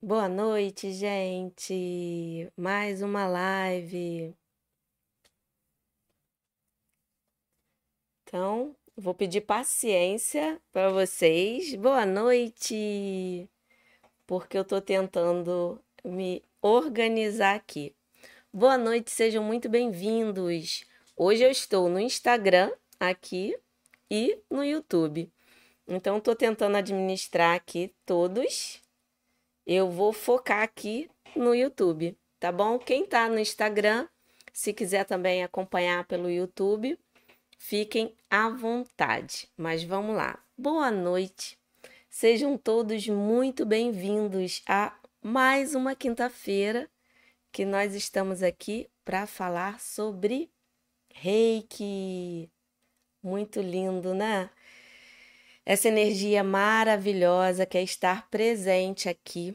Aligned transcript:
Boa 0.00 0.28
noite, 0.28 0.92
gente. 0.92 2.48
Mais 2.56 3.02
uma 3.02 3.26
live. 3.26 4.32
Então, 8.22 8.76
vou 8.96 9.12
pedir 9.12 9.40
paciência 9.40 10.62
para 10.72 10.90
vocês. 10.90 11.74
Boa 11.74 12.06
noite. 12.06 13.50
Porque 14.24 14.56
eu 14.56 14.62
estou 14.62 14.80
tentando 14.80 15.82
me 16.04 16.44
organizar 16.62 17.56
aqui. 17.56 17.92
Boa 18.52 18.78
noite, 18.78 19.10
sejam 19.10 19.42
muito 19.42 19.68
bem-vindos. 19.68 20.84
Hoje 21.16 21.42
eu 21.42 21.50
estou 21.50 21.88
no 21.88 21.98
Instagram 21.98 22.70
aqui 23.00 23.58
e 24.08 24.38
no 24.48 24.64
YouTube. 24.64 25.28
Então, 25.88 26.18
estou 26.18 26.36
tentando 26.36 26.76
administrar 26.76 27.56
aqui 27.56 27.92
todos 28.06 28.80
eu 29.68 29.90
vou 29.90 30.14
focar 30.14 30.62
aqui 30.62 31.10
no 31.36 31.54
YouTube, 31.54 32.16
tá 32.40 32.50
bom? 32.50 32.78
Quem 32.78 33.04
tá 33.04 33.28
no 33.28 33.38
Instagram, 33.38 34.08
se 34.50 34.72
quiser 34.72 35.04
também 35.04 35.44
acompanhar 35.44 36.06
pelo 36.06 36.30
YouTube, 36.30 36.98
fiquem 37.58 38.16
à 38.30 38.48
vontade. 38.48 39.46
Mas 39.58 39.84
vamos 39.84 40.16
lá. 40.16 40.42
Boa 40.56 40.90
noite. 40.90 41.58
Sejam 42.08 42.56
todos 42.56 43.06
muito 43.08 43.66
bem-vindos 43.66 44.62
a 44.66 44.98
mais 45.22 45.74
uma 45.74 45.94
quinta-feira 45.94 46.88
que 47.52 47.66
nós 47.66 47.94
estamos 47.94 48.42
aqui 48.42 48.88
para 49.04 49.26
falar 49.26 49.78
sobre 49.80 50.50
Reiki. 51.12 52.50
Muito 53.22 53.60
lindo, 53.60 54.14
né? 54.14 54.48
essa 55.68 55.88
energia 55.88 56.42
maravilhosa 56.42 57.66
que 57.66 57.76
é 57.76 57.82
estar 57.82 58.26
presente 58.30 59.06
aqui, 59.06 59.54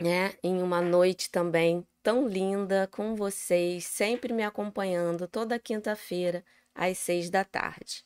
né, 0.00 0.34
em 0.42 0.62
uma 0.62 0.80
noite 0.80 1.30
também 1.30 1.86
tão 2.02 2.26
linda 2.26 2.88
com 2.92 3.14
vocês, 3.14 3.84
sempre 3.84 4.32
me 4.32 4.42
acompanhando 4.42 5.28
toda 5.28 5.58
quinta-feira 5.58 6.44
às 6.74 6.98
seis 6.98 7.30
da 7.30 7.44
tarde. 7.44 8.04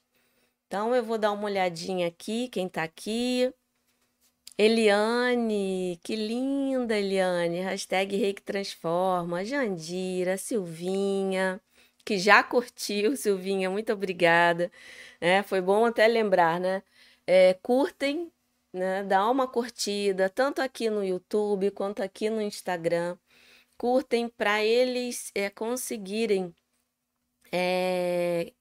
Então 0.66 0.94
eu 0.94 1.04
vou 1.04 1.18
dar 1.18 1.32
uma 1.32 1.44
olhadinha 1.44 2.08
aqui, 2.08 2.48
quem 2.48 2.68
tá 2.68 2.82
aqui. 2.82 3.52
Eliane, 4.58 5.98
que 6.02 6.16
linda, 6.16 6.96
Eliane. 6.98 7.60
Hashtag 7.60 8.16
Reiki 8.16 8.42
Transforma. 8.42 9.44
Jandira, 9.44 10.36
Silvinha, 10.38 11.60
que 12.04 12.18
já 12.18 12.42
curtiu, 12.42 13.16
Silvinha, 13.16 13.70
muito 13.70 13.92
obrigada. 13.92 14.70
É, 15.20 15.42
foi 15.42 15.60
bom 15.60 15.84
até 15.86 16.06
lembrar, 16.08 16.60
né? 16.60 16.82
é, 17.26 17.54
curtem, 17.62 18.30
né? 18.74 19.04
Dá 19.04 19.30
uma 19.30 19.46
curtida, 19.48 20.28
tanto 20.28 20.60
aqui 20.60 20.90
no 20.90 21.04
YouTube 21.04 21.70
quanto 21.70 22.02
aqui 22.02 22.28
no 22.30 22.42
Instagram. 22.42 23.16
Curtem 23.78 24.28
para 24.28 24.64
eles 24.64 25.30
é, 25.34 25.50
conseguirem 25.50 26.54
é, 27.52 28.52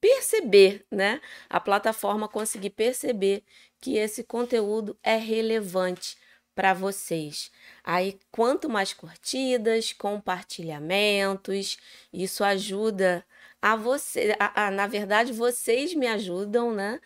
perceber, 0.00 0.86
né? 0.90 1.20
A 1.48 1.60
plataforma 1.60 2.28
conseguir 2.28 2.70
perceber 2.70 3.44
que 3.80 3.96
esse 3.96 4.24
conteúdo 4.24 4.98
é 5.02 5.16
relevante 5.16 6.16
para 6.54 6.74
vocês. 6.74 7.50
Aí, 7.84 8.18
quanto 8.30 8.68
mais 8.68 8.92
curtidas, 8.92 9.92
compartilhamentos, 9.92 11.78
isso 12.12 12.44
ajuda 12.44 13.24
a 13.62 13.76
você, 13.76 14.36
a, 14.38 14.66
a, 14.66 14.70
na 14.70 14.86
verdade, 14.86 15.32
vocês 15.32 15.94
me 15.94 16.06
ajudam, 16.06 16.74
né, 16.74 17.00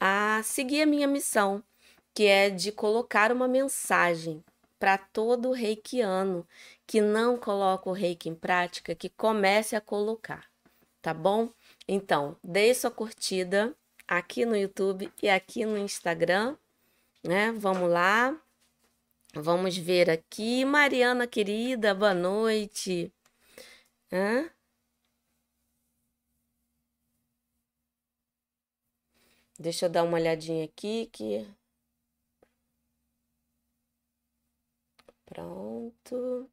a 0.00 0.42
seguir 0.44 0.82
a 0.82 0.86
minha 0.86 1.06
missão, 1.06 1.62
que 2.16 2.24
é 2.24 2.48
de 2.48 2.72
colocar 2.72 3.30
uma 3.30 3.46
mensagem 3.46 4.42
para 4.78 4.96
todo 4.96 5.52
reikiano 5.52 6.48
que 6.86 6.98
não 6.98 7.36
coloca 7.36 7.90
o 7.90 7.92
reiki 7.92 8.30
em 8.30 8.34
prática, 8.34 8.94
que 8.94 9.10
comece 9.10 9.76
a 9.76 9.82
colocar, 9.82 10.50
tá 11.02 11.12
bom? 11.12 11.50
Então, 11.86 12.34
dê 12.42 12.72
sua 12.72 12.90
curtida 12.90 13.76
aqui 14.08 14.46
no 14.46 14.56
YouTube 14.56 15.12
e 15.22 15.28
aqui 15.28 15.66
no 15.66 15.76
Instagram, 15.76 16.56
né? 17.22 17.52
Vamos 17.52 17.90
lá. 17.90 18.34
Vamos 19.34 19.76
ver 19.76 20.08
aqui. 20.08 20.64
Mariana 20.64 21.26
querida, 21.26 21.94
boa 21.94 22.14
noite. 22.14 23.12
Hã? 24.10 24.50
Deixa 29.58 29.84
eu 29.84 29.90
dar 29.90 30.02
uma 30.02 30.16
olhadinha 30.16 30.64
aqui 30.64 31.10
que 31.12 31.46
Pronto. 35.36 36.50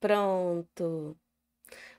Pronto. 0.00 1.16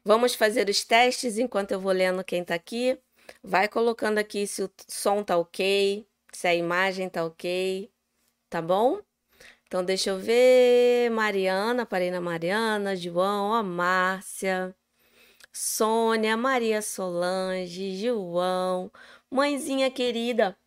Vamos 0.04 0.36
fazer 0.36 0.70
os 0.70 0.84
testes 0.86 1.38
enquanto 1.38 1.72
eu 1.72 1.80
vou 1.82 1.92
lendo 1.92 2.24
quem 2.24 2.44
tá 2.44 2.56
aqui. 2.56 2.98
Vai 3.44 3.68
colocando 3.68 4.20
aqui 4.20 4.48
se 4.48 4.64
o 4.64 4.72
som 4.88 5.24
tá 5.24 5.38
ok, 5.38 6.08
se 6.32 6.48
a 6.48 6.56
imagem 6.56 7.10
tá 7.10 7.26
ok, 7.26 7.92
tá 8.50 8.62
bom? 8.62 9.02
Então 9.68 9.84
deixa 9.84 10.12
eu 10.12 10.20
ver. 10.20 11.10
Mariana, 11.12 11.86
parei 11.86 12.12
na 12.12 12.22
Mariana, 12.22 12.96
João, 12.96 13.54
a 13.54 13.64
Márcia. 13.64 14.76
Sônia, 15.54 16.38
Maria 16.38 16.82
Solange, 16.82 17.96
João, 17.98 18.92
mãezinha 19.32 19.90
querida, 19.92 20.58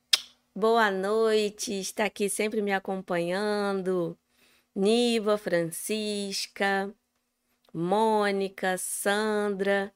boa 0.58 0.90
noite, 0.90 1.72
está 1.78 2.06
aqui 2.06 2.28
sempre 2.28 2.60
me 2.60 2.72
acompanhando. 2.72 4.18
Niva, 4.74 5.38
Francisca, 5.38 6.92
Mônica, 7.72 8.76
Sandra, 8.76 9.92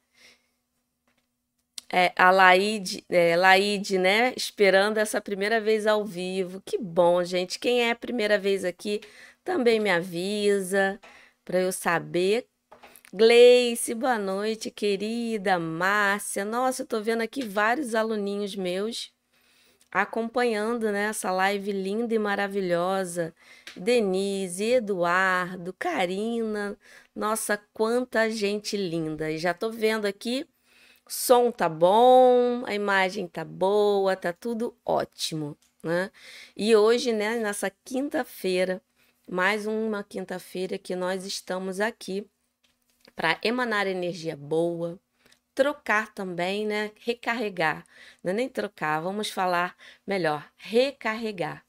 é, 1.93 2.13
a 2.17 2.31
Laide, 2.31 3.05
é, 3.11 3.37
Laide, 3.37 3.99
né? 3.99 4.33
Esperando 4.37 4.99
essa 4.99 5.21
primeira 5.21 5.61
vez 5.61 5.87
ao 5.87 6.05
vivo. 6.05 6.63
Que 6.65 6.79
bom, 6.79 7.25
gente. 7.25 7.59
Quem 7.59 7.83
é 7.83 7.91
a 7.91 7.97
primeira 7.97 8.39
vez 8.39 8.65
aqui 8.65 9.01
também 9.45 9.81
me 9.81 9.91
avisa 9.91 11.01
para 11.45 11.61
eu 11.61 11.73
saber 11.73 12.47
Gleice, 13.13 13.95
boa 13.95 14.19
noite, 14.19 14.71
querida. 14.71 15.59
Márcia, 15.59 16.45
nossa, 16.45 16.83
eu 16.83 16.87
tô 16.87 17.03
vendo 17.03 17.23
aqui 17.23 17.45
vários 17.45 17.95
aluninhos 17.95 18.57
meus 18.57 19.13
acompanhando 19.93 20.91
né, 20.91 21.05
essa 21.11 21.31
live 21.31 21.71
linda 21.71 22.15
e 22.15 22.19
maravilhosa. 22.19 23.35
Denise, 23.77 24.65
Eduardo, 24.65 25.75
Karina, 25.79 26.79
nossa, 27.15 27.59
quanta 27.75 28.31
gente 28.31 28.77
linda. 28.77 29.31
E 29.31 29.39
já 29.39 29.53
tô 29.53 29.71
vendo 29.71 30.07
aqui, 30.07 30.47
som 31.07 31.51
tá 31.53 31.69
bom, 31.69 32.65
a 32.67 32.75
imagem 32.75 33.27
tá 33.29 33.45
boa, 33.45 34.17
tá 34.17 34.33
tudo 34.33 34.77
ótimo, 34.85 35.57
né? 35.83 36.11
E 36.57 36.75
hoje, 36.75 37.13
né, 37.13 37.37
nessa 37.39 37.71
quinta-feira, 37.85 38.81
mais 39.29 39.67
uma 39.67 40.03
quinta-feira 40.03 40.79
que 40.79 40.97
nós 40.97 41.27
estamos 41.27 41.81
aqui 41.81 42.27
para 43.15 43.39
emanar 43.43 43.87
energia 43.87 44.37
boa, 44.37 44.99
trocar 45.55 46.13
também, 46.15 46.67
né? 46.67 46.93
Recarregar. 47.01 47.85
Não 48.23 48.33
é 48.33 48.35
nem 48.35 48.49
trocar, 48.49 49.01
vamos 49.01 49.31
falar 49.31 49.77
melhor, 50.07 50.49
recarregar. 50.57 51.65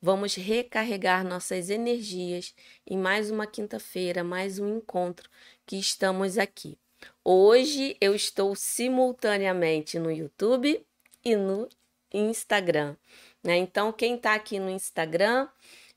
Vamos 0.00 0.34
recarregar 0.34 1.24
nossas 1.24 1.70
energias 1.70 2.54
em 2.86 2.98
mais 2.98 3.30
uma 3.30 3.46
quinta-feira, 3.46 4.22
mais 4.22 4.58
um 4.58 4.76
encontro 4.76 5.28
que 5.64 5.76
estamos 5.76 6.38
aqui. 6.38 6.78
Hoje 7.24 7.96
eu 8.00 8.14
estou 8.14 8.54
simultaneamente 8.54 9.98
no 9.98 10.10
YouTube 10.10 10.84
e 11.24 11.36
no 11.36 11.68
Instagram. 12.12 12.96
Né? 13.42 13.56
Então, 13.56 13.92
quem 13.92 14.16
está 14.16 14.34
aqui 14.34 14.58
no 14.58 14.70
Instagram, 14.70 15.48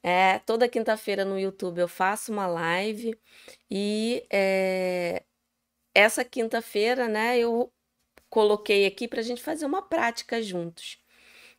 é, 0.02 0.40
toda 0.40 0.68
quinta-feira 0.68 1.26
no 1.26 1.38
YouTube 1.38 1.80
eu 1.80 1.88
faço 1.88 2.32
uma 2.32 2.48
live 2.48 3.18
e 3.70 4.26
é, 4.32 5.24
essa 5.94 6.24
quinta-feira, 6.24 7.08
né, 7.08 7.38
eu 7.40 7.72
coloquei 8.30 8.86
aqui 8.86 9.08
para 9.08 9.20
a 9.22 9.24
gente 9.24 9.42
fazer 9.42 9.66
uma 9.66 9.82
prática 9.82 10.42
juntos. 10.42 11.00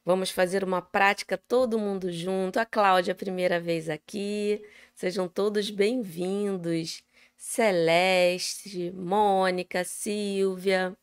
Vamos 0.04 0.30
fazer 0.30 0.64
uma 0.64 0.80
prática 0.82 1.36
todo 1.36 1.78
mundo 1.78 2.10
junto. 2.10 2.58
A 2.58 2.64
Cláudia, 2.66 3.14
primeira 3.14 3.60
vez 3.60 3.88
aqui. 3.88 4.62
Sejam 4.94 5.28
todos 5.28 5.70
bem-vindos. 5.70 7.02
Celeste, 7.36 8.90
Mônica, 8.92 9.84
Silvia. 9.84 10.96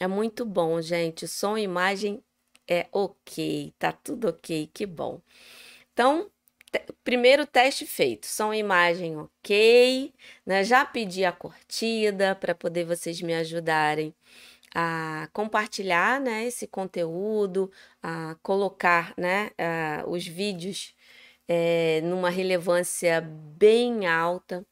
É 0.00 0.06
muito 0.06 0.44
bom, 0.46 0.80
gente. 0.80 1.28
Som 1.28 1.58
e 1.58 1.62
imagem 1.62 2.22
é 2.68 2.86
ok, 2.92 3.74
tá 3.78 3.92
tudo 3.92 4.28
ok, 4.28 4.70
que 4.72 4.86
bom. 4.86 5.20
Então, 5.92 6.30
primeiro 7.04 7.46
teste 7.46 7.86
feito, 7.86 8.26
som 8.26 8.52
e 8.54 8.58
imagem 8.58 9.16
ok, 9.18 10.12
né? 10.46 10.64
Já 10.64 10.84
pedi 10.84 11.24
a 11.24 11.32
curtida 11.32 12.34
para 12.34 12.54
poder 12.54 12.84
vocês 12.84 13.20
me 13.22 13.34
ajudarem 13.34 14.14
a 14.74 15.28
compartilhar, 15.32 16.20
né, 16.20 16.46
esse 16.46 16.66
conteúdo, 16.66 17.70
a 18.02 18.36
colocar, 18.42 19.14
né, 19.18 19.50
os 20.06 20.26
vídeos 20.26 20.94
é, 21.48 22.00
numa 22.02 22.30
relevância 22.30 23.20
bem 23.20 24.06
alta 24.06 24.64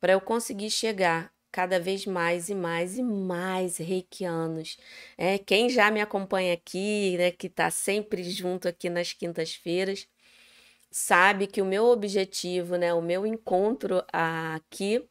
para 0.00 0.12
eu 0.12 0.20
conseguir 0.20 0.70
chegar 0.70 1.32
cada 1.50 1.80
vez 1.80 2.04
mais 2.04 2.50
e 2.50 2.54
mais 2.54 2.98
e 2.98 3.02
mais 3.02 3.78
reikianos. 3.78 4.76
É, 5.16 5.38
quem 5.38 5.70
já 5.70 5.90
me 5.90 6.02
acompanha 6.02 6.52
aqui, 6.52 7.16
né, 7.16 7.30
que 7.30 7.46
está 7.46 7.70
sempre 7.70 8.22
junto 8.24 8.68
aqui 8.68 8.90
nas 8.90 9.14
quintas-feiras, 9.14 10.06
sabe 10.96 11.46
que 11.46 11.60
o 11.60 11.66
meu 11.66 11.84
objetivo, 11.84 12.76
né, 12.78 12.94
o 12.94 13.02
meu 13.02 13.26
encontro 13.26 14.02
aqui 14.10 15.06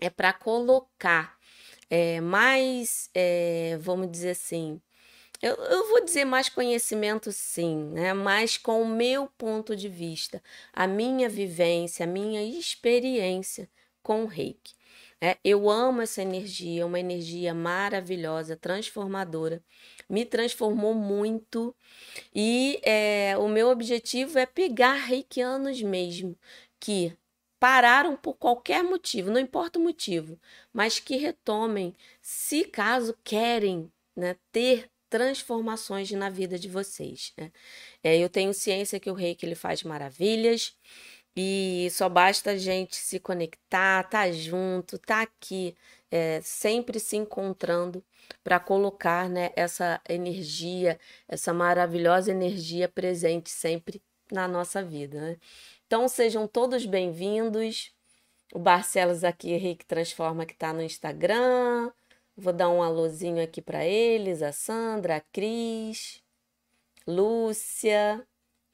é 0.00 0.10
para 0.10 0.32
colocar 0.32 1.38
é, 1.88 2.20
mais, 2.20 3.10
é, 3.14 3.78
vamos 3.80 4.10
dizer 4.10 4.30
assim, 4.30 4.80
eu, 5.40 5.54
eu, 5.54 5.88
vou 5.88 6.04
dizer 6.04 6.24
mais 6.24 6.48
conhecimento, 6.48 7.30
sim, 7.30 7.90
né? 7.92 8.12
mas 8.12 8.56
com 8.58 8.82
o 8.82 8.88
meu 8.88 9.28
ponto 9.38 9.76
de 9.76 9.88
vista, 9.88 10.42
a 10.72 10.84
minha 10.84 11.28
vivência, 11.28 12.02
a 12.04 12.08
minha 12.08 12.42
experiência 12.42 13.70
com 14.02 14.24
o 14.24 14.26
reiki. 14.26 14.74
É, 15.20 15.38
eu 15.44 15.70
amo 15.70 16.02
essa 16.02 16.22
energia, 16.22 16.84
uma 16.84 16.98
energia 16.98 17.54
maravilhosa, 17.54 18.56
transformadora. 18.56 19.62
Me 20.08 20.24
transformou 20.24 20.94
muito 20.94 21.74
e 22.34 22.80
é, 22.82 23.36
o 23.38 23.48
meu 23.48 23.68
objetivo 23.68 24.38
é 24.38 24.46
pegar 24.46 24.94
reikianos 24.94 25.82
mesmo, 25.82 26.36
que 26.80 27.16
pararam 27.58 28.16
por 28.16 28.34
qualquer 28.34 28.82
motivo, 28.82 29.30
não 29.30 29.40
importa 29.40 29.78
o 29.78 29.82
motivo, 29.82 30.38
mas 30.72 30.98
que 30.98 31.16
retomem, 31.16 31.94
se 32.20 32.64
caso 32.64 33.16
querem 33.24 33.90
né, 34.14 34.36
ter 34.52 34.90
transformações 35.08 36.10
na 36.10 36.28
vida 36.28 36.58
de 36.58 36.68
vocês. 36.68 37.32
Né? 37.38 37.52
É, 38.02 38.18
eu 38.18 38.28
tenho 38.28 38.52
ciência 38.52 38.98
que 39.00 39.10
o 39.10 39.14
reiki 39.14 39.46
ele 39.46 39.54
faz 39.54 39.82
maravilhas. 39.82 40.76
E 41.36 41.88
só 41.90 42.08
basta 42.08 42.52
a 42.52 42.56
gente 42.56 42.96
se 42.96 43.18
conectar, 43.18 44.04
tá 44.04 44.30
junto, 44.30 44.98
tá 44.98 45.22
aqui, 45.22 45.74
é, 46.10 46.40
sempre 46.42 47.00
se 47.00 47.16
encontrando 47.16 48.04
para 48.42 48.60
colocar 48.60 49.28
né, 49.28 49.50
essa 49.56 50.00
energia, 50.08 50.98
essa 51.28 51.52
maravilhosa 51.52 52.30
energia 52.30 52.88
presente 52.88 53.50
sempre 53.50 54.02
na 54.30 54.46
nossa 54.48 54.82
vida. 54.82 55.20
Né? 55.20 55.36
Então 55.86 56.08
sejam 56.08 56.46
todos 56.46 56.86
bem-vindos. 56.86 57.92
O 58.52 58.58
Barcelos 58.58 59.24
aqui, 59.24 59.52
Henrique 59.52 59.84
Transforma, 59.84 60.46
que 60.46 60.52
está 60.52 60.72
no 60.72 60.82
Instagram. 60.82 61.90
Vou 62.36 62.52
dar 62.52 62.68
um 62.68 62.82
alôzinho 62.82 63.42
aqui 63.42 63.62
para 63.62 63.84
eles, 63.84 64.42
a 64.42 64.52
Sandra, 64.52 65.16
a 65.16 65.20
Cris, 65.20 66.22
Lúcia. 67.06 68.26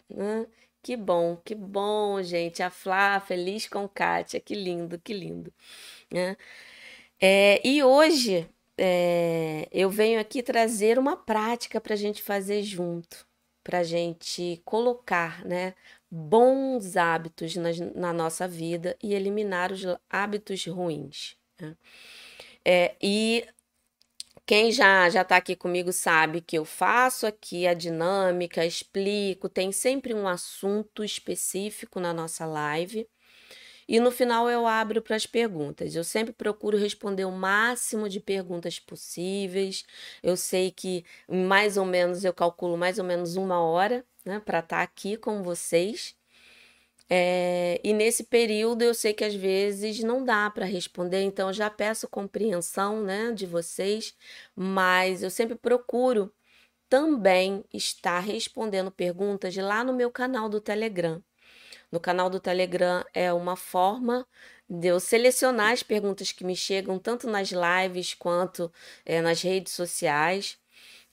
Né? 0.08 0.46
Que 0.82 0.96
bom, 0.96 1.36
que 1.36 1.54
bom, 1.54 2.22
gente. 2.22 2.62
A 2.62 2.70
Flá, 2.70 3.20
feliz 3.20 3.66
com 3.68 3.88
Kátia. 3.88 4.40
Que 4.40 4.54
lindo, 4.54 4.98
que 4.98 5.12
lindo. 5.12 5.52
Né? 6.10 6.36
É, 7.20 7.60
e 7.66 7.82
hoje 7.82 8.48
é, 8.82 9.68
eu 9.70 9.90
venho 9.90 10.18
aqui 10.18 10.42
trazer 10.42 10.98
uma 10.98 11.14
prática 11.14 11.78
para 11.78 11.92
a 11.92 11.96
gente 11.96 12.22
fazer 12.22 12.62
junto, 12.62 13.26
para 13.62 13.80
a 13.80 13.82
gente 13.84 14.62
colocar 14.64 15.44
né, 15.44 15.74
bons 16.10 16.96
hábitos 16.96 17.56
na, 17.56 17.68
na, 17.94 18.12
nossa 18.14 18.48
vida 18.48 18.96
e 19.02 19.12
eliminar 19.12 19.70
os 19.70 19.82
hábitos 20.08 20.64
ruins. 20.66 21.36
Né? 21.60 21.76
É, 22.64 22.96
e 23.02 23.46
quem 24.46 24.72
já 24.72 25.10
já 25.10 25.20
está 25.22 25.36
aqui 25.36 25.54
comigo 25.54 25.92
sabe 25.92 26.40
que 26.40 26.56
eu 26.56 26.64
faço 26.64 27.26
aqui 27.26 27.66
a 27.66 27.74
dinâmica, 27.74 28.64
explico, 28.64 29.46
tem 29.50 29.72
sempre 29.72 30.14
um 30.14 30.26
assunto 30.26 31.04
específico 31.04 32.00
na 32.00 32.14
nossa 32.14 32.46
live. 32.46 33.06
E 33.90 33.98
no 33.98 34.12
final 34.12 34.48
eu 34.48 34.68
abro 34.68 35.02
para 35.02 35.16
as 35.16 35.26
perguntas. 35.26 35.96
Eu 35.96 36.04
sempre 36.04 36.32
procuro 36.32 36.78
responder 36.78 37.24
o 37.24 37.32
máximo 37.32 38.08
de 38.08 38.20
perguntas 38.20 38.78
possíveis. 38.78 39.84
Eu 40.22 40.36
sei 40.36 40.70
que 40.70 41.04
mais 41.28 41.76
ou 41.76 41.84
menos 41.84 42.24
eu 42.24 42.32
calculo 42.32 42.78
mais 42.78 43.00
ou 43.00 43.04
menos 43.04 43.34
uma 43.34 43.60
hora 43.60 44.04
né, 44.24 44.38
para 44.38 44.60
estar 44.60 44.80
aqui 44.80 45.16
com 45.16 45.42
vocês. 45.42 46.14
É, 47.08 47.80
e 47.82 47.92
nesse 47.92 48.24
período 48.24 48.82
eu 48.82 48.94
sei 48.94 49.12
que 49.12 49.24
às 49.24 49.34
vezes 49.34 50.00
não 50.04 50.24
dá 50.24 50.48
para 50.50 50.64
responder, 50.66 51.22
então 51.22 51.52
já 51.52 51.68
peço 51.68 52.08
compreensão 52.08 53.02
né, 53.02 53.32
de 53.32 53.46
vocês, 53.46 54.14
mas 54.54 55.22
eu 55.24 55.30
sempre 55.30 55.56
procuro 55.56 56.32
também 56.88 57.64
estar 57.72 58.20
respondendo 58.20 58.90
perguntas 58.92 59.56
lá 59.56 59.82
no 59.84 59.92
meu 59.92 60.10
canal 60.12 60.48
do 60.48 60.60
Telegram. 60.60 61.20
No 61.90 61.98
canal 62.00 62.30
do 62.30 62.38
Telegram 62.38 63.04
é 63.12 63.32
uma 63.32 63.56
forma 63.56 64.26
de 64.68 64.88
eu 64.88 65.00
selecionar 65.00 65.72
as 65.72 65.82
perguntas 65.82 66.30
que 66.30 66.44
me 66.44 66.54
chegam 66.54 66.98
tanto 66.98 67.28
nas 67.28 67.50
lives 67.50 68.14
quanto 68.14 68.72
é, 69.04 69.20
nas 69.20 69.42
redes 69.42 69.72
sociais. 69.72 70.58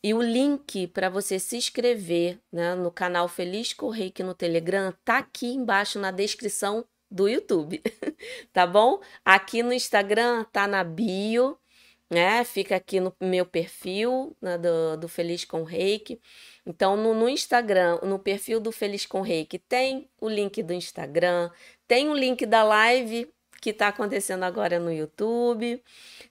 E 0.04 0.14
o 0.14 0.22
link 0.22 0.88
para 0.88 1.10
você 1.10 1.40
se 1.40 1.58
inscrever 1.58 2.40
né, 2.52 2.76
no 2.76 2.92
canal 2.92 3.28
Feliz 3.28 3.74
Correio 3.74 4.14
no 4.20 4.36
Telegram 4.36 4.94
tá 5.04 5.18
aqui 5.18 5.48
embaixo 5.48 5.98
na 5.98 6.12
descrição 6.12 6.86
do 7.10 7.28
YouTube, 7.28 7.82
tá 8.54 8.68
bom? 8.68 9.02
Aqui 9.26 9.64
no 9.64 9.74
Instagram 9.74 10.44
tá 10.52 10.68
na 10.68 10.84
bio, 10.84 11.58
né? 12.09 12.44
Fica 12.44 12.75
aqui 12.75 13.00
no 13.00 13.13
meu 13.21 13.45
perfil 13.45 14.36
né, 14.42 14.57
do, 14.57 14.98
do 14.98 15.07
Feliz 15.07 15.44
com 15.45 15.63
Reiki. 15.63 16.19
Então, 16.65 16.95
no, 16.95 17.13
no 17.13 17.27
Instagram, 17.30 18.00
no 18.04 18.19
perfil 18.19 18.59
do 18.59 18.71
Feliz 18.71 19.06
com 19.06 19.21
Reiki, 19.21 19.59
tem 19.59 20.09
o 20.19 20.30
link 20.30 20.62
do 20.63 20.74
Instagram, 20.74 21.50
tem 21.88 22.09
o 22.09 22.13
link 22.13 22.45
da 22.45 22.63
live 22.63 23.31
que 23.62 23.71
está 23.71 23.88
acontecendo 23.89 24.44
agora 24.44 24.80
no 24.80 24.92
YouTube. 24.92 25.83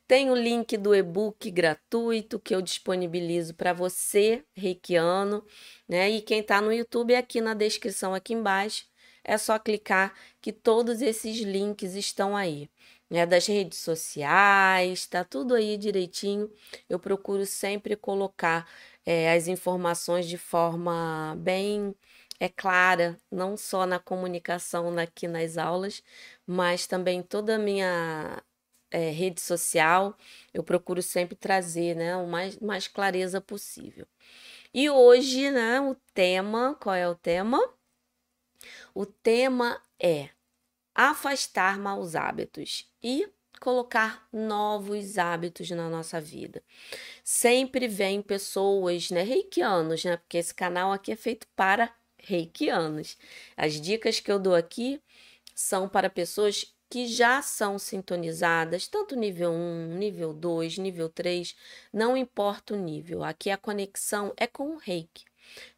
Tem 0.07 0.31
o 0.31 0.35
link 0.35 0.77
do 0.77 0.95
e-book 0.95 1.51
gratuito 1.51 2.39
que 2.39 2.55
eu 2.55 2.63
disponibilizo 2.63 3.55
para 3.55 3.73
você, 3.73 4.45
reikiano, 4.55 5.45
né? 5.89 6.09
E 6.11 6.21
quem 6.23 6.41
está 6.41 6.61
no 6.61 6.73
YouTube, 6.73 7.15
aqui 7.15 7.41
na 7.41 7.55
descrição, 7.55 8.15
aqui 8.15 8.33
embaixo, 8.33 8.87
é 9.25 9.37
só 9.37 9.59
clicar 9.59 10.15
que 10.41 10.53
todos 10.53 11.03
esses 11.03 11.39
links 11.41 11.95
estão 11.95 12.37
aí. 12.37 12.71
Né, 13.09 13.25
das 13.25 13.47
redes 13.47 13.79
sociais, 13.79 15.07
tá 15.07 15.23
tudo 15.25 15.55
aí 15.55 15.77
direitinho. 15.77 16.51
Eu 16.89 16.99
procuro 16.99 17.47
sempre 17.47 17.95
colocar 17.97 18.69
é, 19.05 19.33
as 19.33 19.47
informações 19.47 20.27
de 20.27 20.37
forma 20.37 21.37
bem 21.39 21.95
é 22.41 22.49
clara, 22.49 23.17
não 23.31 23.57
só 23.57 23.87
na 23.87 23.99
comunicação 23.99 24.97
aqui 24.99 25.27
nas 25.29 25.57
aulas, 25.57 26.03
mas 26.47 26.87
também 26.87 27.23
toda 27.23 27.57
a 27.57 27.59
minha 27.59 28.43
é, 28.91 29.11
rede 29.11 29.41
social, 29.41 30.17
eu 30.53 30.63
procuro 30.65 31.03
sempre 31.03 31.37
trazer 31.37 31.97
né, 31.97 32.17
o 32.17 32.27
mais, 32.27 32.59
mais 32.59 32.89
clareza 32.89 33.41
possível. 33.41 34.07
E 34.75 34.91
hoje, 34.91 35.51
né, 35.51 35.81
o 35.81 35.97
tema, 36.15 36.77
qual 36.81 36.95
é 36.95 37.09
o 37.09 37.15
tema? 37.15 37.59
O 38.95 39.07
tema 39.07 39.81
é 40.01 40.31
afastar 40.97 41.79
maus 41.79 42.15
hábitos 42.17 42.91
e 43.03 43.29
colocar 43.61 44.27
novos 44.33 45.19
hábitos 45.19 45.71
na 45.71 45.89
nossa 45.91 46.21
vida. 46.21 46.63
Sempre 47.23 47.87
vem 47.87 48.23
pessoas, 48.23 49.11
né, 49.11 49.23
reikianos, 49.23 50.05
né, 50.05 50.17
porque 50.17 50.39
esse 50.39 50.55
canal 50.55 50.93
aqui 50.93 51.13
é 51.13 51.17
feito 51.17 51.47
para 51.55 51.93
reikianos. 52.19 53.17
As 53.57 53.81
dicas 53.81 54.21
que 54.21 54.33
eu 54.33 54.39
dou 54.39 54.55
aqui 54.55 55.01
são 55.55 55.89
para 55.89 56.11
pessoas 56.11 56.75
que 56.89 57.07
já 57.07 57.43
são 57.43 57.79
sintonizadas, 57.79 58.87
tanto 58.87 59.17
nível 59.17 59.51
1, 59.53 59.97
nível 59.99 60.33
2, 60.33 60.79
nível 60.79 61.09
3, 61.09 61.55
não 61.93 62.17
importa 62.17 62.75
o 62.75 62.77
nível. 62.77 63.25
Aqui 63.25 63.51
a 63.51 63.57
conexão 63.57 64.33
é 64.37 64.47
com 64.47 64.75
o 64.75 64.79
reiki. 64.79 65.25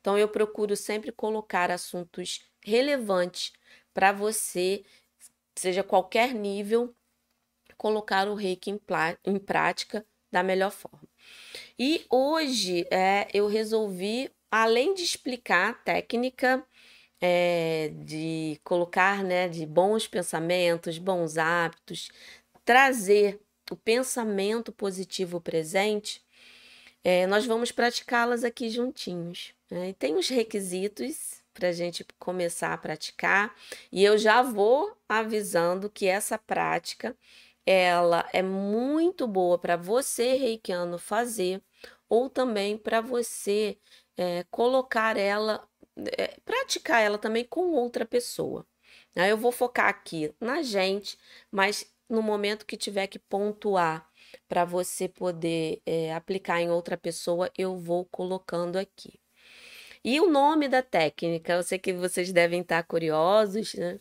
Então 0.00 0.18
eu 0.18 0.28
procuro 0.28 0.76
sempre 0.76 1.10
colocar 1.12 1.70
assuntos 1.70 2.42
relevantes 2.62 3.52
para 3.94 4.12
você, 4.12 4.84
seja 5.58 5.82
qualquer 5.82 6.34
nível, 6.34 6.94
colocar 7.76 8.28
o 8.28 8.34
reiki 8.34 8.70
em, 8.70 8.80
em 9.24 9.38
prática 9.38 10.04
da 10.30 10.42
melhor 10.42 10.70
forma. 10.70 11.08
E 11.78 12.04
hoje 12.10 12.86
é, 12.90 13.28
eu 13.32 13.46
resolvi, 13.46 14.30
além 14.50 14.94
de 14.94 15.02
explicar 15.02 15.70
a 15.70 15.74
técnica, 15.74 16.64
é, 17.20 17.90
de 18.04 18.60
colocar 18.62 19.24
né, 19.24 19.48
de 19.48 19.66
bons 19.66 20.06
pensamentos, 20.06 20.98
bons 20.98 21.36
hábitos, 21.36 22.10
trazer 22.64 23.40
o 23.70 23.76
pensamento 23.76 24.72
positivo 24.72 25.40
presente, 25.40 26.22
é, 27.02 27.26
nós 27.26 27.46
vamos 27.46 27.72
praticá-las 27.72 28.44
aqui 28.44 28.68
juntinhos. 28.70 29.54
Né? 29.70 29.90
E 29.90 29.92
tem 29.94 30.16
os 30.16 30.28
requisitos 30.28 31.37
para 31.58 31.68
a 31.68 31.72
gente 31.72 32.06
começar 32.20 32.72
a 32.72 32.78
praticar, 32.78 33.52
e 33.90 34.04
eu 34.04 34.16
já 34.16 34.42
vou 34.42 34.96
avisando 35.08 35.90
que 35.90 36.06
essa 36.06 36.38
prática 36.38 37.16
ela 37.66 38.28
é 38.32 38.42
muito 38.42 39.26
boa 39.26 39.58
para 39.58 39.76
você, 39.76 40.34
reikiano, 40.36 40.98
fazer, 40.98 41.60
ou 42.08 42.30
também 42.30 42.78
para 42.78 43.00
você 43.00 43.76
é, 44.16 44.44
colocar 44.50 45.16
ela 45.16 45.68
é, 46.16 46.38
praticar 46.44 47.02
ela 47.02 47.18
também 47.18 47.44
com 47.44 47.72
outra 47.72 48.06
pessoa. 48.06 48.64
Aí 49.16 49.30
eu 49.30 49.36
vou 49.36 49.50
focar 49.50 49.88
aqui 49.88 50.32
na 50.40 50.62
gente, 50.62 51.18
mas 51.50 51.92
no 52.08 52.22
momento 52.22 52.64
que 52.66 52.76
tiver 52.76 53.08
que 53.08 53.18
pontuar 53.18 54.08
para 54.48 54.64
você 54.64 55.08
poder 55.08 55.82
é, 55.84 56.14
aplicar 56.14 56.60
em 56.60 56.70
outra 56.70 56.96
pessoa, 56.96 57.50
eu 57.58 57.76
vou 57.76 58.04
colocando 58.06 58.76
aqui. 58.76 59.20
E 60.10 60.18
o 60.20 60.26
nome 60.26 60.70
da 60.70 60.82
técnica, 60.82 61.52
eu 61.52 61.62
sei 61.62 61.78
que 61.78 61.92
vocês 61.92 62.32
devem 62.32 62.62
estar 62.62 62.82
curiosos, 62.82 63.74
né? 63.74 64.00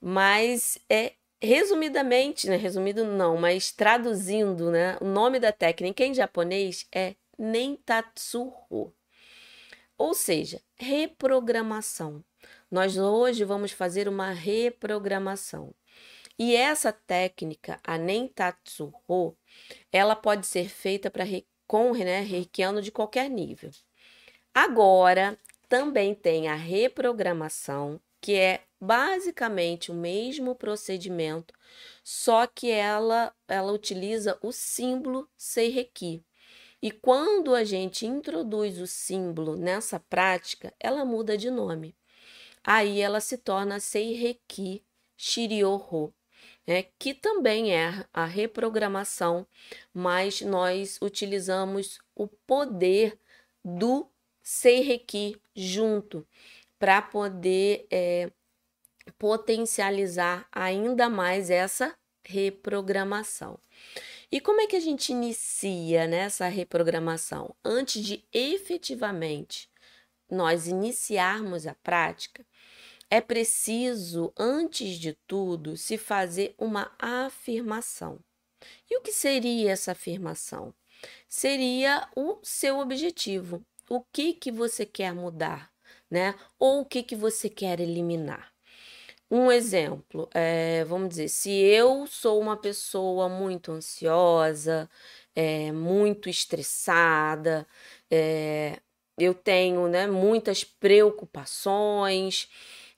Mas 0.00 0.78
é 0.88 1.14
resumidamente, 1.42 2.48
né? 2.48 2.54
Resumido 2.54 3.04
não, 3.04 3.36
mas 3.36 3.72
traduzindo, 3.72 4.70
né? 4.70 4.96
O 5.00 5.06
nome 5.06 5.40
da 5.40 5.50
técnica 5.50 6.04
em 6.04 6.14
japonês 6.14 6.86
é 6.92 7.16
Nentatsuho. 7.36 8.94
Ou 9.98 10.14
seja, 10.14 10.62
reprogramação. 10.76 12.24
Nós 12.70 12.96
hoje 12.96 13.42
vamos 13.42 13.72
fazer 13.72 14.06
uma 14.06 14.30
reprogramação. 14.30 15.74
E 16.38 16.54
essa 16.54 16.92
técnica, 16.92 17.80
a 17.82 17.98
Nentatsuho, 17.98 19.36
ela 19.90 20.14
pode 20.14 20.46
ser 20.46 20.68
feita 20.68 21.10
para 21.10 21.24
com 21.66 21.92
né, 21.92 22.20
reikiano 22.20 22.80
de 22.80 22.92
qualquer 22.92 23.28
nível. 23.28 23.72
Agora, 24.54 25.38
também 25.68 26.14
tem 26.14 26.48
a 26.48 26.54
reprogramação, 26.54 28.00
que 28.20 28.34
é 28.34 28.64
basicamente 28.80 29.90
o 29.90 29.94
mesmo 29.94 30.54
procedimento, 30.54 31.54
só 32.02 32.46
que 32.46 32.70
ela, 32.70 33.32
ela 33.46 33.72
utiliza 33.72 34.38
o 34.42 34.50
símbolo 34.50 35.28
Seireki. 35.36 36.24
E 36.82 36.90
quando 36.90 37.54
a 37.54 37.62
gente 37.62 38.06
introduz 38.06 38.80
o 38.80 38.86
símbolo 38.86 39.54
nessa 39.54 40.00
prática, 40.00 40.74
ela 40.80 41.04
muda 41.04 41.36
de 41.36 41.50
nome. 41.50 41.94
Aí 42.64 43.00
ela 43.00 43.20
se 43.20 43.38
torna 43.38 43.78
Seireki 43.78 44.82
Shiryoho, 45.16 46.12
né, 46.66 46.84
que 46.98 47.14
também 47.14 47.74
é 47.74 48.04
a 48.12 48.24
reprogramação, 48.24 49.46
mas 49.92 50.40
nós 50.40 50.98
utilizamos 51.02 51.98
o 52.14 52.26
poder 52.26 53.18
do 53.64 54.10
Seireki 54.52 55.40
junto 55.54 56.26
para 56.76 57.00
poder 57.00 57.86
é, 57.88 58.32
potencializar 59.16 60.44
ainda 60.50 61.08
mais 61.08 61.50
essa 61.50 61.96
reprogramação. 62.24 63.60
E 64.30 64.40
como 64.40 64.60
é 64.60 64.66
que 64.66 64.74
a 64.74 64.80
gente 64.80 65.12
inicia 65.12 66.08
nessa 66.08 66.46
né, 66.46 66.50
reprogramação? 66.50 67.54
Antes 67.64 68.04
de 68.04 68.24
efetivamente 68.32 69.70
nós 70.28 70.66
iniciarmos 70.66 71.64
a 71.64 71.76
prática, 71.76 72.44
é 73.08 73.20
preciso, 73.20 74.32
antes 74.36 74.98
de 74.98 75.16
tudo, 75.28 75.76
se 75.76 75.96
fazer 75.96 76.56
uma 76.58 76.92
afirmação. 76.98 78.18
E 78.90 78.98
o 78.98 79.00
que 79.00 79.12
seria 79.12 79.70
essa 79.70 79.92
afirmação? 79.92 80.74
Seria 81.28 82.08
o 82.16 82.40
seu 82.42 82.80
objetivo. 82.80 83.64
O 83.90 84.00
que 84.02 84.32
que 84.34 84.52
você 84.52 84.86
quer 84.86 85.12
mudar, 85.12 85.68
né? 86.08 86.36
Ou 86.60 86.82
o 86.82 86.84
que 86.84 87.02
que 87.02 87.16
você 87.16 87.50
quer 87.50 87.80
eliminar? 87.80 88.52
Um 89.30 89.50
exemplo, 89.50 90.28
é, 90.32 90.84
vamos 90.84 91.10
dizer, 91.10 91.28
se 91.28 91.50
eu 91.50 92.06
sou 92.06 92.40
uma 92.40 92.56
pessoa 92.56 93.28
muito 93.28 93.72
ansiosa, 93.72 94.88
é, 95.34 95.72
muito 95.72 96.28
estressada, 96.28 97.66
é, 98.10 98.80
eu 99.18 99.34
tenho 99.34 99.88
né, 99.88 100.06
muitas 100.06 100.62
preocupações 100.64 102.48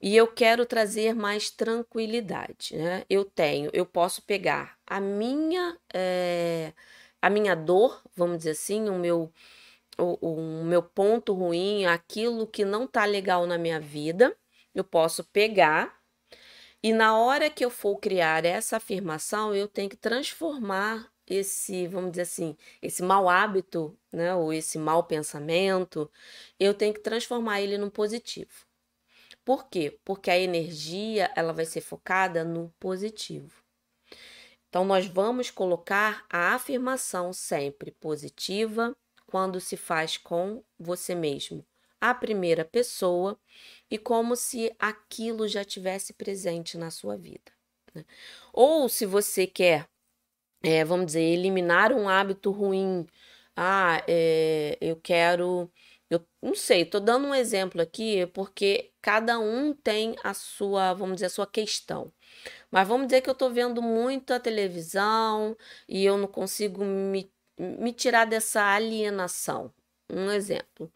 e 0.00 0.14
eu 0.16 0.26
quero 0.26 0.66
trazer 0.66 1.14
mais 1.14 1.50
tranquilidade. 1.50 2.76
Né? 2.76 3.04
Eu 3.08 3.25
tenho, 3.25 3.70
eu 3.72 3.87
posso 3.87 4.22
pegar 4.22 4.78
a 4.87 5.00
minha, 5.00 5.78
é, 5.94 6.75
a 7.20 7.30
minha 7.30 7.54
dor, 7.54 8.02
vamos 8.14 8.38
dizer 8.38 8.50
assim, 8.50 8.88
o 8.90 8.99
meu, 8.99 9.32
o, 9.99 10.61
o 10.61 10.64
meu 10.64 10.82
ponto 10.82 11.32
ruim, 11.34 11.84
aquilo 11.87 12.46
que 12.46 12.64
não 12.64 12.84
está 12.84 13.04
legal 13.04 13.46
na 13.46 13.58
minha 13.58 13.80
vida, 13.80 14.37
eu 14.75 14.84
posso 14.84 15.25
pegar 15.25 16.02
e 16.82 16.92
na 16.92 17.16
hora 17.16 17.49
que 17.49 17.64
eu 17.64 17.70
for 17.70 17.96
criar 17.99 18.44
essa 18.44 18.76
afirmação, 18.78 19.54
eu 19.54 19.68
tenho 19.68 19.88
que 19.88 19.96
transformar 19.96 21.08
esse, 21.28 21.87
vamos 21.87 22.11
dizer 22.11 22.22
assim, 22.22 22.56
esse 22.82 23.02
mau 23.02 23.28
hábito, 23.28 23.96
né, 24.12 24.34
ou 24.34 24.52
esse 24.52 24.78
mau 24.78 25.04
pensamento, 25.04 26.11
eu 26.58 26.75
tenho 26.75 26.92
que 26.92 27.00
transformar 27.00 27.61
ele 27.61 27.78
num 27.78 27.88
positivo. 27.88 28.66
Por 29.44 29.68
quê? 29.68 29.99
Porque 30.04 30.30
a 30.30 30.38
energia, 30.38 31.30
ela 31.37 31.52
vai 31.52 31.64
ser 31.64 31.80
focada 31.80 32.42
no 32.44 32.68
positivo. 32.80 33.62
Então 34.68 34.84
nós 34.84 35.06
vamos 35.06 35.50
colocar 35.50 36.25
a 36.28 36.54
afirmação 36.54 37.32
sempre 37.32 37.92
positiva 37.92 38.96
quando 39.32 39.58
se 39.62 39.78
faz 39.78 40.18
com 40.18 40.62
você 40.78 41.14
mesmo 41.14 41.64
a 41.98 42.12
primeira 42.12 42.66
pessoa 42.66 43.38
e 43.90 43.96
como 43.96 44.36
se 44.36 44.70
aquilo 44.78 45.48
já 45.48 45.64
tivesse 45.64 46.12
presente 46.12 46.76
na 46.76 46.90
sua 46.90 47.16
vida. 47.16 47.50
Né? 47.94 48.04
Ou 48.52 48.90
se 48.90 49.06
você 49.06 49.46
quer, 49.46 49.88
é, 50.62 50.84
vamos 50.84 51.06
dizer, 51.06 51.22
eliminar 51.22 51.92
um 51.94 52.10
hábito 52.10 52.50
ruim, 52.50 53.06
ah, 53.56 54.02
é, 54.06 54.76
eu 54.82 54.96
quero. 54.96 55.70
Eu 56.10 56.26
não 56.42 56.54
sei, 56.54 56.82
estou 56.82 57.00
dando 57.00 57.28
um 57.28 57.34
exemplo 57.34 57.80
aqui 57.80 58.26
porque 58.34 58.92
cada 59.00 59.38
um 59.38 59.72
tem 59.72 60.14
a 60.22 60.34
sua, 60.34 60.92
vamos 60.92 61.16
dizer, 61.16 61.26
a 61.26 61.30
sua 61.30 61.46
questão. 61.46 62.12
Mas 62.70 62.86
vamos 62.88 63.06
dizer 63.06 63.22
que 63.22 63.30
eu 63.30 63.32
estou 63.32 63.50
vendo 63.50 63.80
muita 63.82 64.40
televisão 64.40 65.56
e 65.88 66.04
eu 66.04 66.18
não 66.18 66.28
consigo 66.28 66.84
me, 66.84 67.32
me 67.62 67.92
tirar 67.92 68.25
dessa 68.25 68.62
alienação. 68.62 69.73
Um 70.11 70.31
exemplo. 70.31 70.92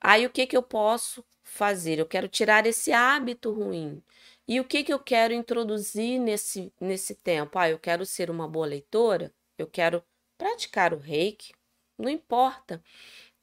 Aí 0.00 0.24
o 0.26 0.30
que, 0.30 0.46
que 0.46 0.56
eu 0.56 0.62
posso 0.62 1.24
fazer? 1.42 1.98
Eu 1.98 2.06
quero 2.06 2.28
tirar 2.28 2.66
esse 2.66 2.92
hábito 2.92 3.52
ruim. 3.52 4.02
E 4.46 4.60
o 4.60 4.64
que, 4.64 4.84
que 4.84 4.92
eu 4.92 4.98
quero 4.98 5.34
introduzir 5.34 6.18
nesse, 6.18 6.72
nesse 6.80 7.14
tempo? 7.14 7.58
Ah, 7.58 7.68
eu 7.68 7.78
quero 7.78 8.06
ser 8.06 8.30
uma 8.30 8.48
boa 8.48 8.66
leitora, 8.66 9.32
eu 9.58 9.66
quero 9.66 10.02
praticar 10.38 10.94
o 10.94 10.98
reiki, 10.98 11.52
não 11.98 12.08
importa 12.08 12.82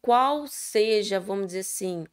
qual 0.02 0.48
seja, 0.48 1.20
vamos 1.20 1.48
dizer 1.48 1.60
assim, 1.60 2.06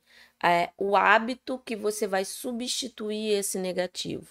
é, 0.42 0.70
o 0.76 0.96
hábito 0.96 1.58
que 1.58 1.76
você 1.76 2.06
vai 2.06 2.24
substituir 2.24 3.32
esse 3.32 3.58
negativo. 3.58 4.28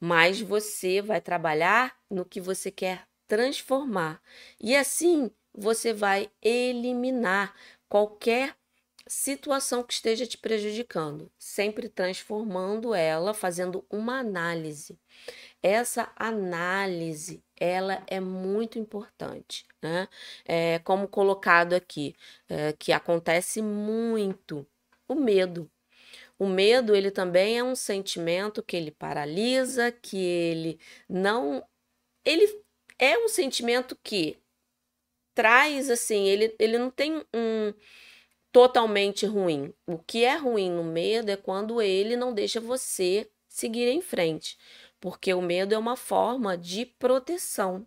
Mas 0.00 0.40
você 0.40 1.02
vai 1.02 1.20
trabalhar 1.20 1.96
no 2.10 2.24
que 2.24 2.40
você 2.40 2.70
quer 2.70 3.06
transformar. 3.34 4.22
E 4.60 4.76
assim 4.76 5.28
você 5.52 5.92
vai 5.92 6.30
eliminar 6.40 7.52
qualquer 7.88 8.56
situação 9.06 9.82
que 9.82 9.92
esteja 9.92 10.24
te 10.24 10.38
prejudicando, 10.38 11.30
sempre 11.36 11.88
transformando 11.88 12.94
ela, 12.94 13.34
fazendo 13.34 13.84
uma 13.90 14.20
análise. 14.20 14.98
Essa 15.60 16.12
análise, 16.16 17.42
ela 17.56 18.02
é 18.06 18.20
muito 18.20 18.78
importante, 18.78 19.66
né? 19.82 20.08
É, 20.44 20.78
como 20.78 21.08
colocado 21.08 21.74
aqui, 21.74 22.14
é, 22.48 22.72
que 22.72 22.92
acontece 22.92 23.60
muito, 23.60 24.66
o 25.08 25.16
medo. 25.16 25.68
O 26.38 26.46
medo, 26.46 26.94
ele 26.94 27.10
também 27.10 27.58
é 27.58 27.64
um 27.64 27.74
sentimento 27.74 28.62
que 28.62 28.76
ele 28.76 28.92
paralisa, 28.92 29.90
que 29.90 30.16
ele 30.16 30.78
não... 31.08 31.64
Ele 32.24 32.63
é 32.98 33.18
um 33.18 33.28
sentimento 33.28 33.96
que 34.02 34.38
traz, 35.34 35.90
assim, 35.90 36.28
ele, 36.28 36.54
ele 36.58 36.78
não 36.78 36.90
tem 36.90 37.24
um 37.34 37.74
totalmente 38.52 39.26
ruim. 39.26 39.74
O 39.86 39.98
que 39.98 40.24
é 40.24 40.36
ruim 40.36 40.70
no 40.70 40.84
medo 40.84 41.30
é 41.30 41.36
quando 41.36 41.82
ele 41.82 42.16
não 42.16 42.32
deixa 42.32 42.60
você 42.60 43.28
seguir 43.48 43.88
em 43.88 44.00
frente, 44.00 44.56
porque 45.00 45.34
o 45.34 45.42
medo 45.42 45.74
é 45.74 45.78
uma 45.78 45.96
forma 45.96 46.56
de 46.56 46.86
proteção. 46.86 47.86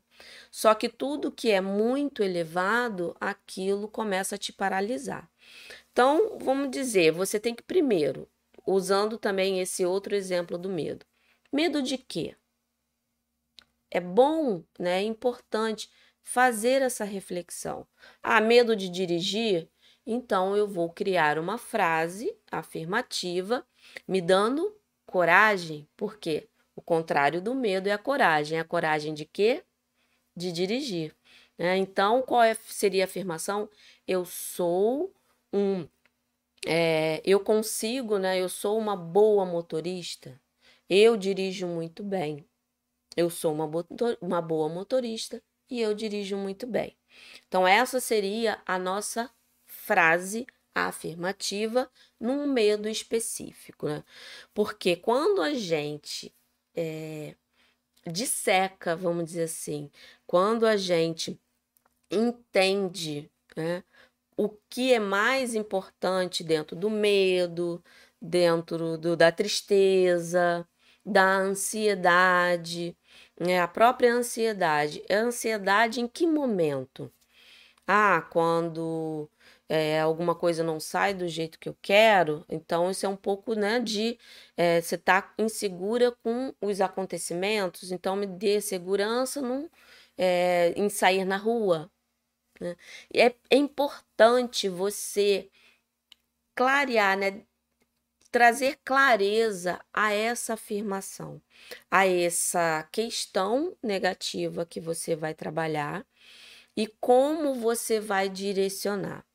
Só 0.52 0.74
que 0.74 0.90
tudo 0.90 1.32
que 1.32 1.52
é 1.52 1.62
muito 1.62 2.24
elevado, 2.24 3.16
aquilo 3.20 3.88
começa 3.88 4.36
a 4.36 4.38
te 4.38 4.52
paralisar. 4.52 5.30
Então, 5.92 6.38
vamos 6.40 6.70
dizer, 6.70 7.12
você 7.12 7.40
tem 7.40 7.56
que 7.56 7.64
primeiro, 7.64 8.28
usando 8.66 9.18
também 9.18 9.60
esse 9.60 9.86
outro 9.86 10.16
exemplo 10.16 10.58
do 10.58 10.70
medo. 10.70 11.06
Medo 11.52 11.82
de 11.82 11.98
quê? 11.98 12.36
É 13.89 14.00
bom, 14.00 14.63
né? 14.79 15.00
É 15.00 15.03
importante 15.03 15.89
fazer 16.24 16.82
essa 16.82 17.06
reflexão. 17.06 17.88
Ah, 18.22 18.41
medo 18.41 18.75
de 18.75 18.89
dirigir? 18.89 19.70
Então 20.06 20.56
eu 20.56 20.67
vou 20.67 20.89
criar 20.89 21.38
uma 21.39 21.58
frase 21.58 22.34
afirmativa 22.51 23.65
me 24.08 24.22
dando 24.22 24.75
coragem, 25.06 25.88
porque 25.96 26.50
o 26.75 26.82
contrário 26.82 27.41
do 27.41 27.56
medo 27.56 27.88
é 27.88 27.94
a 27.94 27.98
coragem. 27.98 28.60
A 28.60 28.63
coragem 28.63 29.13
de 29.13 29.25
quê? 29.25 29.63
De 30.36 30.51
dirigir. 30.51 31.15
Né? 31.58 31.77
Então, 31.77 32.22
qual 32.22 32.44
é, 32.44 32.53
seria 32.53 33.03
a 33.03 33.06
afirmação? 33.06 33.70
Eu 34.08 34.25
sou 34.25 35.13
um 35.51 35.88
é, 36.65 37.22
eu 37.24 37.39
consigo, 37.39 38.17
né? 38.17 38.39
Eu 38.39 38.50
sou 38.50 38.77
uma 38.77 38.96
boa 38.96 39.46
motorista. 39.46 40.39
Eu 40.89 41.17
dirijo 41.17 41.67
muito 41.67 42.03
bem. 42.03 42.46
Eu 43.18 43.32
sou 43.32 43.52
uma, 43.54 43.68
uma 44.22 44.42
boa 44.42 44.70
motorista 44.70 45.42
e 45.70 45.82
eu 45.82 45.96
dirijo 45.96 46.38
muito 46.38 46.68
bem. 46.68 46.96
Então, 47.48 47.68
essa 47.68 48.00
seria 48.00 48.62
a 48.64 48.78
nossa 48.78 49.30
frase 49.66 50.46
afirmativa 50.76 51.90
num 52.20 52.46
medo 52.46 52.88
específico, 52.88 53.88
né? 53.88 54.04
Porque 54.54 54.96
quando 54.96 55.42
a 55.42 55.54
gente 55.56 56.32
é, 56.76 57.36
disseca, 58.06 58.96
vamos 58.96 59.26
dizer 59.26 59.44
assim, 59.44 59.90
quando 60.28 60.68
a 60.68 60.78
gente 60.78 61.40
entende 62.12 63.32
né, 63.56 63.84
o 64.38 64.50
que 64.70 64.94
é 64.94 65.00
mais 65.00 65.56
importante 65.56 66.44
dentro 66.44 66.76
do 66.76 66.90
medo, 66.90 67.84
dentro 68.22 68.98
do, 68.98 69.18
da 69.18 69.32
tristeza, 69.32 70.68
da 71.06 71.38
ansiedade, 71.38 72.96
né? 73.39 73.60
a 73.62 73.67
própria 73.67 74.13
ansiedade. 74.13 75.03
É 75.10 75.15
ansiedade 75.15 76.01
em 76.01 76.08
que 76.08 76.27
momento? 76.27 77.12
Ah, 77.88 78.22
quando 78.32 79.29
é, 79.70 80.00
alguma 80.01 80.36
coisa 80.36 80.63
não 80.63 80.79
sai 80.79 81.13
do 81.13 81.27
jeito 81.27 81.60
que 81.60 81.70
eu 81.70 81.77
quero, 81.82 82.46
então 82.50 82.91
isso 82.91 83.06
é 83.06 83.10
um 83.10 83.15
pouco 83.15 83.53
né, 83.56 83.79
de 83.79 84.17
é, 84.58 84.82
você 84.82 84.98
tá 84.98 85.34
insegura 85.38 86.12
com 86.24 86.53
os 86.62 86.82
acontecimentos, 86.82 87.91
então 87.91 88.15
me 88.15 88.25
dê 88.27 88.62
segurança 88.62 89.41
num, 89.41 89.70
é, 90.17 90.74
em 90.75 90.89
sair 90.89 91.25
na 91.25 91.38
rua. 91.38 91.91
Né? 92.60 92.75
É, 93.13 93.36
é 93.50 93.58
importante 93.58 94.70
você 94.70 95.50
clarear, 96.56 97.17
né, 97.17 97.44
trazer 98.31 98.79
clareza 98.84 99.79
a 99.93 100.13
essa 100.13 100.53
afirmação, 100.53 101.41
a 101.89 102.07
essa 102.07 102.88
questão 102.91 103.75
negativa 103.81 104.65
que 104.65 104.79
você 104.79 105.15
vai 105.15 105.34
trabalhar 105.34 106.05
e 106.75 106.88
como 107.00 107.55
você 107.55 108.00
vai 108.00 108.29
direcionar. 108.29 109.25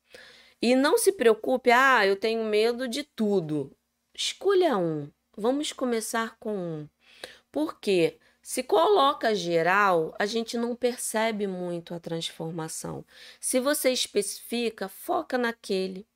E 0.61 0.75
não 0.75 0.97
se 0.97 1.11
preocupe, 1.11 1.71
ah, 1.71 2.05
eu 2.05 2.15
tenho 2.15 2.43
medo 2.45 2.87
de 2.87 3.03
tudo. 3.03 3.75
Escolha 4.15 4.77
um. 4.77 5.11
Vamos 5.35 5.73
começar 5.73 6.37
com 6.39 6.55
um. 6.55 6.89
Porque 7.51 8.17
se 8.41 8.63
coloca 8.63 9.35
geral, 9.35 10.13
a 10.19 10.25
gente 10.25 10.57
não 10.57 10.75
percebe 10.75 11.47
muito 11.47 11.93
a 11.93 11.99
transformação. 11.99 13.05
Se 13.39 13.59
você 13.59 13.91
especifica, 13.91 14.87
foca 14.87 15.37
naquele 15.37 16.07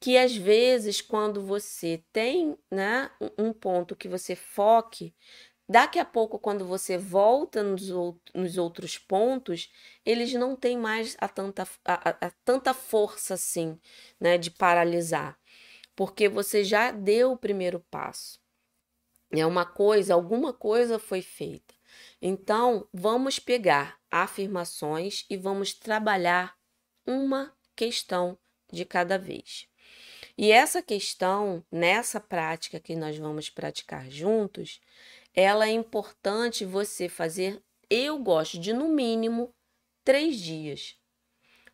que 0.00 0.16
às 0.16 0.36
vezes 0.36 1.00
quando 1.00 1.42
você 1.42 2.02
tem, 2.12 2.56
né, 2.70 3.10
um 3.36 3.52
ponto 3.52 3.96
que 3.96 4.08
você 4.08 4.36
foque, 4.36 5.14
Daqui 5.70 5.98
a 5.98 6.04
pouco, 6.04 6.38
quando 6.38 6.64
você 6.64 6.96
volta 6.96 7.62
nos, 7.62 7.90
nos 8.34 8.56
outros 8.56 8.96
pontos, 8.96 9.70
eles 10.02 10.32
não 10.32 10.56
têm 10.56 10.78
mais 10.78 11.14
a 11.20 11.28
tanta, 11.28 11.68
a, 11.84 12.08
a, 12.08 12.26
a 12.28 12.30
tanta 12.42 12.72
força 12.72 13.34
assim, 13.34 13.78
né, 14.18 14.38
de 14.38 14.50
paralisar, 14.50 15.38
porque 15.94 16.26
você 16.26 16.64
já 16.64 16.90
deu 16.90 17.32
o 17.32 17.36
primeiro 17.36 17.80
passo. 17.90 18.40
É 19.30 19.44
uma 19.44 19.66
coisa, 19.66 20.14
alguma 20.14 20.54
coisa 20.54 20.98
foi 20.98 21.20
feita. 21.20 21.74
Então, 22.22 22.88
vamos 22.90 23.38
pegar 23.38 23.98
afirmações 24.10 25.26
e 25.28 25.36
vamos 25.36 25.74
trabalhar 25.74 26.56
uma 27.06 27.54
questão 27.76 28.38
de 28.72 28.86
cada 28.86 29.18
vez. 29.18 29.68
E 30.40 30.52
essa 30.52 30.80
questão, 30.80 31.64
nessa 31.68 32.20
prática 32.20 32.78
que 32.78 32.94
nós 32.94 33.18
vamos 33.18 33.50
praticar 33.50 34.08
juntos, 34.08 34.80
ela 35.34 35.66
é 35.66 35.72
importante 35.72 36.64
você 36.64 37.08
fazer. 37.08 37.60
Eu 37.90 38.20
gosto 38.20 38.56
de 38.56 38.72
no 38.72 38.88
mínimo 38.88 39.52
três 40.04 40.36
dias, 40.36 40.96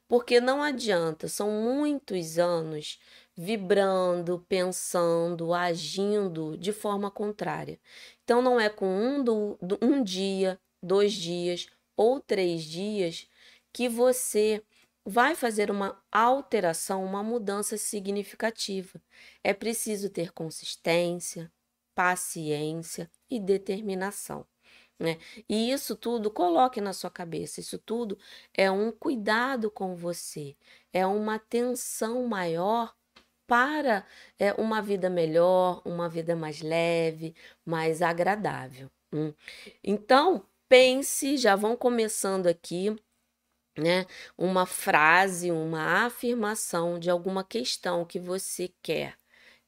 porque 0.09 0.41
não 0.41 0.62
adianta, 0.62 1.29
são 1.29 1.51
muitos 1.51 2.38
anos 2.38 2.99
vibrando, 3.37 4.43
pensando, 4.49 5.53
agindo 5.53 6.57
de 6.57 6.73
forma 6.73 7.11
contrária. 7.11 7.79
Então, 8.23 8.41
não 8.41 8.59
é 8.59 8.71
com 8.71 8.87
um, 8.87 9.23
do, 9.23 9.59
um 9.83 10.03
dia, 10.03 10.59
dois 10.83 11.12
dias 11.12 11.67
ou 11.95 12.19
três 12.19 12.65
dias 12.65 13.29
que 13.71 13.91
você 13.91 14.62
vai 15.05 15.35
fazer 15.35 15.71
uma 15.71 16.01
alteração, 16.11 17.05
uma 17.05 17.23
mudança 17.23 17.77
significativa. 17.77 19.01
É 19.43 19.53
preciso 19.53 20.09
ter 20.09 20.33
consistência, 20.33 21.53
paciência 21.95 23.11
e 23.31 23.38
determinação. 23.38 24.47
Né? 24.99 25.19
E 25.49 25.71
isso 25.71 25.97
tudo 25.97 26.31
coloque 26.31 26.81
na 26.81 26.93
sua 26.93 27.11
cabeça. 27.11 27.61
Isso 27.61 27.79
tudo 27.79 28.19
é 28.53 28.71
um 28.71 28.90
cuidado 28.93 29.71
com 29.71 29.95
você, 29.95 30.57
é 30.93 31.07
uma 31.07 31.35
atenção 31.35 32.27
maior 32.27 32.95
para 33.47 34.07
é, 34.38 34.53
uma 34.55 34.81
vida 34.81 35.11
melhor, 35.11 35.83
uma 35.85 36.09
vida 36.09 36.35
mais 36.35 36.62
leve, 36.62 37.35
mais 37.64 38.01
agradável. 38.01 38.90
Hum. 39.12 39.33
Então, 39.83 40.47
pense, 40.69 41.37
já 41.37 41.55
vão 41.55 41.77
começando 41.77 42.47
aqui, 42.47 42.97
né? 43.77 44.07
Uma 44.37 44.67
frase, 44.67 45.51
uma 45.51 46.07
afirmação 46.07 46.99
de 46.99 47.11
alguma 47.11 47.45
questão 47.45 48.05
que 48.05 48.19
você 48.19 48.73
quer 48.83 49.17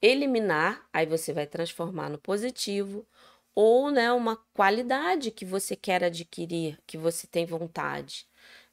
eliminar, 0.01 0.87
aí 0.93 1.07
você 1.07 1.33
vai 1.33 1.47
transformar 1.47 2.11
no 2.11 2.19
positivo, 2.19 3.07
ou 3.55 3.91
né, 3.91 4.13
uma 4.13 4.37
qualidade 4.55 5.31
que 5.31 5.45
você 5.45 5.75
quer 5.75 6.05
adquirir, 6.05 6.79
que 6.87 6.99
você 6.99 7.27
tem 7.27 7.47
vontade. 7.47 8.27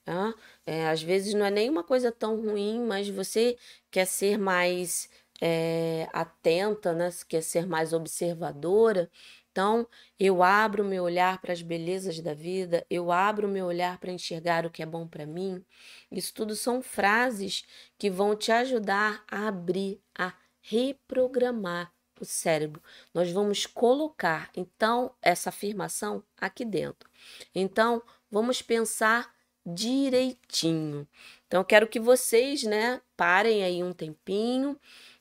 Tá? 0.06 0.34
É, 0.66 0.90
às 0.90 1.02
vezes 1.02 1.34
não 1.34 1.46
é 1.46 1.52
nenhuma 1.52 1.84
coisa 1.84 2.12
tão 2.12 2.42
ruim, 2.42 2.82
mas 2.86 3.08
você 3.10 3.58
quer 3.90 4.06
ser 4.06 4.38
mais 4.38 5.10
é, 5.42 6.10
atenta, 6.14 6.94
né? 6.94 7.10
quer 7.28 7.42
ser 7.42 7.66
mais 7.66 7.94
observadora. 7.94 9.10
Então, 9.54 9.88
eu 10.20 10.42
abro 10.42 10.84
meu 10.84 11.04
olhar 11.04 11.40
para 11.40 11.54
as 11.54 11.62
belezas 11.62 12.20
da 12.20 12.34
vida, 12.34 12.84
eu 12.90 13.12
abro 13.12 13.48
meu 13.48 13.68
olhar 13.68 14.00
para 14.00 14.12
enxergar 14.12 14.66
o 14.66 14.72
que 14.72 14.82
é 14.82 14.86
bom 14.86 15.08
para 15.08 15.28
mim. 15.28 15.64
Isso 16.12 16.34
tudo 16.34 16.56
são 16.56 16.82
frases 16.82 17.64
que 17.96 18.10
vão 18.10 18.36
te 18.36 18.52
ajudar 18.52 19.24
a 19.30 19.48
abrir, 19.48 20.02
a 20.18 20.34
reprogramar 20.60 21.94
o 22.20 22.26
cérebro. 22.26 22.82
Nós 23.14 23.32
vamos 23.32 23.68
colocar 23.68 24.50
então 24.58 25.14
essa 25.22 25.50
afirmação 25.50 26.24
aqui 26.36 26.66
dentro. 26.66 27.08
Então, 27.54 28.02
vamos 28.32 28.60
pensar 28.60 29.32
direitinho. 29.64 31.08
Então, 31.46 31.62
eu 31.62 31.66
quero 31.66 31.88
que 31.88 32.00
vocês, 32.00 32.64
né, 32.64 33.00
parem 33.16 33.64
aí 33.64 33.84
um 33.84 33.94
tempinho 33.94 34.80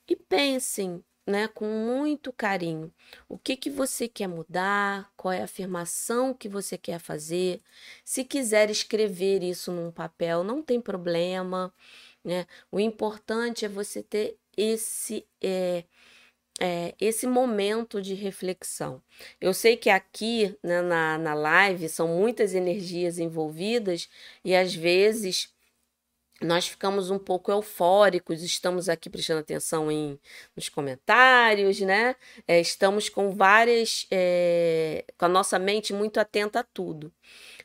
e 0.09 0.17
pensem, 0.17 1.05
né, 1.27 1.49
com 1.49 1.67
muito 1.67 2.33
carinho, 2.33 2.93
o 3.29 3.39
que 3.39 3.57
que 3.57 3.71
você 3.71 4.09
quer 4.09 4.27
mudar, 4.27 5.11
qual 5.17 5.33
é 5.33 5.41
a 5.41 5.45
afirmação 5.45 6.35
que 6.35 6.49
você 6.49 6.77
quer 6.77 6.99
fazer. 6.99 7.61
Se 8.05 8.25
quiser 8.25 8.71
escrever 8.71 9.43
isso 9.43 9.71
num 9.73 9.93
papel, 9.93 10.43
não 10.43 10.63
tem 10.63 10.81
problema, 10.81 11.73
né? 12.25 12.47
O 12.71 12.81
importante 12.81 13.65
é 13.65 13.69
você 13.69 14.03
ter 14.03 14.37
esse 14.57 15.27
é, 15.43 15.85
é, 16.61 16.95
esse 17.01 17.27
momento 17.27 18.01
de 18.01 18.15
reflexão. 18.15 19.03
Eu 19.41 19.55
sei 19.55 19.77
que 19.77 19.91
aqui 19.91 20.57
né, 20.63 20.83
na, 20.83 21.19
na 21.19 21.35
live 21.35 21.89
são 21.89 22.09
muitas 22.09 22.55
energias 22.55 23.19
envolvidas 23.19 24.09
e 24.45 24.55
às 24.55 24.75
vezes 24.75 25.53
nós 26.43 26.67
ficamos 26.69 27.11
um 27.11 27.19
pouco 27.19 27.51
eufóricos, 27.51 28.43
estamos 28.43 28.89
aqui 28.89 29.09
prestando 29.09 29.41
atenção 29.41 29.91
em, 29.91 30.19
nos 30.57 30.69
comentários, 30.69 31.81
né? 31.81 32.17
É, 32.47 32.61
estamos 32.61 33.09
com 33.09 33.31
várias, 33.31 34.07
é, 34.11 35.05
com 35.19 35.25
a 35.25 35.29
nossa 35.29 35.59
mente 35.59 35.93
muito 35.93 36.19
atenta 36.19 36.61
a 36.61 36.65
tudo. 36.65 37.13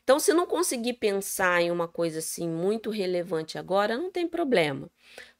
Então, 0.03 0.19
se 0.19 0.33
não 0.33 0.45
conseguir 0.45 0.93
pensar 0.93 1.61
em 1.61 1.71
uma 1.71 1.87
coisa 1.87 2.19
assim 2.19 2.47
muito 2.47 2.89
relevante 2.89 3.57
agora, 3.57 3.97
não 3.97 4.11
tem 4.11 4.27
problema 4.27 4.89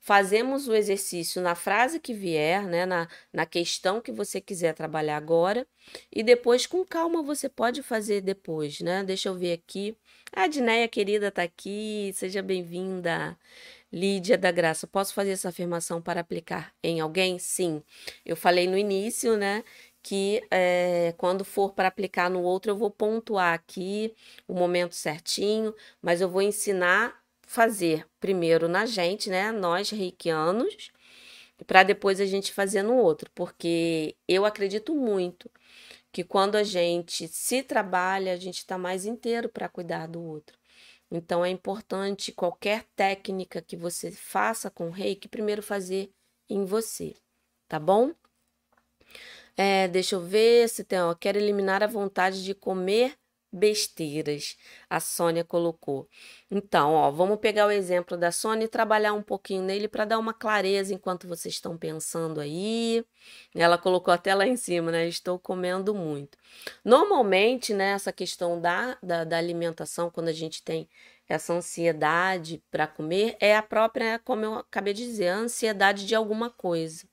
fazemos 0.08 0.70
o 0.70 0.74
exercício 0.74 1.41
na 1.41 1.54
frase 1.54 2.00
que 2.00 2.13
vier, 2.13 2.65
né, 2.65 2.86
na, 2.86 3.10
na 3.34 3.46
questão 3.46 4.00
que 4.00 4.10
você 4.10 4.39
quiser 4.39 4.74
trabalhar 4.74 5.17
agora, 5.17 5.67
e 6.10 6.24
depois, 6.24 6.65
com 6.65 6.86
calma, 6.86 7.22
você 7.22 7.50
pode 7.50 7.84
fazer 7.84 8.22
depois, 8.22 8.80
né? 8.80 9.04
Deixa 9.04 9.28
eu 9.28 9.36
ver 9.36 9.52
aqui. 9.52 9.98
A 10.32 10.48
Dinéia 10.48 10.88
querida 10.88 11.30
tá 11.30 11.43
aqui, 11.43 12.12
seja 12.15 12.41
bem-vinda. 12.41 13.38
Lídia 13.91 14.38
da 14.38 14.50
Graça, 14.50 14.88
posso 14.88 15.13
fazer 15.13 15.32
essa 15.32 15.50
afirmação 15.50 16.02
para 16.02 16.22
aplicar 16.22 16.74
em 16.82 17.02
alguém? 17.02 17.38
Sim. 17.38 17.84
Eu 18.26 18.38
falei 18.38 18.65
no 18.65 18.78
início, 18.78 19.36
né? 19.36 19.62
que 20.02 20.41
é, 20.50 21.13
quando 21.17 21.43
for 21.43 21.74
para 21.74 21.89
aplicar 21.89 22.30
no 22.30 22.41
outro, 22.41 22.72
eu 22.72 22.78
vou 22.78 22.89
pontuar 22.89 23.54
aqui 23.54 24.15
o 24.48 24.54
momento 24.54 24.96
certinho, 24.96 25.76
mas 26.02 26.22
eu 26.22 26.30
vou 26.30 26.41
ensinar 26.41 27.13
fazer 27.47 28.05
primeiro 28.19 28.67
na 28.67 28.86
gente, 28.86 29.29
né? 29.29 29.51
Nós 29.51 29.89
reikianos, 29.89 30.91
para 31.65 31.81
depois 31.81 32.21
a 32.21 32.25
gente 32.25 32.53
fazer 32.53 32.83
no 32.83 32.95
outro, 32.95 33.31
porque 33.33 34.15
eu 34.27 34.45
acredito 34.45 34.93
muito 34.93 35.49
que 36.12 36.23
quando 36.23 36.55
a 36.55 36.63
gente 36.63 37.27
se 37.27 37.63
trabalha, 37.63 38.33
a 38.33 38.38
gente 38.38 38.57
está 38.57 38.77
mais 38.77 39.05
inteiro 39.05 39.49
para 39.49 39.69
cuidar 39.69 40.07
do 40.07 40.21
outro. 40.21 40.57
Então 41.10 41.43
é 41.43 41.49
importante 41.49 42.31
qualquer 42.31 42.83
técnica 42.95 43.62
que 43.62 43.77
você 43.77 44.12
faça 44.12 44.69
com 44.69 44.88
o 44.88 44.91
reiki, 44.91 45.27
primeiro 45.27 45.63
fazer 45.63 46.12
em 46.49 46.65
você, 46.65 47.15
tá 47.67 47.79
bom? 47.79 48.13
É, 49.55 49.88
deixa 49.88 50.15
eu 50.15 50.21
ver 50.21 50.67
se 50.69 50.83
tem, 50.83 50.99
ó, 50.99 51.15
quero 51.15 51.38
eliminar 51.38 51.81
a 51.81 51.88
vontade 51.88 52.43
de 52.43 52.53
comer 52.53 53.17
besteiras, 53.51 54.57
a 54.89 54.99
Sônia 54.99 55.43
colocou. 55.43 56.07
Então, 56.49 56.93
ó, 56.93 57.12
vamos 57.12 57.39
pegar 57.39 57.67
o 57.67 57.71
exemplo 57.71 58.17
da 58.17 58.31
Sônia 58.31 58.65
e 58.65 58.67
trabalhar 58.67 59.13
um 59.13 59.21
pouquinho 59.21 59.63
nele 59.63 59.88
para 59.88 60.05
dar 60.05 60.19
uma 60.19 60.33
clareza 60.33 60.93
enquanto 60.93 61.27
vocês 61.27 61.55
estão 61.55 61.77
pensando 61.77 62.39
aí. 62.39 63.05
Ela 63.55 63.77
colocou 63.77 64.13
até 64.13 64.33
lá 64.36 64.45
em 64.45 64.57
cima, 64.57 64.91
né? 64.91 65.07
Estou 65.07 65.39
comendo 65.39 65.93
muito. 65.93 66.38
Normalmente, 66.83 67.73
né, 67.73 67.91
essa 67.91 68.12
questão 68.12 68.60
da, 68.60 68.97
da, 69.01 69.23
da 69.23 69.38
alimentação, 69.38 70.10
quando 70.10 70.29
a 70.29 70.33
gente 70.33 70.63
tem 70.63 70.89
essa 71.27 71.53
ansiedade 71.53 72.63
para 72.71 72.88
comer, 72.88 73.36
é 73.39 73.55
a 73.55 73.62
própria, 73.62 74.19
como 74.19 74.45
eu 74.45 74.53
acabei 74.55 74.93
de 74.93 75.03
dizer, 75.05 75.29
a 75.29 75.38
ansiedade 75.38 76.05
de 76.05 76.15
alguma 76.15 76.49
coisa. 76.49 77.05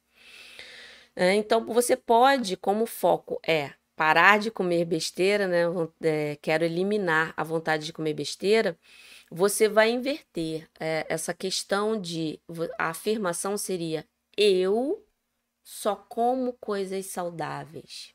É, 1.16 1.32
então, 1.34 1.64
você 1.66 1.96
pode, 1.96 2.56
como 2.56 2.86
foco 2.86 3.40
é 3.46 3.72
parar 3.96 4.38
de 4.38 4.50
comer 4.50 4.84
besteira, 4.84 5.46
né? 5.46 5.62
É, 6.02 6.36
quero 6.36 6.64
eliminar 6.64 7.32
a 7.36 7.44
vontade 7.44 7.86
de 7.86 7.92
comer 7.92 8.14
besteira. 8.14 8.78
Você 9.30 9.68
vai 9.68 9.90
inverter 9.90 10.68
é, 10.78 11.06
essa 11.08 11.34
questão 11.34 12.00
de 12.00 12.40
a 12.78 12.90
afirmação 12.90 13.56
seria 13.56 14.06
eu 14.36 15.04
só 15.62 15.96
como 15.96 16.52
coisas 16.54 17.06
saudáveis. 17.06 18.14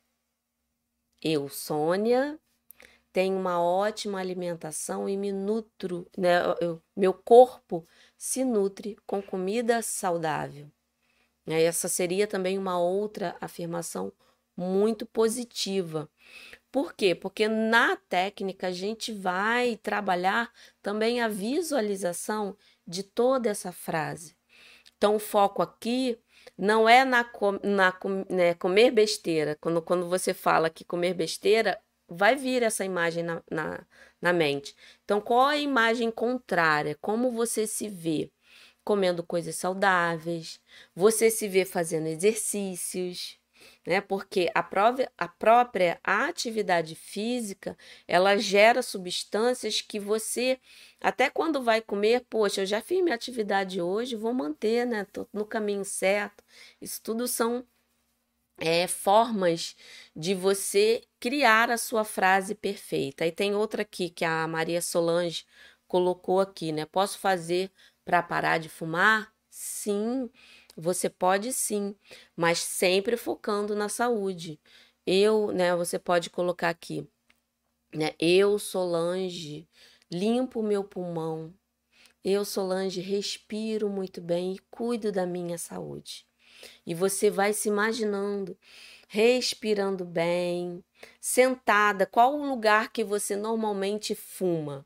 Eu, 1.21 1.49
Sônia, 1.49 2.39
tenho 3.11 3.37
uma 3.37 3.61
ótima 3.61 4.19
alimentação 4.19 5.09
e 5.09 5.17
me 5.17 5.31
nutro, 5.31 6.07
né? 6.17 6.39
Eu, 6.61 6.81
meu 6.95 7.13
corpo 7.13 7.85
se 8.17 8.43
nutre 8.43 8.97
com 9.05 9.21
comida 9.21 9.81
saudável. 9.81 10.71
Essa 11.47 11.87
seria 11.87 12.27
também 12.27 12.57
uma 12.57 12.79
outra 12.79 13.35
afirmação 13.41 14.13
muito 14.59 15.05
positiva. 15.05 16.09
Por 16.71 16.93
quê? 16.93 17.15
Porque 17.15 17.47
na 17.47 17.95
técnica 17.95 18.67
a 18.67 18.71
gente 18.71 19.11
vai 19.11 19.77
trabalhar 19.77 20.51
também 20.81 21.21
a 21.21 21.27
visualização 21.27 22.55
de 22.85 23.01
toda 23.03 23.49
essa 23.49 23.71
frase. 23.71 24.35
Então, 24.97 25.15
o 25.15 25.19
foco 25.19 25.61
aqui 25.61 26.19
não 26.57 26.87
é 26.87 27.05
na, 27.05 27.25
na 27.63 27.97
né, 28.29 28.53
comer 28.55 28.91
besteira. 28.91 29.57
Quando, 29.61 29.81
quando 29.81 30.09
você 30.09 30.33
fala 30.33 30.69
que 30.69 30.83
comer 30.83 31.13
besteira, 31.13 31.79
vai 32.07 32.35
vir 32.35 32.61
essa 32.61 32.83
imagem 32.83 33.23
na, 33.23 33.41
na, 33.49 33.85
na 34.21 34.33
mente. 34.33 34.75
Então, 35.05 35.21
qual 35.21 35.47
a 35.47 35.57
imagem 35.57 36.11
contrária? 36.11 36.97
Como 37.01 37.31
você 37.31 37.65
se 37.65 37.87
vê? 37.87 38.29
Comendo 38.83 39.23
coisas 39.23 39.55
saudáveis, 39.55 40.59
você 40.95 41.29
se 41.29 41.47
vê 41.47 41.63
fazendo 41.63 42.07
exercícios, 42.07 43.38
né? 43.85 44.01
Porque 44.01 44.49
a, 44.53 44.61
prova, 44.63 45.07
a 45.17 45.27
própria 45.27 45.99
atividade 46.03 46.95
física, 46.95 47.77
ela 48.07 48.37
gera 48.37 48.81
substâncias 48.81 49.81
que 49.81 49.99
você, 49.99 50.59
até 51.01 51.29
quando 51.29 51.61
vai 51.63 51.81
comer, 51.81 52.25
poxa, 52.29 52.61
eu 52.61 52.65
já 52.65 52.81
fiz 52.81 53.01
minha 53.03 53.15
atividade 53.15 53.81
hoje, 53.81 54.15
vou 54.15 54.33
manter, 54.33 54.85
né? 54.85 55.05
Tô 55.11 55.27
no 55.33 55.45
caminho 55.45 55.85
certo. 55.85 56.43
Isso 56.81 57.01
tudo 57.03 57.27
são 57.27 57.65
é, 58.57 58.87
formas 58.87 59.75
de 60.15 60.33
você 60.35 61.03
criar 61.19 61.69
a 61.71 61.77
sua 61.77 62.03
frase 62.03 62.55
perfeita. 62.55 63.25
E 63.25 63.31
tem 63.31 63.55
outra 63.55 63.81
aqui 63.83 64.09
que 64.09 64.25
a 64.25 64.47
Maria 64.47 64.81
Solange 64.81 65.45
colocou 65.87 66.39
aqui, 66.39 66.71
né? 66.71 66.85
Posso 66.85 67.17
fazer 67.19 67.71
para 68.05 68.21
parar 68.23 68.57
de 68.59 68.69
fumar? 68.69 69.33
Sim. 69.49 70.29
Você 70.79 71.09
pode 71.09 71.51
sim, 71.53 71.95
mas 72.35 72.59
sempre 72.59 73.17
focando 73.17 73.75
na 73.75 73.89
saúde. 73.89 74.59
Eu, 75.05 75.51
né, 75.51 75.75
você 75.75 75.99
pode 75.99 76.29
colocar 76.29 76.69
aqui, 76.69 77.07
né? 77.93 78.13
Eu, 78.19 78.59
Solange, 78.59 79.67
limpo 80.11 80.61
meu 80.63 80.83
pulmão. 80.83 81.53
Eu, 82.23 82.45
Solange, 82.45 83.01
respiro 83.01 83.89
muito 83.89 84.21
bem 84.21 84.53
e 84.53 84.59
cuido 84.71 85.11
da 85.11 85.25
minha 85.25 85.57
saúde. 85.57 86.25
E 86.85 86.93
você 86.93 87.29
vai 87.29 87.53
se 87.53 87.69
imaginando 87.69 88.57
respirando 89.09 90.05
bem, 90.05 90.83
sentada, 91.19 92.05
qual 92.05 92.35
o 92.35 92.47
lugar 92.47 92.91
que 92.91 93.03
você 93.03 93.35
normalmente 93.35 94.13
fuma? 94.13 94.85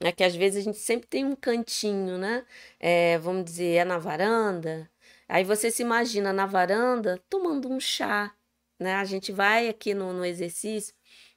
É 0.00 0.12
que 0.12 0.22
às 0.22 0.34
vezes 0.36 0.60
a 0.60 0.62
gente 0.62 0.78
sempre 0.78 1.08
tem 1.08 1.24
um 1.24 1.34
cantinho, 1.34 2.16
né? 2.18 2.46
É, 2.78 3.18
vamos 3.18 3.44
dizer, 3.44 3.76
é 3.76 3.84
na 3.84 3.98
varanda, 3.98 4.88
Aí 5.28 5.44
você 5.44 5.70
se 5.70 5.82
imagina 5.82 6.32
na 6.32 6.46
varanda 6.46 7.22
tomando 7.28 7.68
um 7.68 7.80
chá, 7.80 8.34
né? 8.78 8.94
A 8.96 9.04
gente 9.04 9.32
vai 9.32 9.68
aqui 9.68 9.94
no, 9.94 10.12
no 10.12 10.24
exercício, 10.24 10.94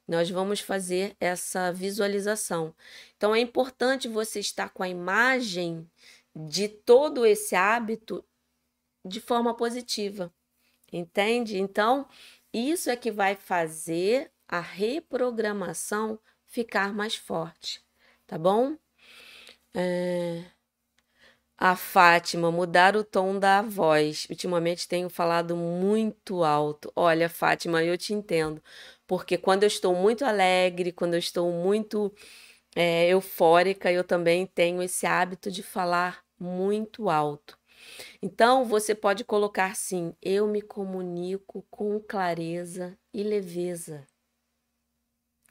nós 0.08 0.30
vamos 0.30 0.60
fazer 0.60 1.16
essa 1.20 1.72
visualização. 1.72 2.74
Então 3.16 3.36
é 3.36 3.40
importante 3.40 4.08
você 4.08 4.40
estar 4.40 4.70
com 4.70 4.84
a 4.84 4.90
imagem 4.90 5.90
de 6.36 6.68
todo 6.70 7.26
esse 7.26 7.56
hábito 7.56 8.24
de 9.04 9.20
forma 9.20 9.56
positiva, 9.56 10.34
entende? 10.92 11.58
Então, 11.58 12.08
isso 12.54 12.90
é 12.90 12.96
que 12.96 13.12
vai 13.12 13.36
fazer 13.36 14.32
a 14.48 14.60
reprogramação 14.60 16.20
ficar 16.46 16.94
mais 16.94 17.16
forte, 17.16 17.82
tá 18.26 18.38
bom? 18.38 18.78
É... 19.74 20.46
A 21.60 21.76
Fátima, 21.76 22.52
mudar 22.52 22.96
o 22.96 23.04
tom 23.04 23.40
da 23.40 23.62
voz. 23.64 24.28
Ultimamente 24.30 24.88
tenho 24.88 25.10
falado 25.10 25.56
muito 25.56 26.44
alto. 26.44 26.92
Olha, 26.96 27.28
Fátima, 27.30 27.84
eu 27.84 27.98
te 27.98 28.14
entendo. 28.14 28.62
Porque 29.08 29.38
quando 29.38 29.64
eu 29.64 29.68
estou 29.68 29.96
muito 29.96 30.24
alegre, 30.24 30.92
quando 30.92 31.14
eu 31.16 31.20
estou 31.20 31.52
muito 31.52 32.14
é, 32.76 33.08
eufórica, 33.10 33.92
eu 33.92 34.04
também 34.04 34.46
tenho 34.46 34.84
esse 34.84 35.08
hábito 35.08 35.52
de 35.52 35.64
falar 35.64 36.24
muito 36.40 37.10
alto. 37.10 37.58
Então, 38.22 38.66
você 38.66 38.96
pode 38.96 39.24
colocar 39.24 39.76
sim: 39.76 40.14
eu 40.22 40.48
me 40.48 40.62
comunico 40.62 41.66
com 41.72 42.00
clareza 42.00 42.98
e 43.14 43.24
leveza 43.24 44.06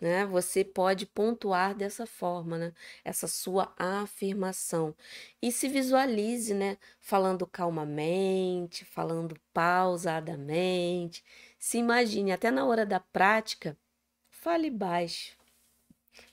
né? 0.00 0.26
Você 0.26 0.64
pode 0.64 1.06
pontuar 1.06 1.74
dessa 1.74 2.06
forma, 2.06 2.58
né? 2.58 2.72
Essa 3.04 3.26
sua 3.26 3.74
afirmação. 3.78 4.94
E 5.40 5.50
se 5.50 5.68
visualize, 5.68 6.52
né? 6.54 6.78
Falando 7.00 7.46
calmamente, 7.46 8.84
falando 8.84 9.38
pausadamente. 9.52 11.24
Se 11.58 11.78
imagine, 11.78 12.32
até 12.32 12.50
na 12.50 12.64
hora 12.66 12.84
da 12.84 13.00
prática, 13.00 13.76
fale 14.30 14.70
baixo. 14.70 15.36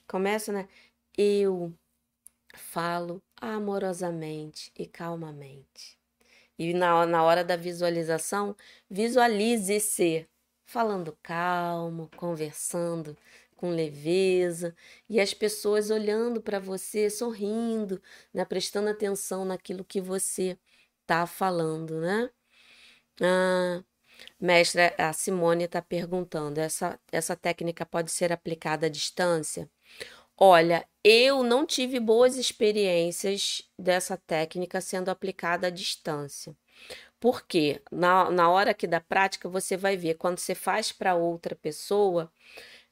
Começa, 0.06 0.52
né? 0.52 0.68
Eu 1.16 1.72
falo 2.56 3.22
amorosamente 3.40 4.70
e 4.76 4.86
calmamente. 4.86 5.98
E 6.58 6.72
na, 6.72 7.04
na 7.06 7.22
hora 7.24 7.44
da 7.44 7.56
visualização, 7.56 8.56
visualize-se 8.88 10.28
falando 10.64 11.16
calmo, 11.22 12.08
conversando 12.16 13.16
com 13.54 13.70
leveza 13.70 14.74
e 15.08 15.20
as 15.20 15.34
pessoas 15.34 15.90
olhando 15.90 16.40
para 16.42 16.58
você, 16.58 17.10
sorrindo, 17.10 18.00
né, 18.32 18.44
prestando 18.44 18.90
atenção 18.90 19.44
naquilo 19.44 19.84
que 19.84 20.00
você 20.00 20.58
está 21.02 21.26
falando, 21.26 22.00
né? 22.00 22.30
Ah, 23.22 23.84
a 24.98 25.12
Simone 25.12 25.64
está 25.64 25.82
perguntando: 25.82 26.58
essa, 26.60 26.98
essa 27.12 27.36
técnica 27.36 27.86
pode 27.86 28.10
ser 28.10 28.32
aplicada 28.32 28.86
à 28.86 28.88
distância? 28.88 29.70
Olha, 30.36 30.86
eu 31.04 31.42
não 31.44 31.66
tive 31.66 32.00
boas 32.00 32.36
experiências 32.36 33.62
dessa 33.78 34.16
técnica 34.16 34.80
sendo 34.80 35.08
aplicada 35.10 35.68
à 35.68 35.70
distância. 35.70 36.56
Porque 37.20 37.82
na, 37.90 38.30
na 38.30 38.50
hora 38.50 38.72
aqui 38.72 38.86
da 38.86 39.00
prática 39.00 39.48
você 39.48 39.76
vai 39.76 39.96
ver, 39.96 40.16
quando 40.16 40.38
você 40.38 40.54
faz 40.54 40.92
para 40.92 41.14
outra 41.14 41.54
pessoa, 41.56 42.30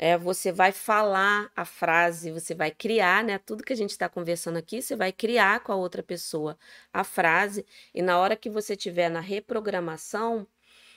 é, 0.03 0.19
você 0.19 0.51
vai 0.51 0.73
falar 0.73 1.49
a 1.55 1.65
frase, 1.65 2.33
você 2.33 2.57
vai 2.57 2.73
criar, 2.73 3.23
né? 3.23 3.39
Tudo 3.39 3.63
que 3.63 3.73
a 3.73 3.77
gente 3.77 3.91
está 3.91 4.09
conversando 4.09 4.57
aqui, 4.59 4.83
você 4.83 4.97
vai 4.97 5.13
criar 5.13 5.61
com 5.61 5.71
a 5.73 5.77
outra 5.77 6.03
pessoa 6.03 6.59
a 6.93 7.05
frase, 7.05 7.65
e 7.95 8.03
na 8.03 8.19
hora 8.19 8.35
que 8.37 8.51
você 8.51 8.75
tiver 8.77 9.09
na 9.09 9.21
reprogramação, 9.21 10.45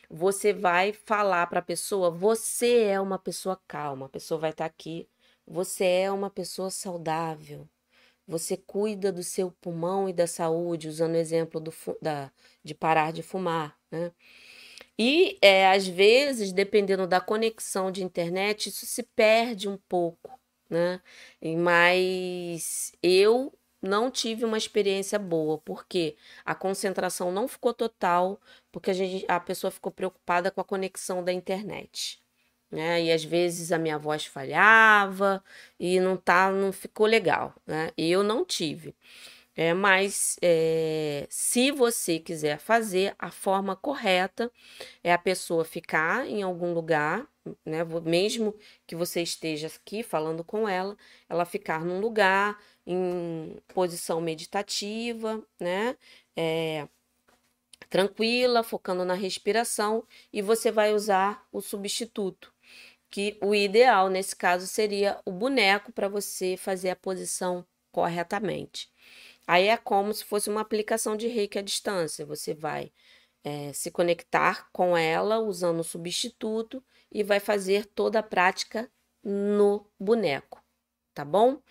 você 0.09 0.53
vai 0.53 0.91
falar 0.93 1.47
para 1.47 1.59
a 1.59 1.61
pessoa: 1.61 2.09
você 2.11 2.85
é 2.85 2.99
uma 2.99 3.19
pessoa 3.19 3.61
calma, 3.67 4.07
a 4.07 4.09
pessoa 4.09 4.39
vai 4.39 4.49
estar 4.51 4.63
tá 4.65 4.67
aqui, 4.67 5.07
você 5.45 5.85
é 5.85 6.11
uma 6.11 6.31
pessoa 6.31 6.71
saudável, 6.71 7.69
você 8.27 8.57
cuida 8.57 9.11
do 9.11 9.23
seu 9.23 9.51
pulmão 9.51 10.09
e 10.09 10.13
da 10.13 10.27
saúde, 10.27 10.89
usando 10.89 11.13
o 11.13 11.17
exemplo 11.17 11.61
do, 11.61 11.73
da, 12.01 12.31
de 12.63 12.73
parar 12.75 13.13
de 13.13 13.21
fumar, 13.23 13.77
né? 13.91 14.11
E 14.97 15.37
é, 15.41 15.71
às 15.71 15.87
vezes, 15.87 16.51
dependendo 16.53 17.05
da 17.07 17.19
conexão 17.19 17.91
de 17.91 18.03
internet, 18.03 18.69
isso 18.69 18.85
se 18.85 19.03
perde 19.03 19.67
um 19.67 19.77
pouco, 19.77 20.39
né? 20.69 21.01
Mas 21.57 22.93
eu 23.03 23.53
não 23.81 24.09
tive 24.09 24.45
uma 24.45 24.57
experiência 24.57 25.19
boa, 25.19 25.57
porque 25.59 26.15
a 26.43 26.55
concentração 26.55 27.31
não 27.31 27.47
ficou 27.47 27.73
total, 27.73 28.39
porque 28.71 28.91
a, 28.91 28.93
gente, 28.93 29.25
a 29.27 29.39
pessoa 29.39 29.71
ficou 29.71 29.91
preocupada 29.91 30.51
com 30.51 30.61
a 30.61 30.63
conexão 30.63 31.23
da 31.23 31.31
internet. 31.31 32.21
Né? 32.71 33.03
E 33.05 33.11
às 33.11 33.23
vezes 33.23 33.71
a 33.71 33.77
minha 33.77 33.97
voz 33.97 34.25
falhava 34.25 35.43
e 35.79 35.99
não 35.99 36.17
tá, 36.17 36.51
não 36.51 36.71
ficou 36.73 37.05
legal, 37.05 37.53
né? 37.65 37.91
E 37.97 38.11
eu 38.11 38.23
não 38.23 38.43
tive. 38.43 38.95
É, 39.55 39.73
mas 39.73 40.37
é, 40.41 41.25
se 41.29 41.71
você 41.71 42.19
quiser 42.19 42.59
fazer, 42.59 43.15
a 43.17 43.31
forma 43.31 43.75
correta 43.75 44.51
é 45.03 45.13
a 45.13 45.17
pessoa 45.17 45.63
ficar 45.63 46.27
em 46.27 46.43
algum 46.43 46.73
lugar, 46.73 47.25
né? 47.65 47.83
Mesmo 48.03 48.53
que 48.85 48.95
você 48.95 49.21
esteja 49.21 49.67
aqui 49.67 50.03
falando 50.03 50.43
com 50.43 50.67
ela, 50.67 50.97
ela 51.29 51.45
ficar 51.45 51.85
num 51.85 51.99
lugar 52.01 52.61
em 52.85 53.57
posição 53.73 54.19
meditativa, 54.19 55.41
né? 55.59 55.95
É, 56.35 56.87
tranquila, 57.89 58.63
focando 58.63 59.05
na 59.05 59.13
respiração, 59.13 60.05
e 60.33 60.41
você 60.41 60.71
vai 60.71 60.93
usar 60.93 61.47
o 61.51 61.61
substituto, 61.61 62.53
que 63.09 63.37
o 63.41 63.55
ideal 63.55 64.09
nesse 64.09 64.35
caso 64.35 64.67
seria 64.67 65.19
o 65.25 65.31
boneco 65.31 65.91
para 65.91 66.07
você 66.09 66.57
fazer 66.57 66.89
a 66.89 66.95
posição 66.95 67.65
corretamente. 67.91 68.89
Aí 69.47 69.67
é 69.67 69.77
como 69.77 70.13
se 70.13 70.23
fosse 70.23 70.49
uma 70.49 70.61
aplicação 70.61 71.15
de 71.15 71.27
reiki 71.27 71.59
à 71.59 71.61
distância. 71.61 72.25
Você 72.25 72.53
vai 72.53 72.91
é, 73.43 73.71
se 73.73 73.91
conectar 73.91 74.69
com 74.71 74.97
ela 74.97 75.39
usando 75.39 75.79
o 75.79 75.83
substituto 75.83 76.83
e 77.11 77.23
vai 77.23 77.39
fazer 77.39 77.85
toda 77.85 78.19
a 78.19 78.23
prática 78.23 78.91
no 79.23 79.87
boneco, 79.99 80.61
tá 81.13 81.23
bom? 81.25 81.61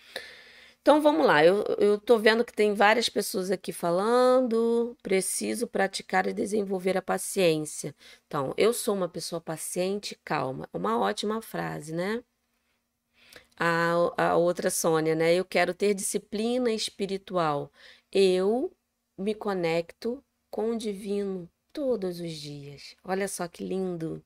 Então 0.85 1.01
vamos 1.01 1.27
lá, 1.27 1.43
eu, 1.43 1.65
eu 1.79 1.99
tô 1.99 2.19
vendo 2.19 2.45
que 2.45 2.53
tem 2.53 2.75
várias 2.75 3.09
pessoas 3.09 3.51
aqui 3.51 3.73
falando. 3.73 4.95
Preciso 5.03 5.67
praticar 5.67 6.27
e 6.27 6.33
desenvolver 6.35 6.97
a 6.97 7.03
paciência. 7.03 7.95
Então, 8.27 8.53
eu 8.57 8.73
sou 8.73 8.95
uma 8.95 9.09
pessoa 9.09 9.41
paciente 9.41 10.13
e 10.13 10.19
calma. 10.23 10.69
Uma 10.75 10.99
ótima 10.99 11.41
frase, 11.41 11.95
né? 11.95 12.23
A, 13.57 13.93
a 14.17 14.37
outra 14.37 14.71
Sônia, 14.71 15.15
né? 15.15 15.35
Eu 15.35 15.45
quero 15.45 15.75
ter 15.75 15.95
disciplina 15.95 16.73
espiritual. 16.73 17.71
Eu 18.11 18.73
me 19.17 19.35
conecto 19.35 20.25
com 20.51 20.71
o 20.73 20.79
divino 20.79 21.49
todos 21.73 22.21
os 22.21 22.33
dias. 22.33 22.97
Olha 23.05 23.29
só 23.29 23.47
que 23.49 23.65
lindo. 23.65 24.25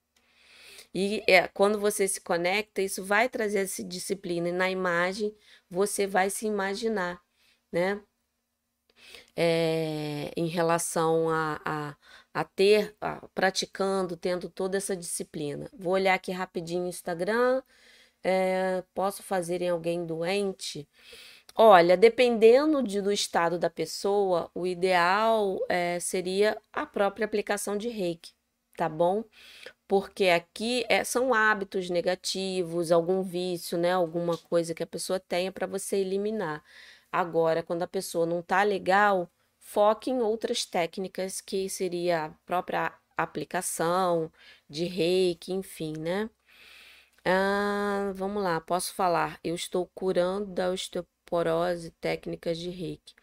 E 0.94 1.22
é, 1.26 1.46
quando 1.48 1.78
você 1.78 2.08
se 2.08 2.20
conecta, 2.20 2.82
isso 2.82 3.04
vai 3.04 3.28
trazer 3.28 3.60
essa 3.60 3.84
disciplina. 3.84 4.48
E 4.48 4.52
na 4.52 4.70
imagem, 4.70 5.34
você 5.70 6.06
vai 6.06 6.30
se 6.30 6.46
imaginar, 6.46 7.20
né? 7.72 8.02
É, 9.36 10.32
em 10.36 10.46
relação 10.48 11.30
a, 11.30 11.60
a, 11.64 11.96
a 12.34 12.44
ter, 12.44 12.96
a, 13.00 13.26
praticando, 13.34 14.16
tendo 14.16 14.50
toda 14.50 14.76
essa 14.76 14.96
disciplina. 14.96 15.70
Vou 15.72 15.92
olhar 15.92 16.14
aqui 16.14 16.32
rapidinho 16.32 16.84
o 16.84 16.88
Instagram. 16.88 17.62
É, 18.22 18.82
posso 18.94 19.22
fazer 19.22 19.62
em 19.62 19.70
alguém 19.70 20.04
doente? 20.06 20.88
Olha, 21.54 21.96
dependendo 21.96 22.82
de, 22.82 23.00
do 23.02 23.12
estado 23.12 23.58
da 23.58 23.70
pessoa, 23.70 24.50
o 24.54 24.66
ideal 24.66 25.58
é, 25.68 25.98
seria 26.00 26.60
a 26.72 26.86
própria 26.86 27.24
aplicação 27.26 27.76
de 27.76 27.88
reiki, 27.88 28.32
tá 28.76 28.88
bom? 28.88 29.24
porque 29.88 30.28
aqui 30.28 30.84
é, 30.88 31.04
são 31.04 31.34
hábitos 31.34 31.90
negativos, 31.90 32.92
algum 32.92 33.22
vício, 33.22 33.78
né? 33.78 33.92
Alguma 33.92 34.36
coisa 34.38 34.74
que 34.74 34.82
a 34.82 34.86
pessoa 34.86 35.18
tenha 35.20 35.50
para 35.52 35.66
você 35.66 35.96
eliminar. 35.98 36.62
Agora, 37.10 37.62
quando 37.62 37.82
a 37.82 37.86
pessoa 37.88 38.26
não 38.26 38.42
tá 38.42 38.62
legal, 38.62 39.30
foque 39.58 40.10
em 40.10 40.20
outras 40.20 40.64
técnicas 40.66 41.40
que 41.40 41.68
seria 41.70 42.26
a 42.26 42.30
própria 42.46 42.92
aplicação 43.16 44.30
de 44.68 44.84
reiki, 44.84 45.52
enfim, 45.52 45.94
né? 45.98 46.30
Ah, 47.30 48.10
vamos 48.14 48.42
lá, 48.42 48.58
posso 48.60 48.94
falar. 48.94 49.38
Eu 49.44 49.54
estou 49.54 49.86
curando 49.94 50.46
da 50.46 50.70
osteoporose 50.70 51.90
técnicas 52.00 52.56
de 52.58 52.70
reiki. 52.70 53.14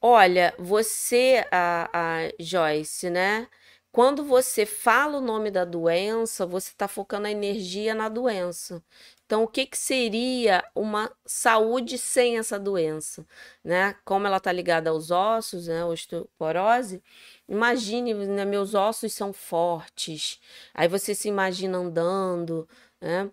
Olha, 0.00 0.54
você, 0.58 1.44
a, 1.52 1.90
a 1.92 2.32
Joyce, 2.40 3.10
né? 3.10 3.48
Quando 3.92 4.24
você 4.24 4.64
fala 4.66 5.18
o 5.18 5.20
nome 5.20 5.50
da 5.50 5.64
doença, 5.64 6.46
você 6.46 6.70
está 6.70 6.88
focando 6.88 7.26
a 7.26 7.30
energia 7.30 7.94
na 7.94 8.08
doença. 8.08 8.82
Então, 9.26 9.42
o 9.44 9.48
que, 9.48 9.66
que 9.66 9.76
seria 9.78 10.64
uma 10.74 11.10
saúde 11.26 11.98
sem 11.98 12.38
essa 12.38 12.58
doença? 12.58 13.26
Né? 13.64 13.94
Como 14.04 14.26
ela 14.26 14.38
está 14.38 14.52
ligada 14.52 14.90
aos 14.90 15.10
ossos, 15.10 15.68
né? 15.68 15.84
osteoporose, 15.84 17.02
imagine, 17.48 18.14
né? 18.14 18.44
meus 18.44 18.74
ossos 18.74 19.12
são 19.12 19.32
fortes. 19.32 20.40
Aí 20.74 20.88
você 20.88 21.14
se 21.14 21.28
imagina 21.28 21.78
andando, 21.78 22.68
né? 23.00 23.30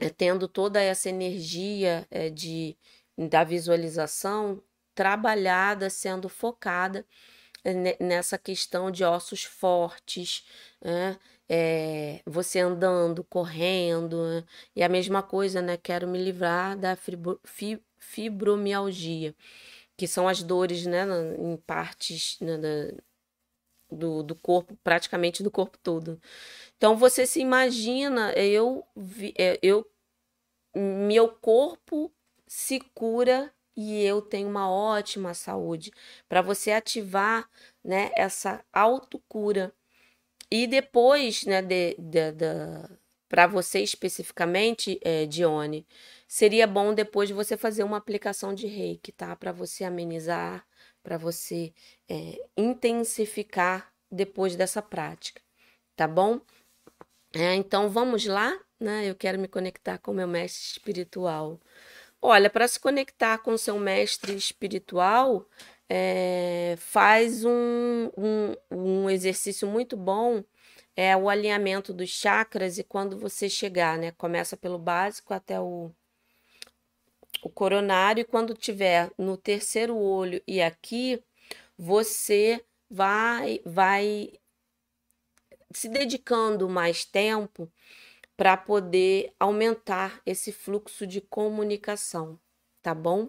É, 0.00 0.08
tendo 0.10 0.48
toda 0.48 0.80
essa 0.80 1.08
energia 1.10 2.06
é, 2.10 2.30
de, 2.30 2.76
da 3.18 3.44
visualização 3.44 4.62
trabalhada, 4.94 5.90
sendo 5.90 6.28
focada 6.28 7.06
nessa 8.00 8.38
questão 8.38 8.90
de 8.90 9.04
ossos 9.04 9.44
fortes, 9.44 10.44
né? 10.80 11.18
É, 11.48 12.22
você 12.24 12.60
andando, 12.60 13.24
correndo, 13.24 14.24
né? 14.24 14.44
e 14.74 14.82
a 14.82 14.88
mesma 14.88 15.22
coisa, 15.22 15.60
né? 15.60 15.76
Quero 15.76 16.06
me 16.08 16.22
livrar 16.22 16.76
da 16.78 16.96
fibromialgia, 17.98 19.34
que 19.96 20.06
são 20.06 20.28
as 20.28 20.42
dores, 20.42 20.86
né? 20.86 21.04
Em 21.38 21.56
partes 21.56 22.38
né? 22.40 22.56
Do, 23.90 24.22
do 24.22 24.34
corpo, 24.34 24.76
praticamente 24.82 25.42
do 25.42 25.50
corpo 25.50 25.78
todo. 25.78 26.20
Então 26.76 26.96
você 26.96 27.26
se 27.26 27.40
imagina, 27.40 28.32
eu, 28.32 28.84
é, 29.36 29.58
eu, 29.62 29.86
meu 30.74 31.28
corpo 31.28 32.12
se 32.46 32.80
cura 32.94 33.52
e 33.76 34.02
eu 34.04 34.20
tenho 34.20 34.48
uma 34.48 34.70
ótima 34.70 35.32
saúde, 35.34 35.92
para 36.28 36.42
você 36.42 36.72
ativar 36.72 37.48
né, 37.82 38.10
essa 38.14 38.64
autocura. 38.72 39.72
E 40.50 40.66
depois, 40.66 41.44
né, 41.44 41.62
de, 41.62 41.94
de, 41.98 42.32
de 42.32 42.46
para 43.28 43.46
você 43.46 43.80
especificamente, 43.80 44.98
é, 45.02 45.24
Dione, 45.24 45.86
seria 46.26 46.66
bom 46.66 46.92
depois 46.92 47.30
você 47.30 47.56
fazer 47.56 47.84
uma 47.84 47.96
aplicação 47.96 48.52
de 48.52 48.66
reiki, 48.66 49.12
tá? 49.12 49.36
Para 49.36 49.52
você 49.52 49.84
amenizar, 49.84 50.66
para 51.02 51.16
você 51.18 51.72
é, 52.08 52.42
intensificar 52.56 53.92
depois 54.10 54.56
dessa 54.56 54.82
prática, 54.82 55.40
tá 55.96 56.06
bom? 56.08 56.40
É, 57.34 57.54
então 57.54 57.88
vamos 57.88 58.26
lá, 58.26 58.58
né? 58.78 59.08
Eu 59.08 59.14
quero 59.14 59.38
me 59.38 59.48
conectar 59.48 59.98
com 59.98 60.12
meu 60.12 60.26
mestre 60.28 60.62
espiritual. 60.78 61.60
Olha, 62.22 62.50
para 62.50 62.68
se 62.68 62.78
conectar 62.80 63.38
com 63.38 63.56
seu 63.56 63.78
mestre 63.78 64.34
espiritual, 64.34 65.48
é, 65.88 66.76
faz 66.78 67.44
um, 67.44 68.10
um, 68.16 68.54
um 68.70 69.10
exercício 69.10 69.66
muito 69.68 69.96
bom, 69.96 70.44
é 70.96 71.16
o 71.16 71.28
alinhamento 71.28 71.92
dos 71.92 72.10
chakras, 72.10 72.78
e 72.78 72.84
quando 72.84 73.18
você 73.18 73.48
chegar, 73.48 73.98
né? 73.98 74.12
Começa 74.12 74.56
pelo 74.56 74.78
básico 74.78 75.32
até 75.34 75.60
o, 75.60 75.90
o 77.42 77.48
coronário, 77.48 78.22
e 78.22 78.24
quando 78.24 78.54
tiver 78.54 79.10
no 79.16 79.36
terceiro 79.36 79.96
olho 79.96 80.42
e 80.46 80.60
aqui, 80.60 81.22
você 81.76 82.64
vai, 82.88 83.60
vai 83.64 84.32
se 85.72 85.88
dedicando 85.88 86.68
mais 86.68 87.04
tempo 87.04 87.70
para 88.36 88.56
poder 88.56 89.32
aumentar 89.38 90.20
esse 90.24 90.52
fluxo 90.52 91.06
de 91.06 91.20
comunicação, 91.20 92.38
tá 92.82 92.94
bom? 92.94 93.28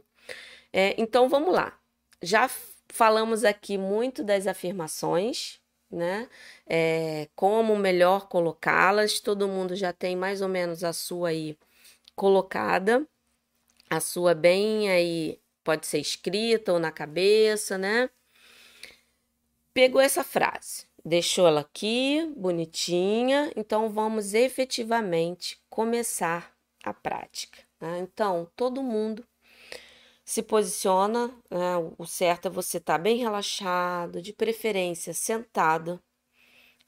É, 0.71 0.95
então 0.97 1.27
vamos 1.29 1.53
lá. 1.53 1.77
Já 2.21 2.49
falamos 2.89 3.43
aqui 3.43 3.77
muito 3.77 4.23
das 4.23 4.47
afirmações, 4.47 5.59
né? 5.89 6.29
É, 6.65 7.27
como 7.35 7.75
melhor 7.75 8.27
colocá-las. 8.27 9.19
Todo 9.19 9.47
mundo 9.47 9.75
já 9.75 9.91
tem 9.91 10.15
mais 10.15 10.41
ou 10.41 10.47
menos 10.47 10.83
a 10.83 10.93
sua 10.93 11.29
aí 11.29 11.57
colocada, 12.15 13.05
a 13.91 13.99
sua 13.99 14.33
bem 14.33 14.89
aí 14.89 15.37
pode 15.65 15.85
ser 15.85 15.99
escrita 15.99 16.71
ou 16.71 16.79
na 16.79 16.93
cabeça, 16.93 17.77
né? 17.77 18.09
Pegou 19.73 19.99
essa 19.99 20.23
frase. 20.23 20.85
Deixou 21.03 21.45
ela 21.45 21.59
aqui, 21.59 22.25
bonitinha. 22.37 23.51
Então, 23.53 23.89
vamos 23.89 24.33
efetivamente 24.33 25.61
começar 25.69 26.55
a 26.81 26.93
prática. 26.93 27.59
Né? 27.81 27.99
Então, 27.99 28.49
todo 28.55 28.81
mundo 28.81 29.27
se 30.23 30.41
posiciona, 30.41 31.27
né? 31.49 31.75
o 31.97 32.05
certo 32.05 32.47
é 32.47 32.51
você 32.51 32.77
estar 32.77 32.93
tá 32.93 32.99
bem 32.99 33.17
relaxado, 33.17 34.21
de 34.21 34.31
preferência 34.31 35.13
sentado, 35.13 36.01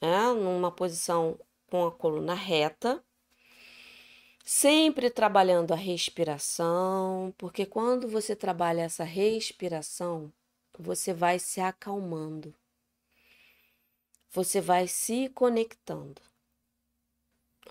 né? 0.00 0.32
numa 0.32 0.72
posição 0.72 1.38
com 1.70 1.84
a 1.86 1.92
coluna 1.92 2.34
reta, 2.34 3.04
sempre 4.44 5.08
trabalhando 5.08 5.72
a 5.72 5.76
respiração, 5.76 7.34
porque 7.38 7.64
quando 7.64 8.06
você 8.06 8.36
trabalha 8.36 8.82
essa 8.82 9.02
respiração, 9.02 10.30
você 10.78 11.14
vai 11.14 11.38
se 11.38 11.60
acalmando, 11.60 12.54
você 14.30 14.60
vai 14.60 14.86
se 14.86 15.30
conectando, 15.30 16.20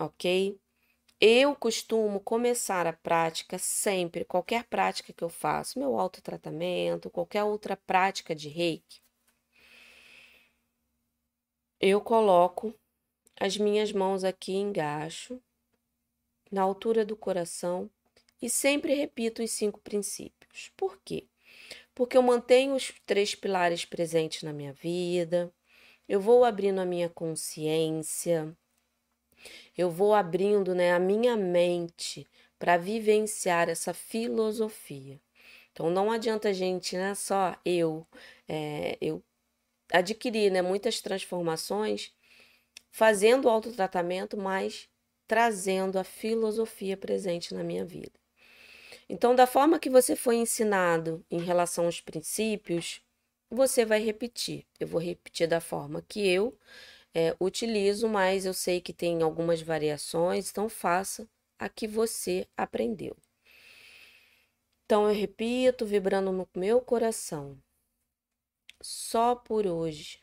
ok? 0.00 0.58
Eu 1.20 1.54
costumo 1.54 2.18
começar 2.18 2.88
a 2.88 2.92
prática 2.92 3.56
sempre, 3.56 4.24
qualquer 4.24 4.64
prática 4.64 5.12
que 5.12 5.22
eu 5.22 5.28
faço, 5.28 5.78
meu 5.78 5.98
autotratamento, 5.98 7.08
qualquer 7.08 7.44
outra 7.44 7.76
prática 7.76 8.34
de 8.34 8.48
reiki, 8.48 9.00
eu 11.80 12.00
coloco 12.00 12.74
as 13.38 13.56
minhas 13.56 13.92
mãos 13.92 14.24
aqui 14.24 14.54
engaixo, 14.54 15.40
na 16.54 16.62
altura 16.62 17.04
do 17.04 17.16
coração, 17.16 17.90
e 18.40 18.48
sempre 18.48 18.94
repito 18.94 19.42
os 19.42 19.50
cinco 19.50 19.80
princípios. 19.80 20.70
Por 20.76 21.00
quê? 21.04 21.26
Porque 21.92 22.16
eu 22.16 22.22
mantenho 22.22 22.76
os 22.76 22.92
três 23.04 23.34
pilares 23.34 23.84
presentes 23.84 24.44
na 24.44 24.52
minha 24.52 24.72
vida, 24.72 25.52
eu 26.08 26.20
vou 26.20 26.44
abrindo 26.44 26.80
a 26.80 26.84
minha 26.84 27.08
consciência, 27.08 28.56
eu 29.76 29.90
vou 29.90 30.14
abrindo 30.14 30.76
né, 30.76 30.92
a 30.92 30.98
minha 30.98 31.36
mente 31.36 32.24
para 32.56 32.76
vivenciar 32.76 33.68
essa 33.68 33.92
filosofia. 33.92 35.20
Então 35.72 35.90
não 35.90 36.12
adianta 36.12 36.50
a 36.50 36.52
gente, 36.52 36.96
né, 36.96 37.16
só 37.16 37.56
eu, 37.64 38.06
é, 38.46 38.96
eu 39.00 39.20
adquirir 39.92 40.52
né, 40.52 40.62
muitas 40.62 41.00
transformações 41.00 42.14
fazendo 42.92 43.48
autotratamento, 43.48 44.36
mas 44.36 44.88
trazendo 45.26 45.98
a 45.98 46.04
filosofia 46.04 46.96
presente 46.96 47.54
na 47.54 47.64
minha 47.64 47.84
vida. 47.84 48.18
Então, 49.08 49.34
da 49.34 49.46
forma 49.46 49.78
que 49.78 49.90
você 49.90 50.16
foi 50.16 50.36
ensinado 50.36 51.24
em 51.30 51.40
relação 51.40 51.86
aos 51.86 52.00
princípios, 52.00 53.02
você 53.50 53.84
vai 53.84 54.00
repetir. 54.00 54.66
Eu 54.80 54.88
vou 54.88 55.00
repetir 55.00 55.46
da 55.46 55.60
forma 55.60 56.02
que 56.02 56.26
eu 56.26 56.56
é, 57.14 57.36
utilizo, 57.40 58.08
mas 58.08 58.46
eu 58.46 58.54
sei 58.54 58.80
que 58.80 58.92
tem 58.92 59.22
algumas 59.22 59.62
variações, 59.62 60.50
então 60.50 60.68
faça 60.68 61.28
a 61.58 61.68
que 61.68 61.86
você 61.86 62.48
aprendeu. 62.56 63.16
Então 64.84 65.08
eu 65.08 65.14
repito, 65.14 65.86
vibrando 65.86 66.32
no 66.32 66.48
meu 66.54 66.80
coração. 66.80 67.58
Só 68.82 69.34
por 69.34 69.66
hoje 69.66 70.20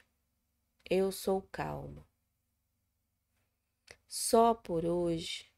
eu 0.90 1.12
sou 1.12 1.42
calma. 1.52 2.11
Só 4.13 4.54
por 4.54 4.86
hoje 4.86 5.50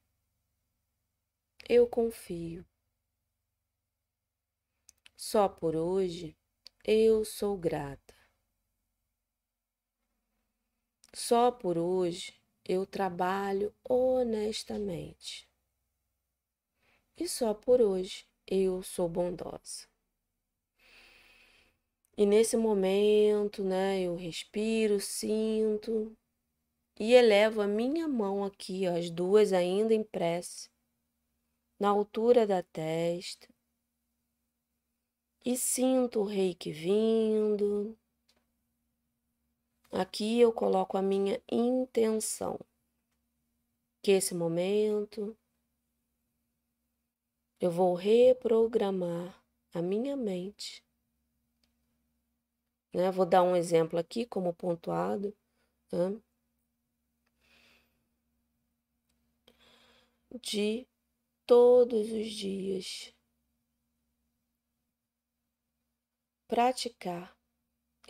eu 1.67 1.87
confio. 1.87 2.63
Só 5.17 5.49
por 5.49 5.75
hoje 5.75 6.37
eu 6.85 7.25
sou 7.25 7.57
grata. 7.57 8.13
Só 11.15 11.49
por 11.49 11.79
hoje 11.79 12.39
eu 12.63 12.85
trabalho 12.85 13.73
honestamente. 13.83 15.49
E 17.17 17.27
só 17.27 17.55
por 17.55 17.81
hoje 17.81 18.27
eu 18.45 18.83
sou 18.83 19.09
bondosa. 19.09 19.87
E 22.15 22.23
nesse 22.23 22.55
momento, 22.55 23.63
né, 23.63 24.01
eu 24.01 24.15
respiro, 24.15 24.99
sinto 24.99 26.15
e 26.99 27.13
elevo 27.13 27.61
a 27.61 27.67
minha 27.67 28.07
mão 28.07 28.43
aqui, 28.43 28.87
ó, 28.87 28.97
as 28.97 29.09
duas 29.09 29.53
ainda 29.53 29.93
em 29.93 30.03
prece, 30.03 30.69
na 31.79 31.89
altura 31.89 32.47
da 32.47 32.61
testa. 32.63 33.47
E 35.45 35.57
sinto 35.57 36.21
o 36.21 36.25
reiki 36.25 36.71
vindo, 36.71 37.97
Aqui 39.93 40.39
eu 40.39 40.51
coloco 40.51 40.97
a 40.97 41.03
minha 41.03 41.39
intenção, 41.47 42.59
que 44.01 44.09
esse 44.09 44.33
momento 44.33 45.37
eu 47.59 47.69
vou 47.69 47.93
reprogramar 47.93 49.39
a 49.71 49.83
minha 49.83 50.17
mente. 50.17 50.83
Né? 52.91 53.11
Vou 53.11 53.23
dar 53.23 53.43
um 53.43 53.55
exemplo 53.55 53.99
aqui 53.99 54.25
como 54.25 54.51
pontuado. 54.51 55.31
Né? 55.91 56.19
De 60.41 60.87
todos 61.45 62.11
os 62.11 62.27
dias 62.31 63.13
praticar 66.47 67.35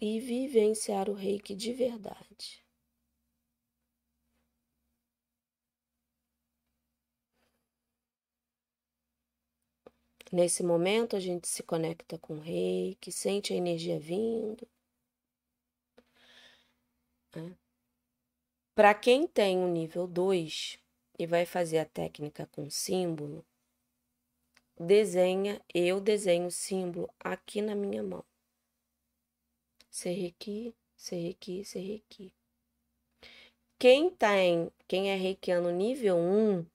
e 0.02 0.20
vivenciar 0.20 1.10
o 1.10 1.14
reiki 1.14 1.56
de 1.56 1.72
verdade. 1.74 2.64
Nesse 10.32 10.64
momento, 10.64 11.16
a 11.16 11.20
gente 11.20 11.48
se 11.48 11.62
conecta 11.62 12.18
com 12.18 12.38
o 12.38 12.40
reiki, 12.40 13.12
sente 13.12 13.54
a 13.54 13.56
energia 13.56 14.00
vindo. 14.00 14.68
Para 18.76 18.94
quem 18.94 19.28
tem 19.28 19.58
o 19.60 19.68
um 19.68 19.72
nível 19.72 20.08
2 20.08 20.83
e 21.18 21.26
vai 21.26 21.46
fazer 21.46 21.80
a 21.80 21.86
técnica 21.86 22.48
com 22.48 22.70
símbolo, 22.70 23.46
desenha, 24.80 25.62
eu 25.74 26.02
desenho 26.02 26.48
o 26.48 26.52
símbolo 26.52 27.10
aqui 27.20 27.62
na 27.62 27.76
minha 27.76 28.02
mão. 28.02 28.24
Serrequi, 29.90 30.76
Serrequi, 30.96 31.64
Serrequi. 31.64 32.34
Quem 33.78 34.10
tem, 34.10 34.66
tá 34.66 34.72
quem 34.88 35.12
é 35.12 35.16
reikiano 35.16 35.70
nível 35.70 36.18
1, 36.18 36.66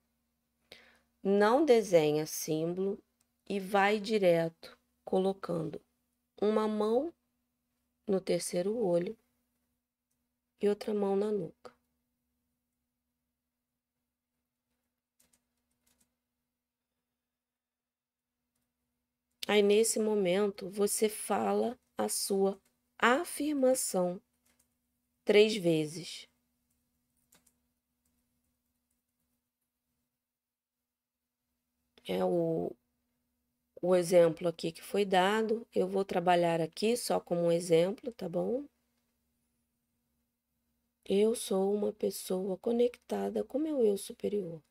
não 1.23 1.65
desenha 1.65 2.27
símbolo 2.27 3.03
e 3.49 3.59
vai 3.59 3.99
direto 3.99 4.79
colocando 5.05 5.81
uma 6.41 6.69
mão 6.69 7.13
no 8.07 8.21
terceiro 8.21 8.77
olho 8.77 9.17
e 10.61 10.69
outra 10.69 10.93
mão 10.93 11.17
na 11.17 11.33
nuca. 11.33 11.78
Aí 19.49 19.63
nesse 19.63 19.99
momento 19.99 20.71
você 20.71 21.09
fala 21.09 21.77
a 21.99 22.09
sua 22.09 22.57
afirmação 23.01 24.23
três 25.25 25.55
vezes. 25.57 26.27
É 32.05 32.25
o, 32.25 32.75
o 33.83 33.93
exemplo 33.97 34.47
aqui 34.47 34.71
que 34.71 34.81
foi 34.85 35.05
dado. 35.05 35.67
Eu 35.75 35.89
vou 35.89 36.05
trabalhar 36.05 36.61
aqui 36.61 36.97
só 36.97 37.19
como 37.19 37.41
um 37.47 37.51
exemplo, 37.51 38.13
tá 38.13 38.29
bom? 38.29 38.65
Eu 41.09 41.35
sou 41.35 41.75
uma 41.75 41.93
pessoa 41.93 42.57
conectada 42.57 43.43
com 43.43 43.59
meu 43.59 43.85
eu 43.85 43.97
superior. 43.99 44.63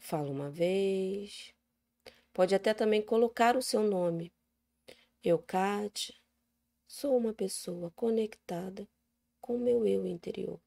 Falo 0.00 0.30
uma 0.30 0.50
vez. 0.50 1.54
Pode 2.32 2.54
até 2.54 2.72
também 2.72 3.02
colocar 3.02 3.56
o 3.56 3.62
seu 3.62 3.82
nome. 3.82 4.32
Eu, 5.22 5.38
Kátia, 5.38 6.14
sou 6.86 7.16
uma 7.16 7.34
pessoa 7.34 7.90
conectada 7.90 8.88
com 9.40 9.58
meu 9.58 9.86
eu 9.86 10.06
interior. 10.06 10.60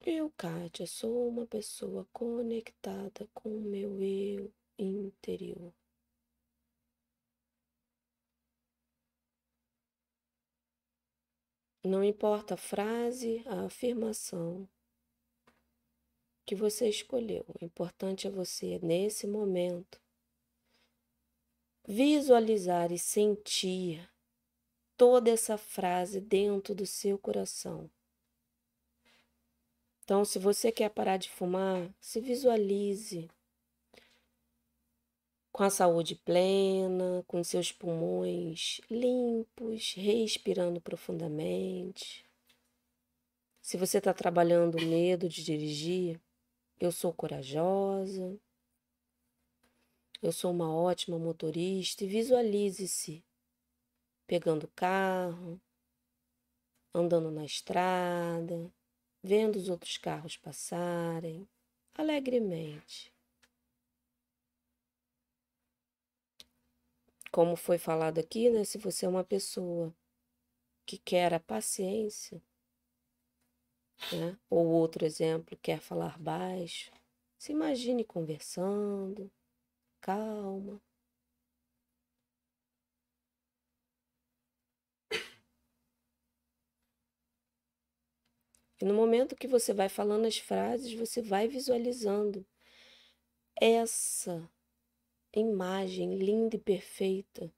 Eu, 0.00 0.32
Kátia, 0.36 0.86
sou 0.86 1.28
uma 1.28 1.46
pessoa 1.46 2.06
conectada 2.12 3.28
com 3.34 3.50
o 3.50 3.60
meu 3.60 4.00
eu 4.02 4.52
interior. 4.78 5.74
Não 11.88 12.04
importa 12.04 12.52
a 12.52 12.56
frase, 12.58 13.42
a 13.46 13.64
afirmação, 13.64 14.68
que 16.44 16.54
você 16.54 16.86
escolheu. 16.86 17.46
O 17.48 17.64
importante 17.64 18.26
é 18.26 18.30
você, 18.30 18.78
nesse 18.82 19.26
momento, 19.26 19.98
visualizar 21.86 22.92
e 22.92 22.98
sentir 22.98 24.06
toda 24.98 25.30
essa 25.30 25.56
frase 25.56 26.20
dentro 26.20 26.74
do 26.74 26.84
seu 26.84 27.18
coração. 27.18 27.90
Então, 30.04 30.26
se 30.26 30.38
você 30.38 30.70
quer 30.70 30.90
parar 30.90 31.16
de 31.16 31.30
fumar, 31.30 31.90
se 31.98 32.20
visualize 32.20 33.30
com 35.58 35.64
a 35.64 35.70
saúde 35.70 36.14
plena, 36.14 37.24
com 37.26 37.42
seus 37.42 37.72
pulmões 37.72 38.80
limpos, 38.88 39.92
respirando 39.94 40.80
profundamente. 40.80 42.24
Se 43.60 43.76
você 43.76 43.98
está 43.98 44.14
trabalhando 44.14 44.78
o 44.78 44.86
medo 44.86 45.28
de 45.28 45.42
dirigir, 45.42 46.20
eu 46.78 46.92
sou 46.92 47.12
corajosa, 47.12 48.38
eu 50.22 50.30
sou 50.30 50.52
uma 50.52 50.72
ótima 50.72 51.18
motorista 51.18 52.04
e 52.04 52.06
visualize-se 52.06 53.24
pegando 54.28 54.70
carro, 54.76 55.60
andando 56.94 57.32
na 57.32 57.44
estrada, 57.44 58.72
vendo 59.24 59.56
os 59.56 59.68
outros 59.68 59.98
carros 59.98 60.36
passarem 60.36 61.48
alegremente. 61.96 63.17
Como 67.30 67.56
foi 67.56 67.78
falado 67.78 68.18
aqui, 68.18 68.50
né? 68.50 68.64
Se 68.64 68.78
você 68.78 69.06
é 69.06 69.08
uma 69.08 69.24
pessoa 69.24 69.94
que 70.86 70.98
quer 70.98 71.34
a 71.34 71.40
paciência, 71.40 72.42
né? 74.12 74.38
Ou 74.50 74.66
outro 74.66 75.04
exemplo, 75.04 75.58
quer 75.62 75.80
falar 75.80 76.18
baixo, 76.18 76.90
se 77.38 77.52
imagine 77.52 78.04
conversando, 78.04 79.30
calma. 80.00 80.80
E 88.80 88.84
no 88.84 88.94
momento 88.94 89.36
que 89.36 89.46
você 89.48 89.74
vai 89.74 89.88
falando 89.88 90.26
as 90.26 90.38
frases, 90.38 90.92
você 90.94 91.20
vai 91.20 91.48
visualizando 91.48 92.46
essa 93.60 94.48
imagem 95.32 96.16
linda 96.16 96.56
e 96.56 96.58
perfeita 96.58 97.52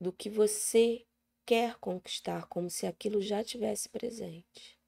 do 0.00 0.12
que 0.12 0.30
você 0.30 1.06
quer 1.44 1.76
conquistar, 1.78 2.46
como 2.46 2.70
se 2.70 2.86
aquilo 2.86 3.20
já 3.20 3.44
tivesse 3.44 3.88
presente. 3.88 4.78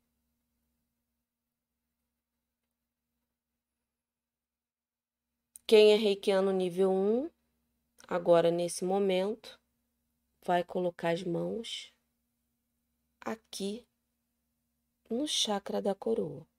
Quem 5.66 5.92
é 5.92 5.96
reikiano 5.96 6.52
nível 6.52 6.92
1, 6.92 7.30
agora 8.06 8.50
nesse 8.50 8.84
momento, 8.84 9.58
vai 10.44 10.62
colocar 10.62 11.10
as 11.10 11.22
mãos 11.22 11.92
aqui 13.20 13.86
no 15.08 15.26
chakra 15.26 15.80
da 15.80 15.94
coroa. 15.94 16.51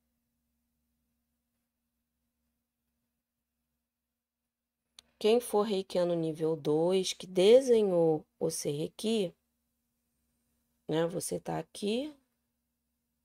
Quem 5.23 5.39
for 5.39 5.61
reikiano 5.61 6.15
nível 6.15 6.53
2, 6.53 7.13
que 7.13 7.25
desenhou 7.25 8.25
o 8.37 8.49
Serrequi, 8.49 9.33
né? 10.85 11.07
Você 11.07 11.39
tá 11.39 11.57
aqui, 11.57 12.13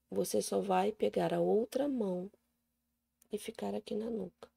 você 0.09 0.40
só 0.40 0.61
vai 0.61 0.92
pegar 0.92 1.34
a 1.34 1.40
outra 1.40 1.88
mão 1.88 2.30
e 3.32 3.36
ficar 3.36 3.74
aqui 3.74 3.96
na 3.96 4.09
nuca. 4.09 4.49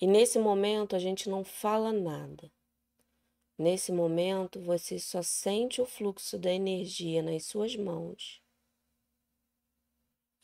E 0.00 0.06
nesse 0.06 0.38
momento 0.38 0.94
a 0.94 1.00
gente 1.00 1.28
não 1.28 1.42
fala 1.42 1.92
nada. 1.92 2.48
Nesse 3.58 3.90
momento, 3.90 4.60
você 4.60 4.96
só 4.96 5.22
sente 5.22 5.82
o 5.82 5.86
fluxo 5.86 6.38
da 6.38 6.52
energia 6.52 7.20
nas 7.20 7.46
suas 7.46 7.74
mãos 7.74 8.41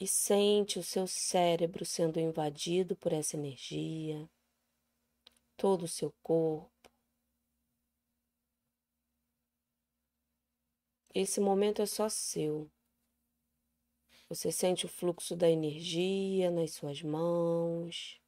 e 0.01 0.07
sente 0.07 0.78
o 0.78 0.82
seu 0.82 1.07
cérebro 1.07 1.84
sendo 1.84 2.20
invadido 2.20 2.94
por 2.96 3.12
essa 3.12 3.36
energia, 3.36 4.28
todo 5.57 5.84
o 5.84 5.88
seu 5.88 6.12
corpo. 6.22 6.70
Esse 11.14 11.40
momento 11.40 11.82
é 11.82 11.86
só 11.86 12.09
seu. 12.09 12.70
Você 14.28 14.53
sente 14.53 14.86
o 14.86 14.88
fluxo 14.88 15.34
da 15.34 15.51
energia 15.51 16.51
nas 16.51 16.74
suas 16.74 17.03
mãos. 17.03 18.20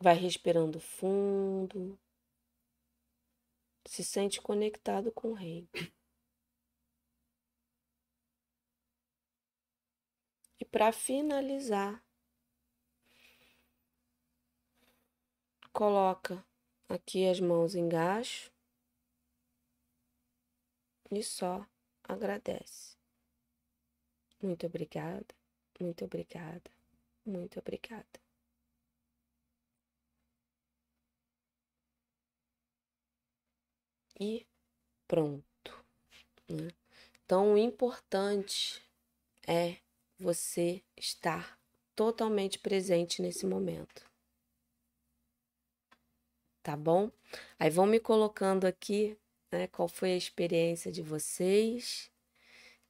Vai 0.00 0.14
respirando 0.14 0.80
fundo. 0.80 1.98
Se 3.84 4.02
sente 4.02 4.40
conectado 4.40 5.12
com 5.12 5.28
o 5.28 5.34
rei. 5.34 5.68
Para 10.70 10.92
finalizar, 10.92 12.02
coloca 15.72 16.44
aqui 16.88 17.26
as 17.28 17.40
mãos 17.40 17.74
embaixo 17.74 18.52
e 21.10 21.22
só 21.22 21.66
agradece. 22.04 22.96
Muito 24.42 24.66
obrigada, 24.66 25.34
muito 25.80 26.04
obrigada, 26.04 26.70
muito 27.24 27.58
obrigada. 27.58 28.28
e 34.18 34.46
pronto. 35.06 35.84
Né? 36.48 36.68
Então, 37.24 37.54
o 37.54 37.58
importante 37.58 38.82
é 39.46 39.76
você 40.18 40.82
estar 40.96 41.58
totalmente 41.94 42.58
presente 42.58 43.22
nesse 43.22 43.46
momento. 43.46 44.06
Tá 46.62 46.76
bom? 46.76 47.10
Aí 47.58 47.70
vão 47.70 47.86
me 47.86 47.98
colocando 47.98 48.66
aqui, 48.66 49.16
né, 49.50 49.66
qual 49.68 49.88
foi 49.88 50.12
a 50.12 50.16
experiência 50.16 50.92
de 50.92 51.02
vocês 51.02 52.10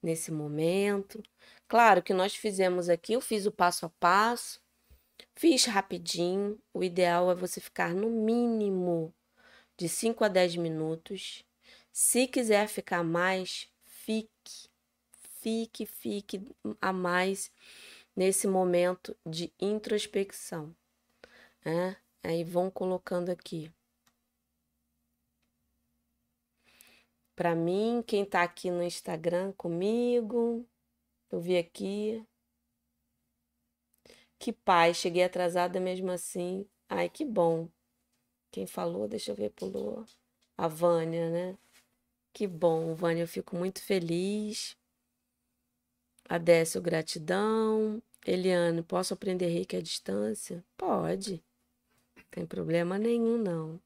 nesse 0.02 0.30
momento. 0.30 1.22
Claro 1.68 2.02
que 2.02 2.14
nós 2.14 2.34
fizemos 2.34 2.88
aqui, 2.88 3.12
eu 3.12 3.20
fiz 3.20 3.46
o 3.46 3.52
passo 3.52 3.86
a 3.86 3.90
passo, 3.90 4.60
fiz 5.34 5.64
rapidinho. 5.66 6.58
O 6.72 6.82
ideal 6.82 7.30
é 7.30 7.34
você 7.34 7.60
ficar 7.60 7.94
no 7.94 8.08
mínimo 8.10 9.14
de 9.76 9.88
5 9.88 10.24
a 10.24 10.28
10 10.28 10.56
minutos. 10.56 11.44
Se 11.92 12.26
quiser 12.26 12.68
ficar 12.68 13.02
mais, 13.02 13.68
fique, 13.84 14.67
fique, 15.40 15.86
fique 15.86 16.40
a 16.80 16.92
mais 16.92 17.50
nesse 18.14 18.46
momento 18.46 19.16
de 19.24 19.52
introspecção. 19.60 20.74
Né? 21.64 21.96
Aí 22.22 22.44
vão 22.44 22.70
colocando 22.70 23.30
aqui. 23.30 23.72
Para 27.34 27.54
mim, 27.54 28.02
quem 28.06 28.24
está 28.24 28.42
aqui 28.42 28.70
no 28.70 28.82
Instagram 28.82 29.52
comigo, 29.52 30.66
eu 31.30 31.40
vi 31.40 31.56
aqui. 31.56 32.26
Que 34.38 34.52
paz, 34.52 34.96
cheguei 34.96 35.22
atrasada 35.22 35.78
mesmo 35.78 36.10
assim. 36.10 36.66
Ai, 36.88 37.08
que 37.08 37.24
bom. 37.24 37.68
Quem 38.50 38.66
falou, 38.66 39.06
deixa 39.06 39.32
eu 39.32 39.36
ver, 39.36 39.50
pulou. 39.50 40.04
A 40.56 40.66
Vânia, 40.66 41.30
né? 41.30 41.58
Que 42.32 42.46
bom, 42.46 42.94
Vânia, 42.94 43.22
eu 43.22 43.28
fico 43.28 43.56
muito 43.56 43.82
feliz. 43.82 44.77
Adécio, 46.28 46.80
gratidão. 46.82 48.02
Eliane, 48.26 48.82
posso 48.82 49.14
aprender 49.14 49.46
reiki 49.48 49.76
à 49.76 49.80
distância? 49.80 50.64
Pode. 50.76 51.42
Não 52.16 52.24
tem 52.30 52.46
problema 52.46 52.98
nenhum, 52.98 53.38
não. 53.38 53.80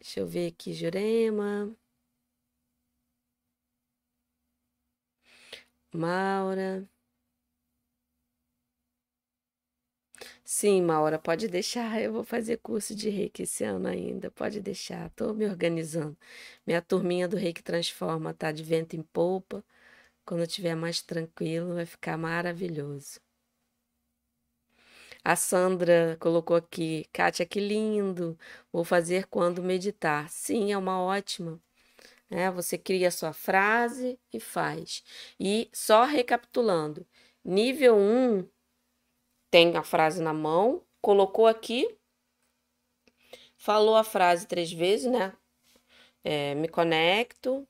Deixa 0.00 0.20
eu 0.20 0.26
ver 0.26 0.48
aqui, 0.48 0.72
Jurema. 0.72 1.74
Maura. 5.92 6.88
Sim, 10.44 10.82
Maura, 10.82 11.18
pode 11.18 11.48
deixar. 11.48 12.00
Eu 12.00 12.12
vou 12.12 12.24
fazer 12.24 12.58
curso 12.58 12.94
de 12.94 13.08
reiki 13.08 13.42
esse 13.42 13.64
ano 13.64 13.88
ainda. 13.88 14.30
Pode 14.30 14.60
deixar. 14.60 15.06
Estou 15.06 15.32
me 15.34 15.46
organizando. 15.46 16.16
Minha 16.66 16.82
turminha 16.82 17.28
do 17.28 17.36
Reiki 17.36 17.62
Transforma 17.62 18.34
tá 18.34 18.50
de 18.52 18.62
vento 18.62 18.94
em 18.96 19.02
polpa. 19.02 19.64
Quando 20.30 20.44
estiver 20.44 20.76
mais 20.76 21.02
tranquilo, 21.02 21.74
vai 21.74 21.84
ficar 21.84 22.16
maravilhoso. 22.16 23.20
A 25.24 25.34
Sandra 25.34 26.16
colocou 26.20 26.54
aqui, 26.54 27.04
Kátia, 27.12 27.44
que 27.44 27.58
lindo. 27.58 28.38
Vou 28.72 28.84
fazer 28.84 29.26
quando 29.26 29.60
meditar. 29.60 30.30
Sim, 30.30 30.70
é 30.70 30.78
uma 30.78 31.02
ótima. 31.02 31.60
É, 32.30 32.48
você 32.48 32.78
cria 32.78 33.08
a 33.08 33.10
sua 33.10 33.32
frase 33.32 34.20
e 34.32 34.38
faz. 34.38 35.02
E 35.40 35.68
só 35.72 36.04
recapitulando: 36.04 37.04
nível 37.44 37.96
1 37.96 38.48
tem 39.50 39.76
a 39.76 39.82
frase 39.82 40.22
na 40.22 40.32
mão, 40.32 40.86
colocou 41.02 41.48
aqui, 41.48 41.98
falou 43.56 43.96
a 43.96 44.04
frase 44.04 44.46
três 44.46 44.72
vezes, 44.72 45.10
né? 45.10 45.36
é, 46.24 46.54
me 46.54 46.68
conecto 46.68 47.66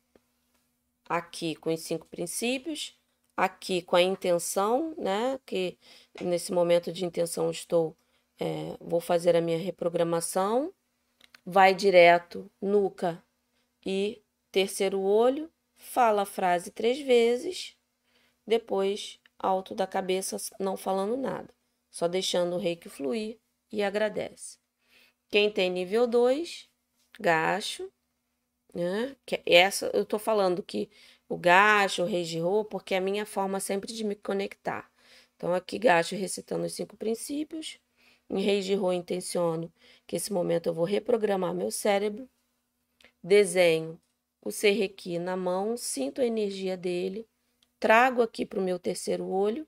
aqui 1.10 1.56
com 1.56 1.74
os 1.74 1.80
cinco 1.80 2.06
princípios, 2.06 2.96
aqui 3.36 3.82
com 3.82 3.96
a 3.96 4.02
intenção, 4.02 4.94
né? 4.96 5.40
Que 5.44 5.76
nesse 6.20 6.52
momento 6.52 6.92
de 6.92 7.04
intenção 7.04 7.50
estou, 7.50 7.96
é, 8.38 8.76
vou 8.80 9.00
fazer 9.00 9.34
a 9.34 9.40
minha 9.40 9.58
reprogramação, 9.58 10.72
vai 11.44 11.74
direto, 11.74 12.48
nuca 12.62 13.20
e 13.84 14.22
terceiro 14.52 15.00
olho, 15.00 15.50
fala 15.76 16.22
a 16.22 16.26
frase 16.26 16.70
três 16.70 17.00
vezes, 17.00 17.76
depois 18.46 19.18
alto 19.36 19.74
da 19.74 19.88
cabeça, 19.88 20.36
não 20.60 20.76
falando 20.76 21.16
nada, 21.16 21.52
só 21.90 22.06
deixando 22.06 22.54
o 22.54 22.58
reiki 22.58 22.88
fluir 22.88 23.36
e 23.72 23.82
agradece. 23.82 24.58
Quem 25.28 25.50
tem 25.50 25.70
nível 25.70 26.06
2, 26.06 26.68
gacho, 27.18 27.90
né? 28.74 29.16
Que 29.26 29.42
essa 29.46 29.90
eu 29.94 30.04
tô 30.04 30.18
falando 30.18 30.62
que 30.62 30.90
o 31.28 31.36
gacho, 31.36 32.02
o 32.02 32.06
reijirô, 32.06 32.64
porque 32.64 32.94
é 32.94 32.98
a 32.98 33.00
minha 33.00 33.26
forma 33.26 33.60
sempre 33.60 33.92
de 33.92 34.04
me 34.04 34.14
conectar. 34.16 34.90
Então, 35.36 35.54
aqui 35.54 35.78
gacho 35.78 36.14
recitando 36.16 36.66
os 36.66 36.74
cinco 36.74 36.96
princípios. 36.96 37.78
Em 38.28 38.40
reijirô, 38.40 38.92
intenciono 38.92 39.72
que 40.06 40.16
esse 40.16 40.32
momento 40.32 40.68
eu 40.68 40.74
vou 40.74 40.84
reprogramar 40.84 41.54
meu 41.54 41.70
cérebro. 41.70 42.28
Desenho 43.22 44.00
o 44.42 44.50
serrequi 44.50 45.18
na 45.18 45.36
mão, 45.36 45.76
sinto 45.76 46.20
a 46.20 46.26
energia 46.26 46.76
dele, 46.76 47.28
trago 47.78 48.22
aqui 48.22 48.46
para 48.46 48.58
o 48.58 48.62
meu 48.62 48.78
terceiro 48.78 49.26
olho, 49.28 49.66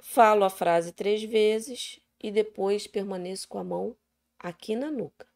falo 0.00 0.44
a 0.44 0.50
frase 0.50 0.92
três 0.92 1.22
vezes 1.22 2.00
e 2.22 2.30
depois 2.30 2.86
permaneço 2.86 3.48
com 3.48 3.58
a 3.58 3.64
mão 3.64 3.96
aqui 4.38 4.74
na 4.74 4.90
nuca, 4.90 5.26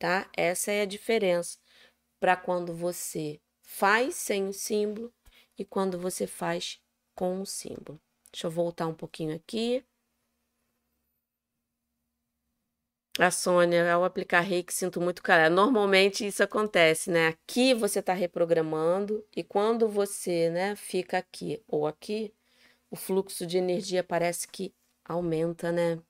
tá? 0.00 0.28
Essa 0.36 0.72
é 0.72 0.82
a 0.82 0.86
diferença 0.86 1.58
para 2.20 2.36
quando 2.36 2.74
você 2.74 3.40
faz 3.62 4.16
sem 4.16 4.48
o 4.48 4.52
símbolo 4.52 5.12
e 5.58 5.64
quando 5.64 5.98
você 5.98 6.26
faz 6.26 6.80
com 7.14 7.40
o 7.42 7.46
símbolo. 7.46 8.00
Deixa 8.32 8.48
eu 8.48 8.50
voltar 8.50 8.88
um 8.88 8.94
pouquinho 8.94 9.36
aqui. 9.36 9.84
A 13.18 13.30
Sônia, 13.30 13.92
ao 13.92 14.04
aplicar 14.04 14.40
reiki, 14.40 14.72
sinto 14.72 15.00
muito 15.00 15.22
cara. 15.22 15.50
Normalmente 15.50 16.26
isso 16.26 16.42
acontece, 16.42 17.10
né? 17.10 17.28
Aqui 17.28 17.74
você 17.74 17.98
está 18.00 18.12
reprogramando 18.14 19.24
e 19.36 19.44
quando 19.44 19.88
você, 19.88 20.48
né, 20.50 20.74
fica 20.76 21.18
aqui 21.18 21.62
ou 21.68 21.86
aqui, 21.86 22.32
o 22.90 22.96
fluxo 22.96 23.46
de 23.46 23.58
energia 23.58 24.04
parece 24.04 24.48
que 24.48 24.74
aumenta, 25.04 25.72
né? 25.72 26.00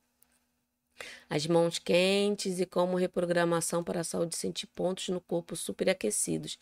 As 1.29 1.47
mãos 1.47 1.79
quentes 1.79 2.61
e 2.61 2.67
como 2.67 2.97
reprogramação 2.97 3.83
para 3.85 4.01
a 4.01 4.05
saúde 4.05 4.37
sentir 4.37 4.67
pontos 4.69 5.09
no 5.09 5.21
corpo 5.21 5.57
superaquecidos. 5.57 6.59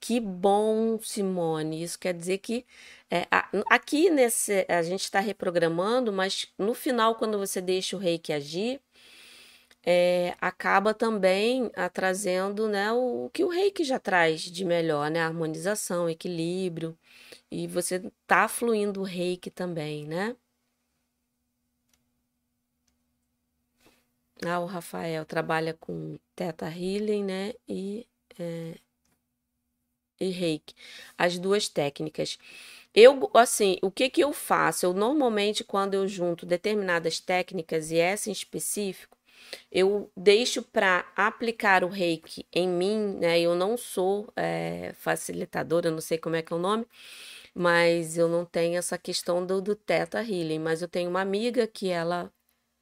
Que 0.00 0.20
bom, 0.20 0.98
Simone. 1.00 1.82
Isso 1.82 1.98
quer 1.98 2.14
dizer 2.14 2.38
que 2.38 2.64
é, 3.10 3.26
aqui 3.68 4.10
nesse 4.10 4.64
a 4.68 4.82
gente 4.82 5.02
está 5.02 5.20
reprogramando, 5.20 6.12
mas 6.12 6.46
no 6.58 6.74
final, 6.74 7.16
quando 7.16 7.38
você 7.38 7.60
deixa 7.60 7.96
o 7.96 7.98
reiki 7.98 8.32
agir, 8.32 8.80
é, 9.84 10.34
acaba 10.40 10.92
também 10.94 11.70
a, 11.74 11.88
trazendo 11.88 12.68
né, 12.68 12.92
o, 12.92 13.26
o, 13.26 13.30
que 13.30 13.44
o 13.44 13.48
reiki 13.48 13.84
já 13.84 13.98
traz 13.98 14.42
de 14.42 14.64
melhor, 14.64 15.10
né? 15.10 15.20
Harmonização, 15.20 16.08
equilíbrio. 16.10 16.96
E 17.50 17.66
você 17.66 18.02
tá 18.26 18.48
fluindo 18.48 19.00
o 19.00 19.04
reiki 19.04 19.50
também, 19.50 20.06
né? 20.06 20.36
Ah, 24.44 24.58
o 24.60 24.66
Rafael 24.66 25.24
trabalha 25.24 25.74
com 25.74 26.18
Teta 26.34 26.66
Healing, 26.68 27.24
né? 27.24 27.54
E, 27.68 28.06
é, 28.38 28.78
e 30.20 30.30
Reiki. 30.30 30.74
As 31.16 31.38
duas 31.38 31.68
técnicas. 31.68 32.38
Eu, 32.94 33.30
assim, 33.34 33.78
o 33.82 33.90
que 33.90 34.10
que 34.10 34.22
eu 34.22 34.32
faço? 34.32 34.86
Eu 34.86 34.92
normalmente, 34.94 35.62
quando 35.64 35.94
eu 35.94 36.08
junto 36.08 36.46
determinadas 36.46 37.20
técnicas 37.20 37.90
e 37.90 37.98
essa 37.98 38.28
em 38.30 38.32
específico, 38.32 39.16
eu 39.72 40.10
deixo 40.16 40.62
para 40.62 41.06
aplicar 41.16 41.84
o 41.84 41.88
reiki 41.88 42.46
em 42.52 42.68
mim, 42.68 43.16
né? 43.20 43.40
Eu 43.40 43.54
não 43.56 43.76
sou 43.76 44.32
é, 44.36 44.92
facilitadora, 44.98 45.90
não 45.90 46.00
sei 46.00 46.18
como 46.18 46.36
é 46.36 46.42
que 46.42 46.52
é 46.52 46.56
o 46.56 46.58
nome, 46.58 46.86
mas 47.54 48.18
eu 48.18 48.28
não 48.28 48.44
tenho 48.44 48.78
essa 48.78 48.98
questão 48.98 49.44
do, 49.46 49.60
do 49.62 49.74
Teta 49.76 50.20
Healing. 50.22 50.58
Mas 50.60 50.82
eu 50.82 50.88
tenho 50.88 51.10
uma 51.10 51.20
amiga 51.22 51.66
que 51.66 51.88
ela 51.90 52.32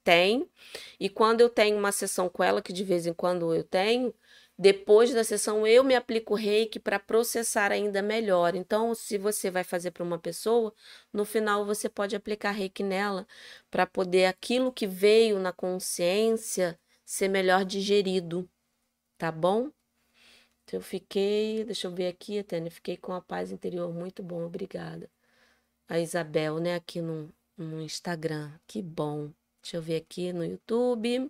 tem, 0.07 0.49
e 0.97 1.09
quando 1.09 1.41
eu 1.41 1.49
tenho 1.49 1.77
uma 1.77 1.91
sessão 1.91 2.29
com 2.29 2.41
ela, 2.41 2.61
que 2.61 2.71
de 2.71 2.81
vez 2.81 3.05
em 3.05 3.13
quando 3.13 3.53
eu 3.53 3.61
tenho, 3.61 4.13
depois 4.57 5.13
da 5.13 5.21
sessão 5.21 5.67
eu 5.67 5.83
me 5.83 5.95
aplico 5.95 6.33
reiki 6.33 6.79
para 6.79 6.97
processar 6.97 7.73
ainda 7.73 8.01
melhor. 8.01 8.55
Então, 8.55 8.95
se 8.95 9.17
você 9.17 9.51
vai 9.51 9.65
fazer 9.65 9.91
para 9.91 10.03
uma 10.03 10.17
pessoa, 10.17 10.73
no 11.11 11.25
final 11.25 11.65
você 11.65 11.89
pode 11.89 12.15
aplicar 12.15 12.51
reiki 12.51 12.83
nela 12.83 13.27
para 13.69 13.85
poder 13.85 14.27
aquilo 14.27 14.71
que 14.71 14.87
veio 14.87 15.39
na 15.39 15.51
consciência 15.51 16.79
ser 17.05 17.27
melhor 17.27 17.65
digerido, 17.65 18.49
tá 19.17 19.31
bom? 19.31 19.71
Então, 20.63 20.79
eu 20.79 20.81
fiquei, 20.81 21.65
deixa 21.65 21.87
eu 21.87 21.91
ver 21.93 22.07
aqui, 22.07 22.41
Tânia, 22.43 22.71
fiquei 22.71 22.97
com 22.97 23.13
a 23.13 23.21
paz 23.21 23.51
interior 23.51 23.93
muito 23.93 24.23
bom, 24.23 24.45
obrigada. 24.45 25.09
A 25.89 25.99
Isabel, 25.99 26.59
né, 26.59 26.75
aqui 26.75 27.01
no, 27.01 27.33
no 27.57 27.81
Instagram, 27.81 28.51
que 28.67 28.81
bom. 28.81 29.31
Deixa 29.67 29.75
eu 29.75 29.81
ver 29.81 29.97
aqui 29.97 30.31
no 30.31 30.45
YouTube. 30.45 31.29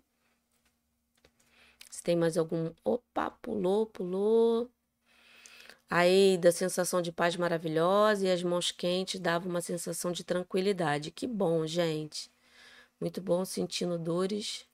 Se 1.90 2.04
tem 2.04 2.16
mais 2.16 2.38
algum. 2.38 2.72
Opa, 2.84 3.32
pulou, 3.32 3.88
pulou. 3.88 4.70
Aí, 5.90 6.38
da 6.38 6.52
sensação 6.52 7.02
de 7.02 7.12
paz 7.12 7.36
maravilhosa 7.36 8.28
e 8.28 8.32
as 8.32 8.44
mãos 8.44 8.72
quentes 8.72 9.20
dava 9.20 9.50
uma 9.50 9.60
sensação 9.60 10.12
de 10.12 10.24
tranquilidade. 10.24 11.10
Que 11.10 11.26
bom, 11.26 11.66
gente. 11.66 12.32
Muito 13.02 13.20
bom 13.22 13.44
sentindo 13.44 13.98
dores. 13.98 14.68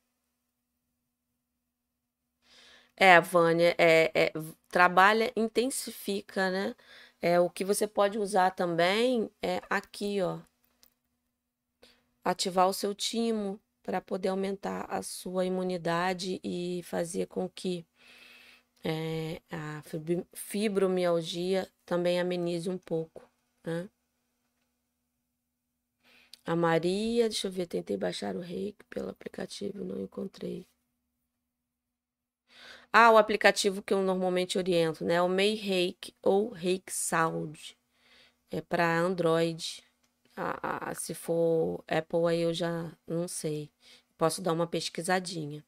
É, 2.98 3.22
Vânia, 3.22 3.74
é, 3.78 4.12
é, 4.14 4.34
trabalha, 4.70 5.32
intensifica, 5.38 6.52
né? 6.52 6.76
É, 7.22 7.40
o 7.40 7.50
que 7.50 7.64
você 7.64 7.88
pode 7.88 8.20
usar 8.20 8.52
também 8.52 9.32
é 9.42 9.62
aqui, 9.70 10.22
ó 10.22 10.42
ativar 12.24 12.68
o 12.68 12.74
seu 12.74 12.94
timo 12.96 13.60
para 13.84 14.00
poder 14.02 14.30
aumentar 14.30 14.86
a 14.90 15.02
sua 15.04 15.46
imunidade 15.46 16.40
e 16.44 16.82
fazer 16.84 17.28
com 17.28 17.50
que 17.50 17.86
é, 18.84 19.42
a 19.50 19.82
fibromialgia 20.34 21.70
também 21.86 22.20
amenize 22.20 22.70
um 22.70 22.78
pouco. 22.78 23.30
Né? 23.66 23.90
A 26.46 26.56
Maria, 26.56 27.30
deixa 27.30 27.48
eu 27.48 27.52
ver, 27.52 27.68
tentei 27.68 27.96
baixar 27.98 28.36
o 28.36 28.42
reiki 28.42 28.84
pelo 28.90 29.10
aplicativo, 29.10 29.84
não 29.84 30.02
encontrei. 30.02 30.68
Ah, 32.92 33.12
o 33.12 33.18
aplicativo 33.18 33.82
que 33.82 33.94
eu 33.94 34.02
normalmente 34.04 34.58
oriento, 34.58 35.04
né? 35.04 35.22
O 35.22 35.28
May 35.28 35.56
Reiki 35.56 36.14
ou 36.22 36.50
Reiki 36.50 36.94
Sound. 36.94 37.78
É 38.52 38.62
para 38.62 39.00
Android. 39.00 39.84
Ah, 40.36 40.90
ah, 40.90 40.96
se 40.96 41.14
for 41.14 41.84
Apple, 41.88 42.26
aí 42.28 42.40
eu 42.42 42.54
já 42.54 42.92
não 43.08 43.28
sei. 43.28 43.72
Posso 44.18 44.42
dar 44.42 44.54
uma 44.54 44.68
pesquisadinha. 44.68 45.64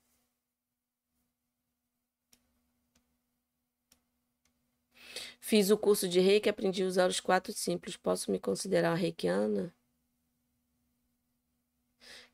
Fiz 5.40 5.70
o 5.70 5.78
curso 5.78 6.08
de 6.10 6.20
reiki, 6.20 6.50
aprendi 6.50 6.84
a 6.84 6.88
usar 6.88 7.08
os 7.10 7.20
quatro 7.22 7.54
simples. 7.54 7.96
Posso 7.98 8.32
me 8.32 8.40
considerar 8.40 8.96
reikiana? 8.96 9.74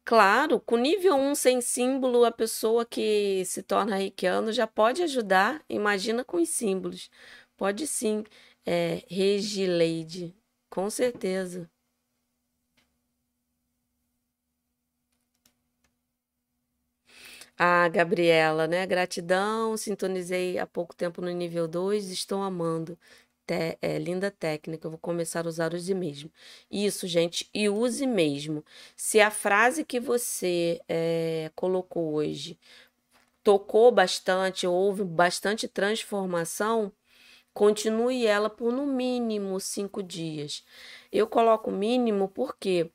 Claro, 0.06 0.60
com 0.60 0.78
nível 0.78 1.16
1 1.16 1.36
sem 1.36 1.62
símbolo, 1.62 2.26
a 2.26 2.32
pessoa 2.32 2.86
que 2.86 3.44
se 3.46 3.62
torna 3.62 3.96
reikiano 3.96 4.52
já 4.52 4.66
pode 4.66 5.04
ajudar. 5.04 5.64
Imagina 5.70 6.24
com 6.24 6.38
os 6.38 6.50
símbolos. 6.50 7.10
Pode 7.56 7.86
sim. 7.88 8.24
É, 8.66 9.04
Regileide, 9.08 10.36
com 10.70 10.90
certeza. 10.90 11.71
Ah, 17.64 17.88
Gabriela, 17.90 18.66
né? 18.68 18.88
Gratidão, 18.88 19.78
sintonizei 19.78 20.58
há 20.58 20.66
pouco 20.66 20.96
tempo 20.96 21.22
no 21.22 21.30
nível 21.30 21.68
2, 21.68 22.10
estou 22.10 22.42
amando. 22.42 22.98
Te, 23.46 23.78
é, 23.80 24.00
linda 24.00 24.32
técnica, 24.32 24.88
eu 24.88 24.92
vou 24.92 25.00
começar 25.00 25.46
a 25.46 25.50
usar 25.50 25.72
use 25.74 25.94
mesmo. 25.94 26.32
Isso, 26.72 27.06
gente, 27.08 27.48
e 27.54 27.70
use 27.70 28.08
mesmo. 28.08 28.66
Se 28.96 29.22
a 29.22 29.30
frase 29.30 29.86
que 29.86 30.00
você 30.00 30.82
é, 30.90 31.52
colocou 31.56 32.14
hoje 32.16 32.58
tocou 33.44 33.92
bastante, 33.92 34.68
houve 34.68 35.04
bastante 35.04 35.68
transformação, 35.68 36.92
continue 37.54 38.26
ela 38.28 38.50
por 38.50 38.72
no 38.74 38.86
mínimo 38.88 39.60
cinco 39.60 40.04
dias. 40.04 40.66
Eu 41.12 41.28
coloco 41.28 41.72
mínimo 41.72 42.30
porque 42.30 42.92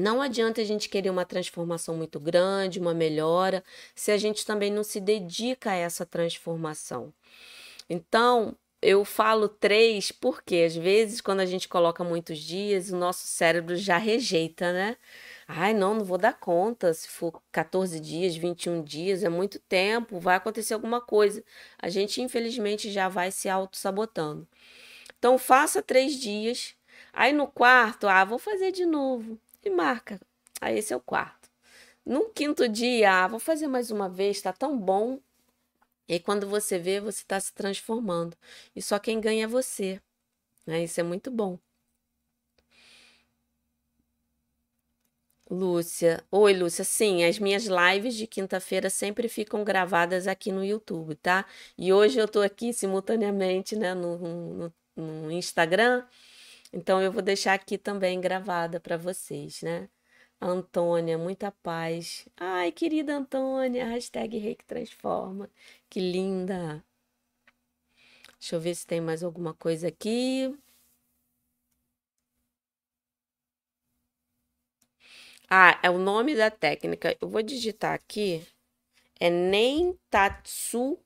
Não 0.00 0.22
adianta 0.22 0.60
a 0.60 0.64
gente 0.64 0.88
querer 0.88 1.10
uma 1.10 1.24
transformação 1.24 1.96
muito 1.96 2.18
grande, 2.18 2.80
uma 2.80 2.94
melhora, 2.94 3.62
se 3.94 4.10
a 4.10 4.16
gente 4.16 4.46
também 4.46 4.70
não 4.70 4.82
se 4.82 5.00
dedica 5.00 5.70
a 5.70 5.74
essa 5.74 6.06
transformação. 6.06 7.12
Então, 7.88 8.56
eu 8.82 9.04
falo 9.04 9.48
três 9.48 10.10
porque 10.10 10.64
às 10.66 10.74
vezes 10.74 11.20
quando 11.20 11.40
a 11.40 11.46
gente 11.46 11.68
coloca 11.68 12.02
muitos 12.02 12.38
dias, 12.38 12.90
o 12.90 12.96
nosso 12.96 13.26
cérebro 13.26 13.76
já 13.76 13.98
rejeita, 13.98 14.72
né? 14.72 14.96
Ai, 15.46 15.74
não, 15.74 15.94
não 15.94 16.04
vou 16.04 16.16
dar 16.18 16.34
conta. 16.38 16.94
Se 16.94 17.08
for 17.08 17.42
14 17.52 18.00
dias, 18.00 18.36
21 18.36 18.82
dias, 18.82 19.22
é 19.24 19.28
muito 19.28 19.58
tempo, 19.58 20.18
vai 20.20 20.36
acontecer 20.36 20.74
alguma 20.74 21.00
coisa. 21.00 21.44
A 21.78 21.88
gente, 21.88 22.22
infelizmente, 22.22 22.90
já 22.90 23.08
vai 23.08 23.30
se 23.30 23.48
auto-sabotando. 23.48 24.46
Então, 25.18 25.36
faça 25.38 25.82
três 25.82 26.14
dias. 26.18 26.74
Aí 27.12 27.32
no 27.32 27.46
quarto, 27.48 28.08
ah, 28.08 28.24
vou 28.24 28.38
fazer 28.38 28.72
de 28.72 28.86
novo. 28.86 29.38
E 29.62 29.70
marca. 29.70 30.20
Aí 30.60 30.78
esse 30.78 30.92
é 30.92 30.96
o 30.96 31.00
quarto. 31.00 31.50
No 32.04 32.30
quinto 32.30 32.68
dia, 32.68 33.24
ah, 33.24 33.28
vou 33.28 33.40
fazer 33.40 33.66
mais 33.68 33.90
uma 33.90 34.08
vez, 34.08 34.40
tá 34.42 34.52
tão 34.52 34.78
bom. 34.78 35.20
E 36.08 36.18
quando 36.20 36.48
você 36.48 36.78
vê, 36.78 37.00
você 37.00 37.22
está 37.22 37.38
se 37.40 37.52
transformando. 37.54 38.36
E 38.74 38.82
só 38.82 38.98
quem 38.98 39.20
ganha 39.20 39.44
é 39.44 39.46
você. 39.46 40.00
Né? 40.66 40.84
Isso 40.84 41.00
é 41.00 41.02
muito 41.04 41.30
bom. 41.30 41.58
Lúcia. 45.50 46.24
Oi, 46.30 46.54
Lúcia. 46.54 46.84
Sim, 46.84 47.24
as 47.24 47.38
minhas 47.38 47.64
lives 47.66 48.14
de 48.14 48.26
quinta-feira 48.26 48.88
sempre 48.88 49.28
ficam 49.28 49.64
gravadas 49.64 50.28
aqui 50.28 50.52
no 50.52 50.64
YouTube, 50.64 51.16
tá? 51.16 51.44
E 51.76 51.92
hoje 51.92 52.18
eu 52.20 52.28
tô 52.28 52.40
aqui 52.40 52.72
simultaneamente, 52.72 53.74
né, 53.76 53.92
no, 53.94 54.16
no, 54.18 54.74
no 54.96 55.32
Instagram. 55.32 56.04
Então 56.72 57.02
eu 57.02 57.10
vou 57.12 57.22
deixar 57.22 57.54
aqui 57.54 57.76
também 57.78 58.20
gravada 58.20 58.80
para 58.80 58.96
vocês, 58.96 59.62
né? 59.62 59.88
Antônia, 60.40 61.18
muita 61.18 61.52
paz. 61.52 62.26
Ai, 62.36 62.72
querida 62.72 63.16
Antônia, 63.16 63.86
hashtag 63.86 64.38
Reiki 64.38 64.64
Transforma. 64.64 65.50
Que 65.88 66.00
linda. 66.00 66.84
Deixa 68.38 68.56
eu 68.56 68.60
ver 68.60 68.74
se 68.74 68.86
tem 68.86 69.00
mais 69.00 69.22
alguma 69.22 69.52
coisa 69.54 69.88
aqui. 69.88 70.56
Ah, 75.48 75.78
é 75.82 75.90
o 75.90 75.98
nome 75.98 76.34
da 76.34 76.50
técnica. 76.50 77.16
Eu 77.20 77.28
vou 77.28 77.42
digitar 77.42 77.92
aqui. 77.94 78.46
É 79.20 79.30
Nentatsuho, 79.30 80.98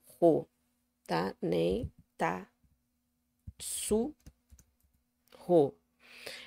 tá? 1.07 2.47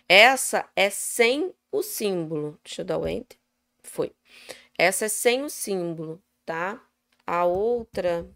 Essa 0.08 0.68
é 0.74 0.90
sem 0.90 1.54
o 1.70 1.82
símbolo. 1.82 2.58
Deixa 2.64 2.82
eu 2.82 2.86
dar 2.86 2.98
o 2.98 3.06
enter. 3.06 3.38
Foi. 3.82 4.14
Essa 4.76 5.06
é 5.06 5.08
sem 5.08 5.42
o 5.42 5.50
símbolo, 5.50 6.22
tá? 6.44 6.82
A 7.26 7.44
outra 7.44 8.26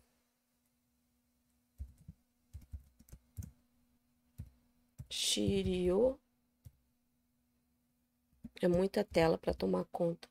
Shiryo 5.09 6.19
é 8.61 8.69
muita 8.69 9.05
tela 9.05 9.37
para 9.37 9.55
tomar 9.55 9.85
conta. 9.87 10.29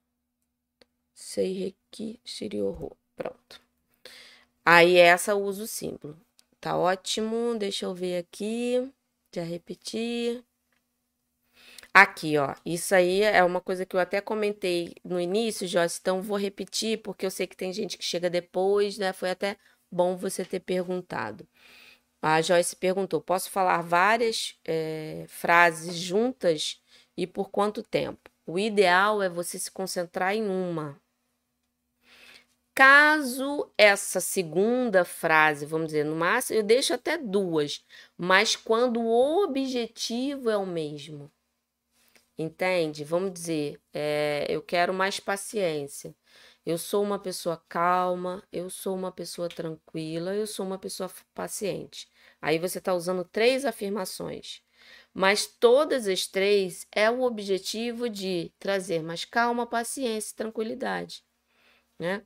Seireki 1.14 2.20
Shiryoho. 2.26 2.98
Pronto. 3.16 3.62
Aí 4.66 4.98
essa 4.98 5.36
usa 5.36 5.64
o 5.64 5.68
símbolo. 5.68 6.20
Tá 6.60 6.78
ótimo. 6.78 7.56
Deixa 7.58 7.86
eu 7.86 7.94
ver 7.94 8.18
aqui. 8.18 8.92
Já 9.34 9.44
repetir. 9.44 10.44
Aqui, 11.94 12.38
ó. 12.38 12.56
Isso 12.66 12.96
aí 12.96 13.22
é 13.22 13.44
uma 13.44 13.60
coisa 13.62 13.86
que 13.86 13.96
eu 13.96 14.00
até 14.00 14.22
comentei 14.22 14.96
no 15.04 15.20
início, 15.20 15.68
Joyce. 15.68 16.00
Então 16.02 16.22
vou 16.22 16.38
repetir, 16.38 17.02
porque 17.02 17.26
eu 17.26 17.32
sei 17.32 17.46
que 17.48 17.56
tem 17.58 17.74
gente 17.74 17.98
que 17.98 18.04
chega 18.04 18.30
depois, 18.30 18.98
né? 18.98 19.12
Foi 19.14 19.30
até 19.32 19.58
bom 19.92 20.16
você 20.16 20.46
ter 20.46 20.62
perguntado. 20.62 21.48
A 22.22 22.42
Joyce 22.42 22.76
perguntou: 22.76 23.22
posso 23.22 23.50
falar 23.52 23.82
várias 23.82 24.56
é, 24.66 25.26
frases 25.28 25.96
juntas 25.96 26.82
e 27.18 27.28
por 27.28 27.50
quanto 27.52 27.84
tempo. 27.84 28.30
O 28.46 28.60
ideal 28.60 29.22
é 29.22 29.30
você 29.30 29.60
se 29.60 29.72
concentrar 29.72 30.36
em 30.36 30.44
uma. 30.48 31.00
Caso 32.74 33.70
essa 33.78 34.20
segunda 34.20 35.04
frase, 35.06 35.66
vamos 35.66 35.88
dizer, 35.88 36.06
no 36.06 36.16
máximo, 36.16 36.60
eu 36.60 36.64
deixo 36.64 36.94
até 36.94 37.18
duas, 37.18 37.86
mas 38.18 38.56
quando 38.56 39.02
o 39.02 39.44
objetivo 39.44 40.50
é 40.50 40.58
o 40.58 40.66
mesmo. 40.66 41.32
Entende? 42.38 43.04
Vamos 43.04 43.34
dizer, 43.34 43.80
é, 43.94 44.46
eu 44.50 44.62
quero 44.62 44.94
mais 44.94 45.20
paciência. 45.20 46.16
Eu 46.66 46.78
sou 46.78 47.04
uma 47.04 47.20
pessoa 47.20 47.62
calma, 47.70 48.44
eu 48.52 48.70
sou 48.70 48.96
uma 48.96 49.12
pessoa 49.12 49.50
tranquila, 49.50 50.34
eu 50.36 50.48
sou 50.48 50.66
uma 50.66 50.78
pessoa 50.80 51.10
paciente. 51.34 52.08
Aí 52.42 52.58
você 52.60 52.78
está 52.80 52.94
usando 52.94 53.24
três 53.26 53.66
afirmações 53.66 54.64
mas 55.14 55.46
todas 55.46 56.08
as 56.08 56.28
três 56.28 56.88
é 56.92 57.10
o 57.10 57.22
objetivo 57.22 58.10
de 58.10 58.52
trazer 58.60 59.04
mais 59.04 59.26
calma, 59.26 59.68
paciência 59.68 60.32
e 60.34 60.36
tranquilidade, 60.36 61.24
né? 62.00 62.26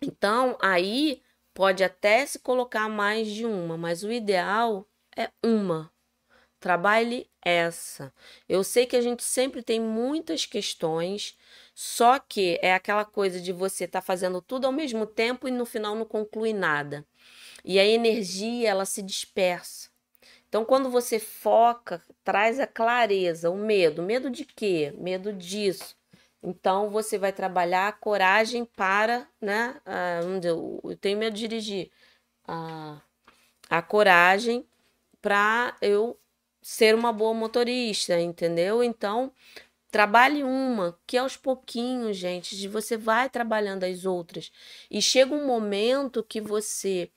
Então, 0.00 0.56
aí 0.60 1.22
pode 1.54 1.82
até 1.82 2.24
se 2.26 2.38
colocar 2.38 2.88
mais 2.88 3.28
de 3.28 3.46
uma, 3.46 3.76
mas 3.76 4.02
o 4.02 4.12
ideal 4.12 4.86
é 5.16 5.30
uma. 5.44 5.90
Trabalhe 6.60 7.30
essa. 7.44 8.12
Eu 8.48 8.64
sei 8.64 8.86
que 8.86 8.96
a 8.96 9.00
gente 9.00 9.22
sempre 9.22 9.62
tem 9.62 9.80
muitas 9.80 10.46
questões, 10.46 11.36
só 11.74 12.18
que 12.18 12.58
é 12.62 12.74
aquela 12.74 13.04
coisa 13.04 13.40
de 13.40 13.52
você 13.52 13.84
estar 13.84 14.00
tá 14.00 14.06
fazendo 14.06 14.42
tudo 14.42 14.66
ao 14.66 14.72
mesmo 14.72 15.06
tempo 15.06 15.48
e 15.48 15.50
no 15.50 15.66
final 15.66 15.94
não 15.94 16.04
conclui 16.06 16.52
nada. 16.52 17.06
E 17.64 17.78
a 17.78 17.84
energia, 17.86 18.70
ela 18.70 18.84
se 18.84 19.02
dispersa. 19.02 19.90
Então, 20.48 20.64
quando 20.64 20.90
você 20.90 21.18
foca, 21.18 22.02
traz 22.24 22.60
a 22.60 22.66
clareza, 22.66 23.50
o 23.50 23.56
medo. 23.56 24.02
Medo 24.02 24.30
de 24.30 24.44
quê? 24.44 24.94
Medo 24.98 25.32
disso. 25.32 25.95
Então, 26.46 26.90
você 26.90 27.18
vai 27.18 27.32
trabalhar 27.32 27.88
a 27.88 27.92
coragem 27.92 28.64
para, 28.64 29.28
né? 29.40 29.80
Ah, 29.84 30.20
eu 30.44 30.96
tenho 31.00 31.18
medo 31.18 31.34
de 31.34 31.40
dirigir. 31.40 31.90
Ah, 32.46 33.02
a 33.68 33.82
coragem 33.82 34.64
para 35.20 35.76
eu 35.82 36.16
ser 36.62 36.94
uma 36.94 37.12
boa 37.12 37.34
motorista, 37.34 38.20
entendeu? 38.20 38.82
Então, 38.82 39.32
trabalhe 39.90 40.44
uma, 40.44 40.98
que 41.06 41.18
aos 41.18 41.36
pouquinhos, 41.36 42.16
gente, 42.16 42.56
de 42.56 42.68
você 42.68 42.96
vai 42.96 43.28
trabalhando 43.28 43.84
as 43.84 44.04
outras. 44.04 44.52
E 44.90 45.02
chega 45.02 45.34
um 45.34 45.46
momento 45.46 46.22
que 46.22 46.40
você 46.40 47.10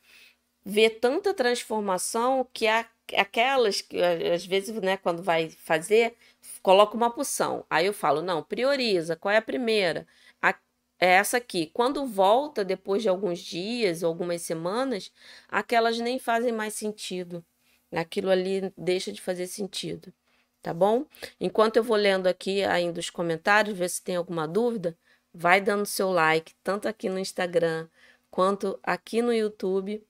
vê 0.66 0.90
tanta 0.90 1.34
transformação 1.36 2.48
que 2.54 2.68
aquelas 3.16 3.82
que 3.82 4.02
às 4.02 4.46
vezes, 4.46 4.76
né, 4.82 4.98
quando 4.98 5.24
vai 5.24 5.50
fazer, 5.52 6.16
coloca 6.62 6.96
uma 6.96 7.10
poção. 7.12 7.66
Aí 7.70 7.86
eu 7.86 7.94
falo, 7.94 8.22
não, 8.22 8.44
prioriza, 8.44 9.16
qual 9.16 9.32
é 9.34 9.38
a 9.38 9.42
primeira? 9.42 10.08
A, 10.42 10.56
é 11.00 11.08
essa 11.14 11.38
aqui. 11.38 11.72
Quando 11.74 12.06
volta 12.06 12.64
depois 12.64 13.02
de 13.02 13.10
alguns 13.10 13.40
dias 13.40 14.04
algumas 14.04 14.42
semanas, 14.42 15.12
aquelas 15.48 16.00
nem 16.00 16.20
fazem 16.20 16.52
mais 16.52 16.74
sentido. 16.74 17.44
Aquilo 17.92 18.30
ali 18.30 18.72
deixa 18.78 19.12
de 19.12 19.22
fazer 19.22 19.48
sentido, 19.48 20.14
tá 20.62 20.74
bom? 20.74 21.06
Enquanto 21.40 21.78
eu 21.78 21.84
vou 21.84 21.98
lendo 21.98 22.28
aqui 22.28 22.64
ainda 22.64 23.00
os 23.00 23.10
comentários, 23.10 23.78
ver 23.78 23.90
se 23.90 24.04
tem 24.04 24.16
alguma 24.16 24.48
dúvida, 24.48 24.96
vai 25.34 25.60
dando 25.62 25.86
seu 25.86 26.12
like, 26.12 26.54
tanto 26.64 26.88
aqui 26.88 27.10
no 27.10 27.20
Instagram 27.20 27.88
quanto 28.30 28.80
aqui 28.84 29.22
no 29.22 29.34
YouTube, 29.34 30.04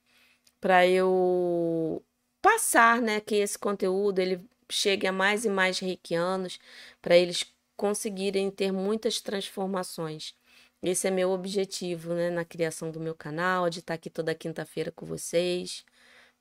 para 0.60 0.86
eu 0.88 2.04
passar, 2.42 3.02
né, 3.02 3.20
que 3.22 3.36
esse 3.36 3.58
conteúdo 3.58 4.20
ele 4.20 4.42
chegue 4.72 5.08
a 5.08 5.12
mais 5.12 5.46
e 5.46 5.50
mais 5.50 5.80
reikianos, 5.80 6.60
para 7.02 7.18
eles 7.18 7.46
conseguirem 7.78 8.50
ter 8.52 8.72
muitas 8.72 9.22
transformações. 9.22 10.36
Esse 10.82 11.08
é 11.08 11.12
meu 11.12 11.32
objetivo, 11.32 12.14
né, 12.14 12.30
na 12.30 12.46
criação 12.46 12.92
do 12.92 13.00
meu 13.00 13.16
canal, 13.16 13.70
de 13.70 13.80
estar 13.80 13.94
aqui 13.96 14.10
toda 14.10 14.34
quinta-feira 14.36 14.92
com 14.92 15.06
vocês. 15.06 15.86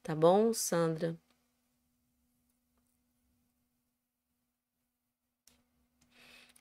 Tá 0.02 0.14
bom, 0.14 0.52
Sandra? 0.54 1.16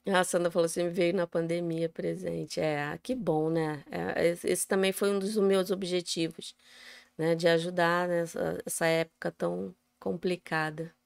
A 0.08 0.24
Sandra 0.24 0.50
falou 0.50 0.66
assim, 0.66 0.90
veio 0.90 1.14
na 1.14 1.28
pandemia 1.28 1.90
presente. 1.90 2.60
É, 2.62 2.98
que 3.04 3.14
bom, 3.14 3.50
né? 3.50 3.84
É, 3.92 4.28
esse 4.44 4.66
também 4.68 4.92
foi 4.94 5.12
um 5.12 5.20
dos 5.20 5.36
meus 5.38 5.70
objetivos 5.72 6.56
né, 7.18 7.36
de 7.36 7.48
ajudar 7.48 8.08
nessa 8.08 8.58
essa 8.66 8.86
época 8.88 9.32
tão 9.32 9.76
complicada. 10.00 10.97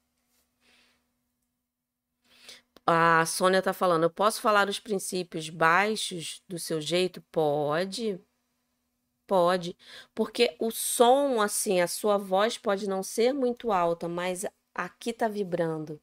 A 2.86 3.26
Sônia 3.26 3.60
está 3.60 3.74
falando, 3.74 4.04
eu 4.04 4.10
posso 4.10 4.42
falar 4.42 4.68
os 4.68 4.80
princípios 4.80 5.50
baixos 5.50 6.44
do 6.48 6.58
seu 6.60 6.82
jeito? 6.82 7.22
Pode, 7.32 8.20
pode, 9.28 9.78
porque 10.14 10.56
o 10.60 10.72
som, 10.72 11.42
assim, 11.42 11.80
a 11.82 11.88
sua 11.88 12.18
voz 12.18 12.58
pode 12.58 12.88
não 12.88 13.04
ser 13.04 13.34
muito 13.34 13.72
alta, 13.72 14.08
mas 14.08 14.46
aqui 14.74 15.12
está 15.12 15.28
vibrando. 15.28 16.02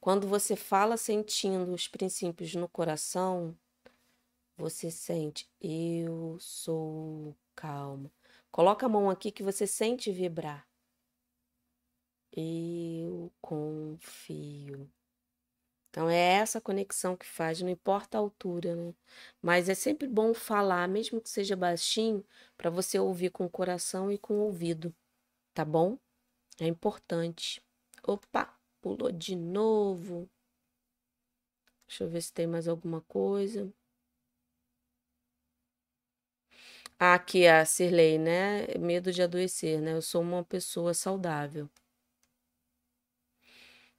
Quando 0.00 0.26
você 0.28 0.56
fala 0.56 0.96
sentindo 0.96 1.72
os 1.72 1.88
princípios 1.88 2.54
no 2.54 2.68
coração, 2.68 3.56
você 4.56 4.90
sente 4.90 5.48
eu 5.60 6.38
sou 6.40 7.36
calma. 7.54 8.10
Coloca 8.50 8.86
a 8.86 8.88
mão 8.88 9.10
aqui 9.10 9.30
que 9.32 9.42
você 9.42 9.66
sente 9.66 10.12
vibrar. 10.12 10.66
Eu 12.32 13.32
confio. 13.40 14.90
Então 15.94 16.10
é 16.10 16.16
essa 16.18 16.60
conexão 16.60 17.16
que 17.16 17.24
faz, 17.24 17.62
não 17.62 17.68
importa 17.68 18.18
a 18.18 18.20
altura, 18.20 18.74
né? 18.74 18.92
Mas 19.40 19.68
é 19.68 19.74
sempre 19.76 20.08
bom 20.08 20.34
falar, 20.34 20.88
mesmo 20.88 21.20
que 21.20 21.28
seja 21.30 21.54
baixinho, 21.54 22.24
para 22.56 22.68
você 22.68 22.98
ouvir 22.98 23.30
com 23.30 23.44
o 23.46 23.50
coração 23.50 24.10
e 24.10 24.18
com 24.18 24.34
o 24.34 24.40
ouvido, 24.40 24.92
tá 25.54 25.64
bom? 25.64 25.98
É 26.60 26.66
importante. 26.66 27.62
Opa, 28.04 28.52
pulou 28.82 29.12
de 29.12 29.36
novo. 29.36 30.28
Deixa 31.88 32.04
eu 32.04 32.10
ver 32.10 32.20
se 32.20 32.30
tem 32.32 32.46
mais 32.46 32.68
alguma 32.68 33.00
coisa. 33.02 33.72
Ah, 36.98 37.14
aqui 37.14 37.46
a 37.46 37.64
Cirlei, 37.64 38.18
né? 38.18 38.66
Medo 38.78 39.12
de 39.12 39.22
adoecer, 39.22 39.80
né? 39.80 39.92
Eu 39.92 40.02
sou 40.02 40.20
uma 40.22 40.44
pessoa 40.44 40.92
saudável. 40.94 41.68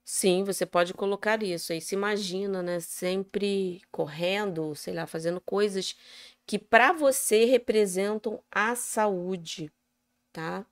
Sim, 0.07 0.43
você 0.43 0.65
pode 0.67 0.93
colocar 0.93 1.41
isso. 1.41 1.73
Aí 1.73 1.81
se 1.81 1.95
imagina, 1.95 2.61
né, 2.61 2.79
sempre 2.79 3.81
correndo, 3.91 4.75
sei 4.75 4.93
lá, 4.93 5.07
fazendo 5.07 5.41
coisas 5.41 5.95
que 6.45 6.59
para 6.59 6.93
você 6.93 7.45
representam 7.45 8.39
a 8.51 8.75
saúde, 8.75 9.71
tá? 10.33 10.65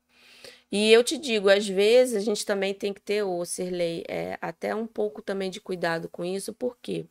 E 0.72 0.92
eu 0.92 1.04
te 1.04 1.18
digo, 1.18 1.50
às 1.50 1.68
vezes 1.68 2.16
a 2.18 2.22
gente 2.22 2.46
também 2.46 2.74
tem 2.74 2.94
que 2.94 3.02
ter, 3.02 3.24
ô 3.24 3.46
Sirley, 3.46 4.04
é, 4.10 4.38
até 4.42 4.76
um 4.76 4.88
pouco 4.88 5.22
também 5.22 5.50
de 5.52 5.62
cuidado 5.62 6.10
com 6.10 6.26
isso, 6.26 6.54
porque 6.54 7.08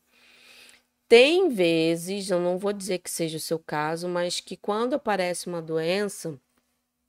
tem 1.09 1.49
vezes, 1.51 2.31
eu 2.31 2.41
não 2.41 2.59
vou 2.59 2.73
dizer 2.73 2.99
que 2.99 3.11
seja 3.11 3.37
o 3.37 3.41
seu 3.41 3.59
caso, 3.59 4.09
mas 4.09 4.41
que 4.41 4.57
quando 4.57 4.95
aparece 4.95 5.47
uma 5.47 5.61
doença, 5.61 6.39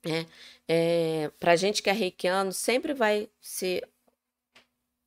né, 0.06 0.28
é, 0.68 1.32
para 1.40 1.56
gente 1.58 1.84
que 1.84 1.90
é 1.90 1.94
reikiano, 1.94 2.54
sempre 2.54 2.94
vai 2.94 3.30
ser 3.42 3.88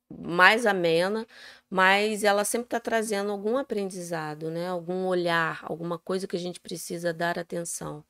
mais 0.09 0.65
amena, 0.65 1.27
mas 1.69 2.23
ela 2.23 2.43
sempre 2.45 2.67
está 2.67 2.79
trazendo 2.79 3.31
algum 3.31 3.57
aprendizado, 3.57 4.49
né? 4.51 4.67
Algum 4.69 5.05
olhar, 5.07 5.59
alguma 5.63 5.99
coisa 5.99 6.27
que 6.27 6.35
a 6.35 6.39
gente 6.39 6.59
precisa 6.59 7.13
dar 7.13 7.37
atenção. 7.39 8.03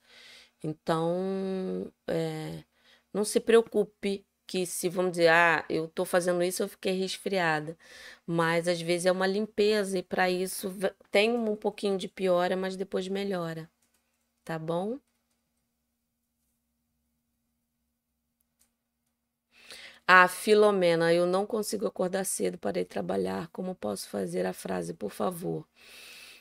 Então, 0.63 1.91
é, 2.07 2.63
não 3.13 3.23
se 3.25 3.39
preocupe 3.39 4.25
que 4.47 4.65
se 4.65 4.89
vamos 4.89 5.11
dizer, 5.11 5.29
ah, 5.29 5.65
eu 5.69 5.85
estou 5.85 6.05
fazendo 6.05 6.41
isso, 6.43 6.63
eu 6.63 6.69
fiquei 6.69 6.93
resfriada. 6.93 7.77
Mas 8.25 8.67
às 8.67 8.81
vezes 8.81 9.05
é 9.07 9.11
uma 9.11 9.27
limpeza 9.27 9.97
e 9.99 10.03
para 10.03 10.29
isso 10.29 10.73
tem 11.11 11.31
um 11.37 11.55
pouquinho 11.55 11.97
de 11.97 12.07
piora, 12.07 12.55
mas 12.57 12.75
depois 12.77 13.07
melhora. 13.07 13.69
Tá 14.45 14.59
bom? 14.59 14.99
Ah, 20.08 20.28
Filomena, 20.28 21.14
eu 21.14 21.26
não 21.26 21.45
consigo 21.45 21.86
acordar 21.86 22.24
cedo 22.26 22.58
para 22.58 22.80
ir 22.80 22.86
trabalhar. 22.86 23.47
Como 23.49 23.76
posso 23.76 24.08
fazer 24.10 24.45
a 24.45 24.53
frase, 24.53 24.93
por 24.93 25.12
favor? 25.12 25.68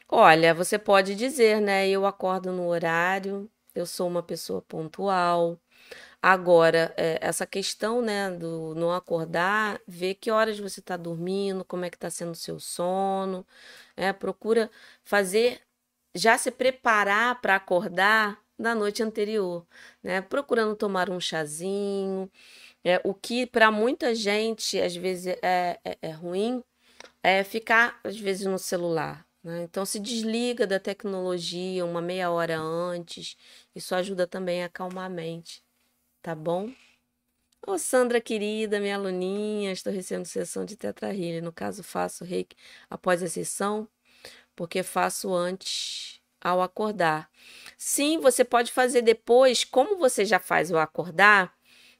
Olha, 0.08 0.54
você 0.54 0.78
pode 0.78 1.14
dizer, 1.16 1.60
né? 1.60 1.88
Eu 1.88 2.06
acordo 2.06 2.52
no 2.52 2.66
horário, 2.68 3.50
eu 3.74 3.84
sou 3.86 4.08
uma 4.08 4.22
pessoa 4.22 4.62
pontual. 4.62 5.58
Agora, 6.22 6.94
é, 6.96 7.18
essa 7.22 7.46
questão, 7.46 8.02
né, 8.02 8.30
do 8.32 8.74
não 8.76 8.92
acordar, 8.92 9.80
ver 9.86 10.14
que 10.16 10.30
horas 10.30 10.58
você 10.58 10.80
está 10.80 10.96
dormindo, 10.96 11.64
como 11.64 11.84
é 11.84 11.90
que 11.90 11.96
está 11.96 12.10
sendo 12.10 12.32
o 12.32 12.34
seu 12.36 12.60
sono, 12.60 13.46
é, 13.96 14.12
procura 14.12 14.70
fazer, 15.04 15.60
já 16.14 16.38
se 16.38 16.50
preparar 16.50 17.40
para 17.40 17.56
acordar 17.56 18.40
na 18.58 18.74
noite 18.74 19.02
anterior, 19.02 19.66
né? 20.02 20.20
Procurando 20.22 20.74
tomar 20.76 21.10
um 21.10 21.20
chazinho, 21.20 22.30
é, 22.86 23.00
o 23.02 23.12
que 23.12 23.44
para 23.46 23.68
muita 23.72 24.14
gente 24.14 24.80
às 24.80 24.94
vezes 24.94 25.26
é, 25.42 25.76
é, 25.84 25.98
é, 26.00 26.10
ruim 26.12 26.62
é 27.20 27.42
ficar 27.42 27.98
às 28.04 28.16
vezes 28.16 28.46
no 28.46 28.60
celular. 28.60 29.26
Né? 29.42 29.64
Então 29.64 29.84
se 29.84 29.98
desliga 29.98 30.68
da 30.68 30.78
tecnologia 30.78 31.84
uma 31.84 32.00
meia 32.00 32.30
hora 32.30 32.56
antes. 32.56 33.36
Isso 33.74 33.92
ajuda 33.92 34.24
também 34.24 34.62
a 34.62 34.66
acalmar 34.66 35.06
a 35.06 35.08
mente. 35.08 35.64
Tá 36.22 36.32
bom? 36.32 36.70
Ô 37.66 37.76
Sandra 37.76 38.20
querida, 38.20 38.78
minha 38.78 38.94
aluninha, 38.94 39.72
estou 39.72 39.92
recebendo 39.92 40.26
sessão 40.26 40.64
de 40.64 40.76
tetrahília. 40.76 41.42
No 41.42 41.52
caso, 41.52 41.82
faço 41.82 42.24
reiki 42.24 42.54
após 42.88 43.20
a 43.20 43.28
sessão, 43.28 43.88
porque 44.54 44.84
faço 44.84 45.34
antes 45.34 46.20
ao 46.40 46.62
acordar. 46.62 47.28
Sim, 47.76 48.20
você 48.20 48.44
pode 48.44 48.70
fazer 48.70 49.02
depois, 49.02 49.64
como 49.64 49.96
você 49.96 50.24
já 50.24 50.38
faz 50.38 50.70
o 50.70 50.78
acordar, 50.78 51.55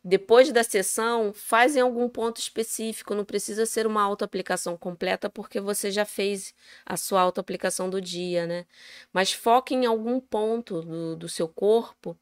depois 0.08 0.52
da 0.52 0.62
sessão, 0.62 1.32
faz 1.34 1.74
em 1.74 1.80
algum 1.80 2.08
ponto 2.08 2.38
específico, 2.38 3.12
não 3.12 3.24
precisa 3.24 3.66
ser 3.66 3.88
uma 3.88 4.02
autoaplicação 4.02 4.76
completa, 4.76 5.28
porque 5.28 5.60
você 5.60 5.90
já 5.90 6.04
fez 6.04 6.54
a 6.84 6.96
sua 6.96 7.20
autoaplicação 7.22 7.90
do 7.90 8.00
dia, 8.00 8.46
né? 8.46 8.66
Mas 9.12 9.32
foque 9.32 9.74
em 9.74 9.84
algum 9.84 10.20
ponto 10.20 10.80
do, 10.80 11.16
do 11.16 11.28
seu 11.28 11.48
corpo, 11.48 12.16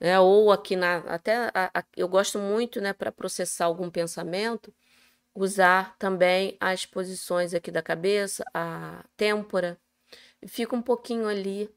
né? 0.00 0.18
ou 0.20 0.52
aqui 0.52 0.76
na. 0.76 0.98
Até 0.98 1.50
a, 1.54 1.70
a, 1.74 1.84
eu 1.96 2.08
gosto 2.08 2.38
muito, 2.38 2.80
né, 2.80 2.92
para 2.92 3.10
processar 3.10 3.64
algum 3.66 3.90
pensamento, 3.90 4.72
usar 5.34 5.96
também 5.98 6.56
as 6.60 6.86
posições 6.86 7.54
aqui 7.54 7.70
da 7.70 7.82
cabeça, 7.82 8.44
a 8.54 9.04
têmpora, 9.16 9.78
fica 10.46 10.76
um 10.76 10.82
pouquinho 10.82 11.26
ali 11.28 11.70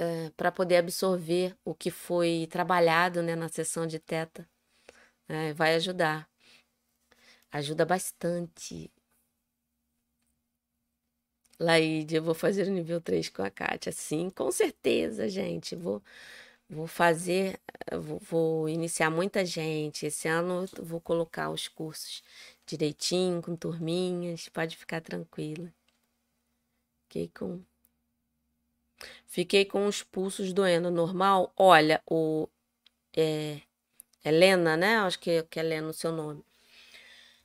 é, 0.00 0.30
para 0.30 0.50
poder 0.50 0.76
absorver 0.78 1.54
o 1.64 1.74
que 1.74 1.90
foi 1.90 2.48
trabalhado 2.50 3.22
né, 3.22 3.36
na 3.36 3.48
sessão 3.50 3.86
de 3.86 3.98
teta. 3.98 4.48
É, 5.28 5.52
vai 5.54 5.74
ajudar. 5.76 6.28
Ajuda 7.52 7.84
bastante. 7.84 8.90
Laíde, 11.58 12.16
eu 12.16 12.22
vou 12.22 12.34
fazer 12.34 12.66
o 12.66 12.70
nível 12.70 13.00
3 13.00 13.28
com 13.28 13.42
a 13.42 13.50
Kátia. 13.50 13.92
Sim, 13.92 14.30
com 14.30 14.50
certeza, 14.50 15.28
gente. 15.28 15.76
Vou, 15.76 16.02
vou 16.68 16.86
fazer, 16.86 17.60
vou, 17.92 18.18
vou 18.20 18.68
iniciar 18.68 19.10
muita 19.10 19.44
gente. 19.44 20.06
Esse 20.06 20.28
ano 20.28 20.66
vou 20.82 21.00
colocar 21.00 21.50
os 21.50 21.68
cursos 21.68 22.22
direitinho, 22.66 23.42
com 23.42 23.56
turminhas. 23.56 24.48
Pode 24.48 24.76
ficar 24.76 25.02
tranquila. 25.02 25.72
Fiquei 27.08 27.28
com 27.28 27.62
Fiquei 29.26 29.64
com 29.64 29.86
os 29.86 30.02
pulsos 30.02 30.52
doendo 30.52 30.90
normal. 30.90 31.52
Olha, 31.56 32.02
o 32.06 32.48
é, 33.16 33.60
Helena, 34.24 34.76
né? 34.76 34.98
Acho 34.98 35.18
que, 35.18 35.42
que 35.44 35.58
é 35.58 35.62
Helena 35.62 35.88
o 35.88 35.92
seu 35.92 36.12
nome. 36.12 36.44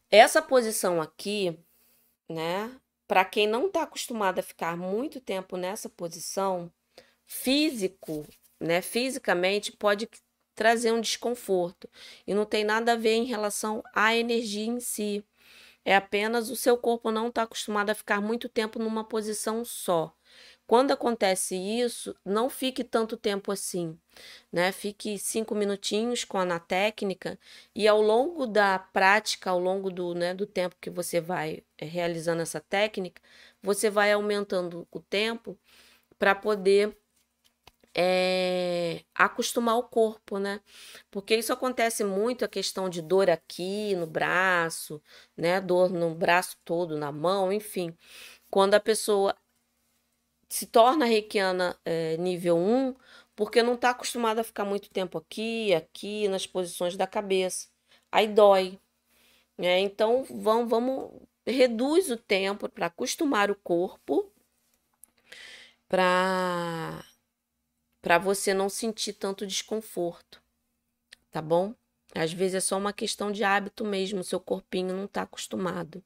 Essa 0.10 0.42
posição 0.42 1.02
aqui, 1.02 1.58
né? 2.30 2.72
Para 3.08 3.26
quem 3.26 3.48
não 3.48 3.68
está 3.68 3.84
acostumado 3.84 4.40
a 4.40 4.44
ficar 4.44 4.76
muito 4.78 5.20
tempo 5.20 5.58
nessa 5.58 5.90
posição, 5.90 6.72
físico, 7.26 8.26
né? 8.60 8.82
Fisicamente 8.82 9.72
pode 9.72 10.10
trazer 10.56 10.92
um 10.92 11.02
desconforto 11.02 11.90
e 12.26 12.34
não 12.34 12.46
tem 12.46 12.64
nada 12.64 12.94
a 12.94 12.96
ver 12.96 13.14
em 13.14 13.26
relação 13.26 13.84
à 13.94 14.16
energia 14.16 14.66
em 14.66 14.80
si. 14.80 15.24
É 15.84 15.96
apenas 15.96 16.50
o 16.50 16.56
seu 16.56 16.78
corpo 16.78 17.12
não 17.12 17.28
está 17.28 17.44
acostumado 17.44 17.90
a 17.92 17.96
ficar 17.96 18.22
muito 18.22 18.50
tempo 18.50 18.80
numa 18.80 19.04
posição 19.04 19.64
só. 19.64 20.16
Quando 20.68 20.92
acontece 20.92 21.56
isso, 21.56 22.16
não 22.26 22.50
fique 22.50 22.84
tanto 22.84 23.16
tempo 23.18 23.52
assim, 23.52 24.00
né? 24.52 24.72
Fique 24.72 25.18
cinco 25.20 25.54
minutinhos 25.56 26.24
com 26.24 26.40
a 26.40 26.46
na 26.46 26.60
técnica 26.60 27.40
e 27.76 27.88
ao 27.88 28.02
longo 28.02 28.48
da 28.48 28.80
prática, 28.80 29.52
ao 29.52 29.60
longo 29.60 29.92
do, 29.92 30.16
né, 30.16 30.34
do 30.34 30.46
tempo 30.48 30.76
que 30.82 30.90
você 30.90 31.22
vai 31.22 31.64
eh, 31.78 31.86
realizando 31.86 32.42
essa 32.42 32.60
técnica, 32.60 33.22
você 33.62 33.90
vai 33.92 34.12
aumentando 34.12 34.88
o 34.92 35.00
tempo 35.00 35.58
para 36.20 36.34
poder 36.36 36.98
é, 37.98 39.04
acostumar 39.16 39.78
o 39.78 39.84
corpo, 39.84 40.38
né? 40.38 40.62
Porque 41.10 41.36
isso 41.36 41.54
acontece 41.54 42.04
muito 42.04 42.44
a 42.44 42.48
questão 42.48 42.90
de 42.90 43.02
dor 43.02 43.30
aqui 43.30 43.96
no 43.96 44.06
braço, 44.08 45.02
né? 45.38 45.62
Dor 45.62 45.90
no 45.92 46.14
braço 46.14 46.58
todo, 46.66 46.98
na 46.98 47.12
mão, 47.12 47.52
enfim. 47.54 47.96
Quando 48.50 48.76
a 48.76 48.80
pessoa 48.80 49.36
se 50.56 50.66
torna 50.68 51.06
reikiana 51.06 51.78
é, 51.84 52.16
nível 52.16 52.58
1 52.58 52.96
porque 53.36 53.62
não 53.62 53.74
está 53.74 53.90
acostumada 53.90 54.40
a 54.40 54.44
ficar 54.44 54.64
muito 54.64 54.90
tempo 54.90 55.18
aqui, 55.18 55.74
aqui, 55.74 56.30
nas 56.30 56.48
posições 56.48 56.96
da 56.96 57.06
cabeça. 57.06 57.68
Aí 58.10 58.26
dói. 58.26 58.80
Né? 59.58 59.80
Então, 59.82 60.24
vamos, 60.30 60.70
vamos 60.70 61.12
reduz 61.46 62.10
o 62.10 62.16
tempo 62.16 62.70
para 62.70 62.86
acostumar 62.86 63.52
o 63.52 63.56
corpo 63.56 64.32
para 65.90 67.04
para 68.02 68.18
você 68.18 68.54
não 68.54 68.70
sentir 68.70 69.14
tanto 69.14 69.48
desconforto, 69.48 70.42
tá 71.32 71.42
bom? 71.42 71.74
Às 72.14 72.32
vezes 72.32 72.56
é 72.56 72.60
só 72.60 72.78
uma 72.78 72.94
questão 72.94 73.32
de 73.32 73.44
hábito 73.44 73.84
mesmo, 73.84 74.24
seu 74.24 74.40
corpinho 74.40 74.96
não 74.96 75.06
está 75.06 75.24
acostumado, 75.24 76.04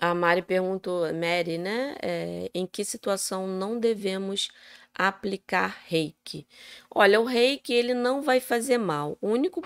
A 0.00 0.14
Mari 0.14 0.42
perguntou, 0.42 1.12
Mary, 1.12 1.58
né? 1.58 1.96
É, 2.00 2.50
em 2.54 2.66
que 2.66 2.84
situação 2.84 3.48
não 3.48 3.78
devemos 3.80 4.48
aplicar 4.94 5.82
reiki? 5.86 6.46
Olha, 6.90 7.20
o 7.20 7.24
reiki 7.24 7.72
ele 7.72 7.94
não 7.94 8.22
vai 8.22 8.38
fazer 8.40 8.78
mal. 8.78 9.18
O 9.20 9.28
único 9.28 9.60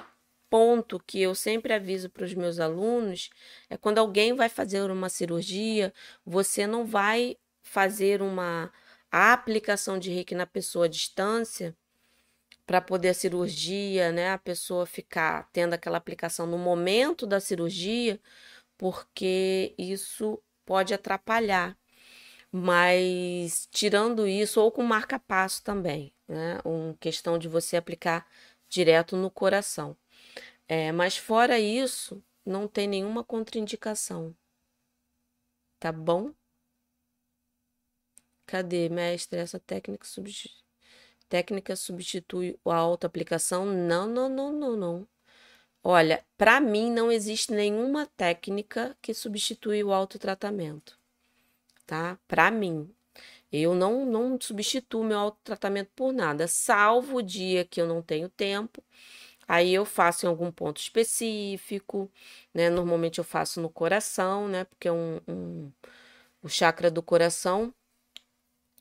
ponto 0.49 0.99
que 1.07 1.21
eu 1.21 1.35
sempre 1.35 1.73
aviso 1.75 2.09
para 2.11 2.25
os 2.25 2.35
meus 2.35 2.59
alunos 2.59 3.31
é 3.69 3.77
quando 3.77 3.99
alguém 3.99 4.35
vai 4.35 4.49
fazer 4.49 4.91
uma 4.91 5.09
cirurgia, 5.11 5.93
você 6.25 6.67
não 6.67 6.87
vai 6.87 7.37
fazer 7.63 8.23
uma 8.23 8.73
aplicação 9.11 9.99
de 9.99 10.11
reiki 10.11 10.35
na 10.35 10.47
pessoa 10.47 10.87
à 10.87 10.89
distância 10.89 11.77
para 12.67 12.81
poder 12.81 13.11
a 13.11 13.15
cirurgia, 13.15 14.13
né? 14.13 14.31
A 14.33 14.39
pessoa 14.39 14.87
ficar 14.87 15.49
tendo 15.53 15.75
aquela 15.75 15.99
aplicação 15.99 16.47
no 16.47 16.59
momento 16.59 17.27
da 17.27 17.41
cirurgia 17.41 18.21
porque 18.83 19.77
isso 19.79 20.43
pode 20.67 20.93
atrapalhar. 20.93 21.79
Mas 22.51 23.69
tirando 23.71 24.27
isso, 24.27 24.61
ou 24.61 24.73
com 24.73 24.83
marca-passo 24.83 25.63
também, 25.63 26.13
né? 26.27 26.59
Uma 26.65 26.95
questão 26.97 27.39
de 27.39 27.49
você 27.49 27.77
aplicar 27.77 28.27
direto 28.69 29.17
no 29.17 29.31
coração. 29.31 29.97
É, 30.69 30.93
mas 30.93 31.17
fora 31.17 31.61
isso, 31.61 32.25
não 32.45 32.69
tem 32.69 32.89
nenhuma 32.89 33.25
contraindicação. 33.25 34.37
Tá 35.79 35.93
bom? 35.93 36.35
Cadê, 38.47 38.89
mestre? 38.89 39.39
Essa 39.39 39.59
técnica, 39.61 40.07
substitu... 40.07 40.63
técnica 41.29 41.77
substitui 41.77 42.59
a 42.67 42.77
autoaplicação? 42.77 43.67
Não, 43.67 44.07
não, 44.09 44.29
não, 44.29 44.53
não, 44.53 44.77
não. 44.77 45.09
Olha, 45.85 46.25
para 46.39 46.61
mim 46.61 46.91
não 46.91 47.11
existe 47.11 47.53
nenhuma 47.53 48.07
técnica 48.17 48.97
que 49.03 49.13
substitui 49.13 49.83
o 49.83 49.93
autotratamento, 49.93 50.97
tá? 51.87 52.19
Para 52.29 52.51
mim, 52.51 52.89
eu 53.53 53.75
não 53.75 54.07
não 54.07 54.39
substituo 54.41 55.05
meu 55.05 55.19
autotratamento 55.19 55.91
por 55.97 56.13
nada, 56.13 56.49
salvo 56.49 57.19
o 57.19 57.23
dia 57.23 57.65
que 57.65 57.81
eu 57.81 57.87
não 57.87 58.03
tenho 58.03 58.29
tempo. 58.29 58.83
Aí 59.49 59.75
eu 59.75 59.85
faço 59.85 60.27
em 60.27 60.29
algum 60.29 60.53
ponto 60.53 60.81
específico, 60.81 62.11
né? 62.55 62.71
Normalmente 62.71 63.19
eu 63.19 63.25
faço 63.25 63.61
no 63.61 63.71
coração, 63.71 64.49
né? 64.49 64.65
Porque 64.65 64.89
é 64.89 64.93
um, 64.93 65.21
um 65.29 65.73
o 66.43 66.49
chakra 66.49 66.91
do 66.91 67.03
coração 67.03 67.75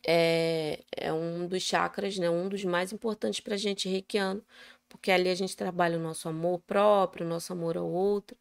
é, 0.05 0.83
é 0.95 1.13
um 1.13 1.47
dos 1.47 1.63
chakras, 1.63 2.17
né? 2.17 2.29
Um 2.29 2.49
dos 2.49 2.63
mais 2.63 2.91
importantes 2.91 3.39
para 3.39 3.55
a 3.55 3.57
gente 3.57 3.89
reikiano, 3.89 4.43
porque 4.91 5.09
ali 5.11 5.29
a 5.29 5.35
gente 5.35 5.55
trabalha 5.55 5.97
o 5.97 6.01
nosso 6.01 6.27
amor 6.27 6.59
próprio, 6.67 7.25
o 7.25 7.29
nosso 7.29 7.53
amor 7.53 7.77
ao 7.77 7.89
outro. 7.89 8.37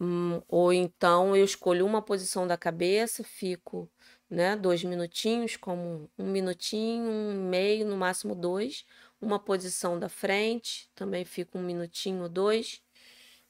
Hum, 0.00 0.42
ou 0.48 0.72
então 0.72 1.36
eu 1.36 1.44
escolho 1.44 1.86
uma 1.86 2.02
posição 2.02 2.46
da 2.46 2.56
cabeça, 2.56 3.22
fico 3.22 3.88
né, 4.28 4.56
dois 4.56 4.82
minutinhos, 4.82 5.56
como 5.56 6.10
um 6.18 6.30
minutinho, 6.30 7.10
um 7.10 7.48
meio, 7.48 7.86
no 7.86 7.96
máximo 7.96 8.34
dois. 8.34 8.84
Uma 9.20 9.38
posição 9.38 9.98
da 9.98 10.08
frente, 10.08 10.90
também 10.94 11.24
fico 11.24 11.58
um 11.58 11.62
minutinho 11.62 12.28
dois. 12.28 12.82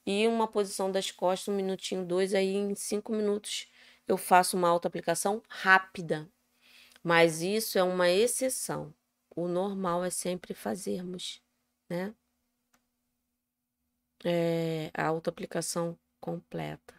E 0.07 0.27
uma 0.29 0.49
posição 0.49 0.91
das 0.91 1.11
costas, 1.11 1.49
um 1.55 1.57
minutinho, 1.57 2.05
dois. 2.05 2.35
Aí 2.35 2.55
em 2.57 2.75
cinco 2.75 3.13
minutos 3.13 3.69
eu 4.09 4.17
faço 4.19 4.57
uma 4.57 4.69
auto-aplicação 4.69 5.43
rápida. 5.49 6.29
Mas 7.03 7.43
isso 7.43 7.79
é 7.79 7.83
uma 7.83 8.11
exceção. 8.11 8.95
O 9.35 9.49
normal 9.49 10.05
é 10.05 10.11
sempre 10.11 10.55
fazermos 10.55 11.41
né? 11.93 12.15
É, 14.25 14.91
a 14.95 15.07
autoaplicação 15.07 15.97
completa. 16.21 16.95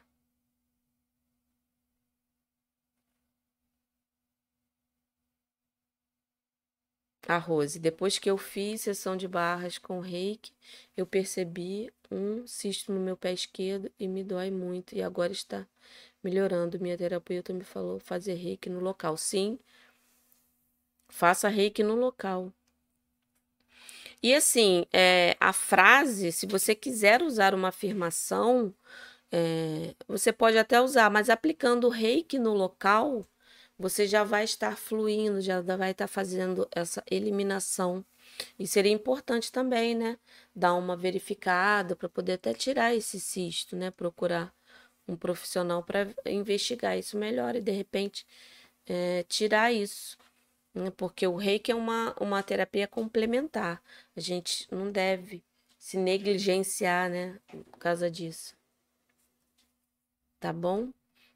A 7.27 7.37
Rose, 7.37 7.79
depois 7.79 8.17
que 8.17 8.29
eu 8.29 8.37
fiz 8.37 8.79
sessão 8.81 9.17
de 9.17 9.27
barras 9.27 9.77
com 9.77 9.99
reiki, 9.99 10.53
eu 10.95 11.05
percebi 11.05 11.91
um 12.09 12.47
cisto 12.47 12.93
no 12.93 12.99
meu 13.01 13.17
pé 13.17 13.33
esquerdo 13.33 13.91
e 13.99 14.07
me 14.07 14.23
dói 14.23 14.49
muito. 14.49 14.95
E 14.95 15.01
agora 15.01 15.31
está 15.33 15.67
melhorando. 16.23 16.79
Minha 16.79 16.97
terapeuta 16.97 17.53
me 17.53 17.63
falou 17.63 17.99
fazer 17.99 18.35
reiki 18.35 18.69
no 18.69 18.79
local. 18.81 19.17
Sim, 19.17 19.59
faça 21.09 21.47
reiki 21.47 21.81
no 21.81 21.95
local. 21.95 22.51
E 24.23 24.33
assim, 24.33 24.85
é, 24.93 25.35
a 25.39 25.51
frase, 25.53 26.31
se 26.31 26.47
você 26.47 26.73
quiser 26.73 27.21
usar 27.21 27.53
uma 27.53 27.67
afirmação, 27.69 28.73
é, 29.31 29.95
você 30.07 30.31
pode 30.33 30.57
até 30.57 30.81
usar, 30.81 31.09
mas 31.11 31.29
aplicando 31.29 31.87
o 31.87 31.89
reiki 31.89 32.39
no 32.39 32.53
local, 32.53 33.27
você 33.77 34.07
já 34.07 34.23
vai 34.23 34.45
estar 34.45 34.77
fluindo, 34.77 35.41
já 35.41 35.61
vai 35.61 35.91
estar 35.91 36.07
fazendo 36.07 36.67
essa 36.73 37.03
eliminação. 37.11 38.05
E 38.59 38.67
seria 38.67 38.91
importante 38.91 39.51
também, 39.51 39.95
né? 39.95 40.17
Dar 40.55 40.73
uma 40.75 40.95
verificada 40.97 41.95
para 41.95 42.09
poder 42.09 42.33
até 42.33 42.53
tirar 42.53 42.95
esse 42.95 43.19
cisto, 43.19 43.75
né? 43.75 43.91
Procurar 43.91 44.53
um 45.07 45.15
profissional 45.17 45.83
para 45.83 46.07
investigar 46.27 46.97
isso 46.97 47.17
melhor 47.17 47.55
e 47.55 47.61
de 47.61 47.71
repente 47.71 48.25
é, 48.87 49.23
tirar 49.23 49.71
isso. 49.73 50.17
Né, 50.73 50.91
porque 50.91 51.27
o 51.27 51.35
reiki 51.35 51.71
é 51.71 51.75
uma, 51.75 52.15
uma 52.19 52.41
terapia 52.41 52.87
complementar. 52.87 53.81
A 54.15 54.19
gente 54.19 54.67
não 54.73 54.91
deve 54.91 55.43
se 55.77 55.97
negligenciar, 55.97 57.09
né, 57.09 57.39
por 57.47 57.77
causa 57.77 58.09
disso. 58.09 58.55
Tá 60.39 60.51
bom? 60.51 60.91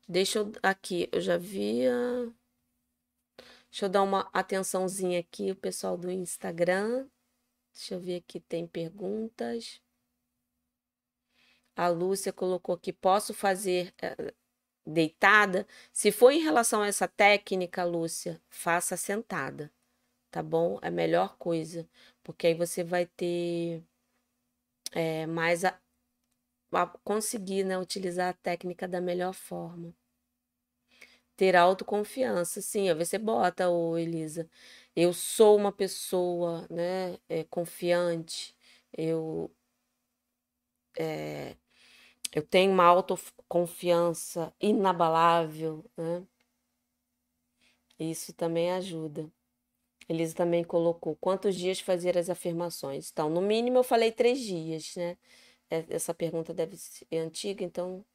Deixa 0.08 0.40
eu 0.40 0.52
aqui, 0.64 1.10
eu 1.12 1.22
já 1.22 1.38
via. 1.38 1.94
Deixa 3.70 3.86
eu 3.86 3.90
dar 3.90 4.04
uma 4.04 4.30
atençãozinha 4.34 5.20
aqui, 5.20 5.52
o 5.52 5.56
pessoal 5.56 5.98
do 5.98 6.10
Instagram. 6.10 7.08
Deixa 7.74 7.94
eu 7.96 8.00
ver 8.00 8.18
aqui, 8.18 8.40
tem 8.40 8.66
perguntas. 8.66 9.82
A 11.76 11.88
Lúcia 11.90 12.34
colocou 12.34 12.76
aqui: 12.76 12.92
posso 12.92 13.34
fazer 13.34 13.94
eh, 14.02 14.34
deitada. 14.88 15.68
Se 15.94 16.12
for 16.12 16.32
em 16.32 16.42
relação 16.42 16.82
a 16.82 16.88
essa 16.88 17.08
técnica, 17.08 17.84
Lúcia, 17.84 18.42
faça 18.50 18.98
sentada, 18.98 19.72
tá 20.32 20.44
bom? 20.44 20.80
É 20.82 20.88
a 20.90 20.92
melhor 20.92 21.38
coisa, 21.38 21.88
porque 22.24 22.48
aí 22.48 22.54
você 22.56 22.84
vai 22.84 23.06
ter 23.06 23.84
é, 24.92 25.26
mais 25.28 25.66
a, 25.66 25.80
a 26.74 26.88
conseguir 27.04 27.64
né, 27.64 27.78
utilizar 27.78 28.30
a 28.30 28.34
técnica 28.34 28.88
da 28.88 29.02
melhor 29.02 29.34
forma. 29.34 29.94
Ter 31.36 31.56
autoconfiança, 31.56 32.62
sim, 32.62 32.92
você 32.96 33.18
bota, 33.20 33.70
ô 33.70 33.98
Elisa, 33.98 34.50
eu 34.96 35.14
sou 35.14 35.56
uma 35.56 35.72
pessoa 35.72 36.68
né, 36.70 37.18
é, 37.30 37.44
confiante, 37.44 38.56
eu 38.98 39.52
é, 40.98 41.56
eu 42.34 42.46
tenho 42.46 42.72
uma 42.72 42.86
autoconfiança 42.86 44.54
inabalável, 44.62 45.86
né? 45.98 46.26
Isso 48.00 48.34
também 48.34 48.72
ajuda. 48.72 49.32
Elisa 50.10 50.36
também 50.36 50.64
colocou 50.64 51.16
quantos 51.18 51.56
dias 51.56 51.80
fazer 51.80 52.18
as 52.18 52.30
afirmações. 52.30 53.12
Então, 53.12 53.30
no 53.30 53.42
mínimo 53.42 53.80
eu 53.80 53.84
falei 53.84 54.12
três 54.12 54.40
dias, 54.40 54.96
né? 54.96 55.18
É, 55.70 55.86
essa 55.90 56.14
pergunta 56.14 56.54
deve 56.54 56.78
ser 56.78 57.06
antiga, 57.18 57.64
então. 57.64 58.06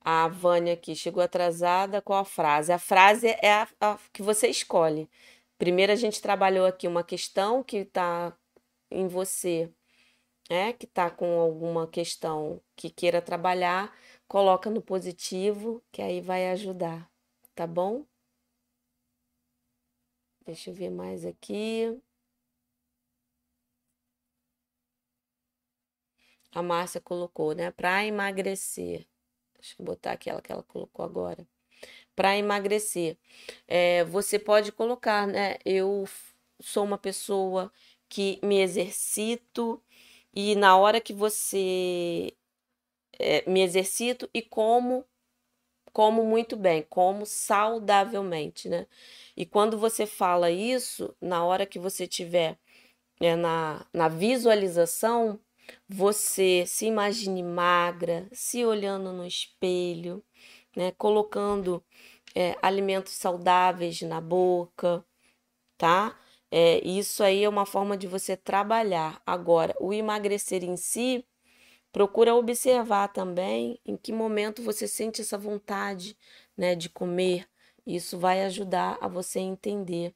A 0.00 0.28
Vânia 0.28 0.74
aqui 0.74 0.94
chegou 0.94 1.22
atrasada 1.22 2.00
com 2.02 2.12
a 2.14 2.24
frase. 2.24 2.72
A 2.72 2.78
frase 2.78 3.28
é 3.42 3.52
a, 3.52 3.68
a 3.80 3.98
que 4.12 4.22
você 4.22 4.48
escolhe. 4.48 5.08
Primeiro 5.58 5.92
a 5.92 5.96
gente 5.96 6.20
trabalhou 6.20 6.66
aqui 6.66 6.86
uma 6.86 7.02
questão 7.04 7.62
que 7.62 7.78
está 7.78 8.36
em 8.94 9.08
você, 9.08 9.70
é 10.50 10.72
que 10.72 10.86
está 10.86 11.10
com 11.10 11.40
alguma 11.40 11.86
questão 11.88 12.60
que 12.76 12.90
queira 12.90 13.22
trabalhar, 13.22 13.96
coloca 14.28 14.70
no 14.70 14.82
positivo, 14.82 15.82
que 15.92 16.02
aí 16.02 16.20
vai 16.20 16.50
ajudar, 16.50 17.10
tá 17.54 17.66
bom? 17.66 18.06
Deixa 20.46 20.70
eu 20.70 20.74
ver 20.74 20.90
mais 20.90 21.24
aqui. 21.24 22.00
A 26.52 26.62
Márcia 26.62 27.00
colocou, 27.00 27.52
né? 27.54 27.70
Para 27.72 28.04
emagrecer. 28.06 29.06
Deixa 29.54 29.74
eu 29.78 29.84
botar 29.84 30.12
aquela 30.12 30.40
que 30.42 30.52
ela 30.52 30.62
colocou 30.62 31.04
agora. 31.04 31.46
Para 32.16 32.36
emagrecer, 32.36 33.18
é, 33.66 34.04
você 34.04 34.38
pode 34.38 34.72
colocar, 34.72 35.26
né? 35.26 35.58
Eu 35.64 36.04
sou 36.60 36.84
uma 36.84 36.98
pessoa 36.98 37.72
que 38.08 38.38
me 38.42 38.60
exercito 38.60 39.82
e 40.34 40.54
na 40.56 40.76
hora 40.76 41.00
que 41.00 41.12
você 41.12 42.34
é, 43.18 43.48
me 43.50 43.62
exercito 43.62 44.28
e 44.34 44.42
como 44.42 45.04
como 45.92 46.24
muito 46.24 46.56
bem, 46.56 46.82
como 46.90 47.24
saudavelmente, 47.24 48.68
né? 48.68 48.86
E 49.36 49.46
quando 49.46 49.78
você 49.78 50.06
fala 50.06 50.50
isso, 50.50 51.16
na 51.20 51.44
hora 51.44 51.64
que 51.66 51.78
você 51.78 52.06
tiver 52.06 52.58
é, 53.20 53.36
na, 53.36 53.86
na 53.92 54.08
visualização, 54.08 55.40
você 55.88 56.64
se 56.66 56.86
imagine 56.86 57.42
magra, 57.42 58.28
se 58.32 58.64
olhando 58.64 59.12
no 59.12 59.26
espelho, 59.26 60.24
né? 60.76 60.92
Colocando 60.98 61.84
é, 62.34 62.56
alimentos 62.62 63.12
saudáveis 63.14 64.02
na 64.02 64.20
boca, 64.20 65.04
tá? 65.78 66.18
É, 66.56 66.80
isso 66.86 67.24
aí 67.24 67.42
é 67.42 67.48
uma 67.48 67.66
forma 67.66 67.96
de 67.96 68.06
você 68.06 68.36
trabalhar. 68.36 69.20
Agora, 69.26 69.74
o 69.80 69.92
emagrecer 69.92 70.62
em 70.62 70.76
si, 70.76 71.26
procura 71.92 72.32
observar 72.32 73.08
também 73.08 73.80
em 73.84 73.96
que 73.96 74.12
momento 74.12 74.62
você 74.62 74.86
sente 74.86 75.20
essa 75.20 75.36
vontade, 75.36 76.16
né, 76.56 76.76
de 76.76 76.88
comer. 76.88 77.48
Isso 77.84 78.20
vai 78.20 78.44
ajudar 78.44 78.96
a 79.00 79.08
você 79.08 79.40
entender 79.40 80.14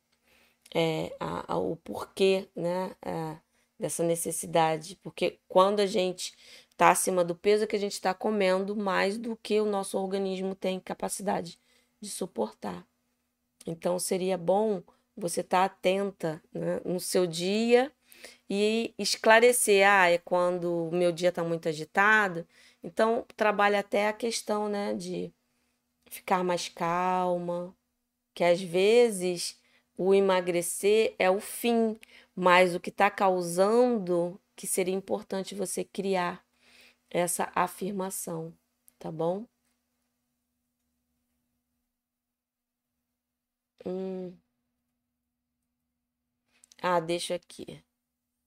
é, 0.72 1.12
a, 1.18 1.54
a, 1.54 1.58
o 1.58 1.74
porquê, 1.74 2.48
né, 2.54 2.94
é, 3.02 3.36
dessa 3.76 4.04
necessidade. 4.04 4.94
Porque 5.02 5.40
quando 5.48 5.80
a 5.80 5.86
gente 5.86 6.34
está 6.70 6.90
acima 6.90 7.24
do 7.24 7.34
peso, 7.34 7.64
é 7.64 7.66
que 7.66 7.74
a 7.74 7.80
gente 7.80 7.94
está 7.94 8.14
comendo 8.14 8.76
mais 8.76 9.18
do 9.18 9.36
que 9.36 9.60
o 9.60 9.66
nosso 9.66 9.98
organismo 9.98 10.54
tem 10.54 10.78
capacidade 10.78 11.58
de 12.00 12.08
suportar. 12.08 12.86
Então, 13.66 13.98
seria 13.98 14.38
bom 14.38 14.84
você 15.18 15.40
estar 15.42 15.68
tá 15.68 15.74
atenta 15.74 16.42
né, 16.52 16.80
no 16.84 17.00
seu 17.00 17.26
dia 17.26 17.92
e 18.50 18.94
esclarecer, 18.98 19.86
ah, 19.88 20.10
é 20.10 20.18
quando 20.18 20.88
o 20.88 20.92
meu 20.92 21.12
dia 21.12 21.30
está 21.30 21.44
muito 21.44 21.68
agitado. 21.68 22.46
Então, 22.82 23.26
trabalha 23.36 23.80
até 23.80 24.08
a 24.08 24.12
questão, 24.12 24.68
né, 24.68 24.94
de 24.94 25.32
ficar 26.10 26.44
mais 26.44 26.68
calma, 26.68 27.74
que 28.34 28.44
às 28.44 28.60
vezes 28.62 29.60
o 29.96 30.14
emagrecer 30.14 31.14
é 31.18 31.30
o 31.30 31.40
fim, 31.40 31.98
mas 32.36 32.74
o 32.74 32.80
que 32.80 32.90
está 32.90 33.10
causando 33.10 34.40
que 34.56 34.66
seria 34.66 34.94
importante 34.94 35.54
você 35.54 35.84
criar 35.84 36.44
essa 37.10 37.50
afirmação, 37.54 38.54
tá 38.98 39.10
bom? 39.12 39.46
Hum. 43.84 44.38
Ah, 46.82 47.00
deixa 47.00 47.34
aqui. 47.34 47.84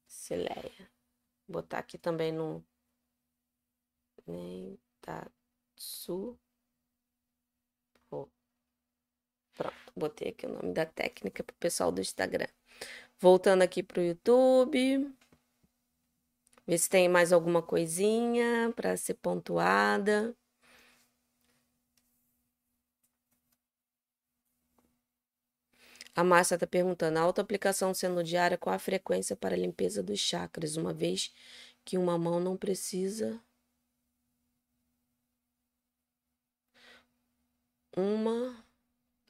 Cileia. 0.08 0.92
Vou 1.48 1.62
botar 1.62 1.80
aqui 1.80 1.98
também 1.98 2.32
no. 2.32 2.64
Nem. 4.28 4.80
Su. 5.76 6.38
Pronto, 9.54 9.94
botei 9.96 10.30
aqui 10.30 10.46
o 10.46 10.50
nome 10.50 10.74
da 10.74 10.86
técnica 10.86 11.44
pro 11.44 11.56
pessoal 11.58 11.92
do 11.92 12.02
Instagram. 12.02 12.48
Voltando 13.20 13.62
aqui 13.62 13.84
pro 13.84 14.02
YouTube. 14.02 15.14
Ver 16.66 16.78
se 16.78 16.90
tem 16.90 17.10
mais 17.10 17.34
alguma 17.34 17.62
coisinha 17.62 18.72
para 18.76 18.96
ser 18.98 19.16
pontuada. 19.16 20.36
A 26.16 26.24
Márcia 26.24 26.56
está 26.56 26.68
perguntando: 26.68 27.18
a 27.20 27.22
autoaplicação 27.22 27.94
sendo 27.94 28.24
diária, 28.24 28.58
qual 28.58 28.76
a 28.76 28.80
frequência 28.80 29.36
para 29.36 29.56
a 29.56 29.58
limpeza 29.58 30.04
dos 30.04 30.20
chakras, 30.20 30.76
uma 30.78 30.94
vez 30.94 31.34
que 31.86 31.98
uma 31.98 32.18
mão 32.18 32.40
não 32.40 32.58
precisa. 32.58 33.42
Uma 37.96 38.64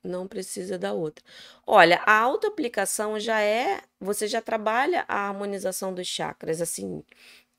não 0.03 0.27
precisa 0.27 0.77
da 0.79 0.93
outra. 0.93 1.23
Olha, 1.65 2.01
a 2.05 2.17
autoaplicação 2.19 3.19
já 3.19 3.41
é, 3.41 3.81
você 3.99 4.27
já 4.27 4.41
trabalha 4.41 5.05
a 5.07 5.27
harmonização 5.27 5.93
dos 5.93 6.07
chakras, 6.07 6.61
assim, 6.61 7.03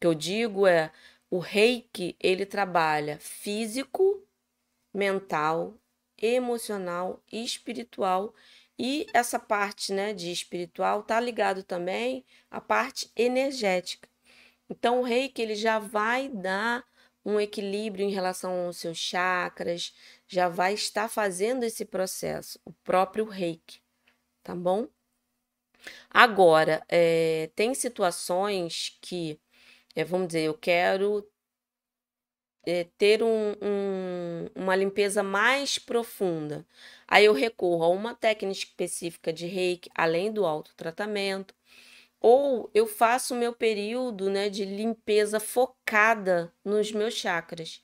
que 0.01 0.07
eu 0.07 0.15
digo 0.15 0.67
é 0.67 0.93
o 1.31 1.39
Reiki, 1.39 2.17
ele 2.21 2.45
trabalha 2.47 3.19
físico, 3.21 4.23
mental, 4.95 5.75
emocional 6.21 7.23
e 7.33 7.45
espiritual 7.45 8.35
e 8.85 9.07
essa 9.15 9.39
parte, 9.39 9.93
né, 9.93 10.13
de 10.13 10.33
espiritual 10.33 11.05
tá 11.05 11.21
ligado 11.21 11.63
também 11.63 12.27
à 12.51 12.61
parte 12.61 13.09
energética. 13.15 14.09
Então 14.69 14.99
o 14.99 15.05
Reiki 15.05 15.41
ele 15.41 15.55
já 15.55 15.79
vai 15.79 16.29
dar 16.29 16.85
um 17.25 17.39
equilíbrio 17.39 18.05
em 18.05 18.11
relação 18.11 18.67
aos 18.67 18.79
seus 18.79 18.99
chakras, 18.99 19.95
já 20.27 20.49
vai 20.49 20.75
estar 20.75 21.09
fazendo 21.09 21.63
esse 21.63 21.85
processo, 21.85 22.59
o 22.65 22.73
próprio 22.73 23.25
reiki, 23.25 23.81
tá 24.43 24.53
bom? 24.53 24.89
Agora, 26.11 26.85
é, 26.89 27.51
tem 27.55 27.75
situações 27.75 28.99
que, 29.01 29.41
é, 29.95 30.03
vamos 30.03 30.27
dizer, 30.29 30.43
eu 30.43 30.55
quero 30.55 31.25
é, 32.67 32.85
ter 32.99 33.23
um, 33.23 33.53
um, 33.63 34.47
uma 34.55 34.77
limpeza 34.77 35.23
mais 35.23 35.79
profunda. 35.79 36.67
Aí 37.09 37.25
eu 37.25 37.33
recorro 37.33 37.85
a 37.85 37.89
uma 37.89 38.15
técnica 38.15 38.53
específica 38.59 39.33
de 39.33 39.47
reiki, 39.47 39.91
além 39.95 40.33
do 40.33 40.47
autotratamento, 40.47 41.55
ou 42.21 42.71
eu 42.75 42.87
faço 42.87 43.35
o 43.35 43.39
meu 43.39 43.53
período 43.53 44.31
né, 44.31 44.49
de 44.49 44.65
limpeza 44.65 45.41
focada 45.41 46.53
nos 46.65 46.93
meus 46.93 47.15
chakras. 47.15 47.83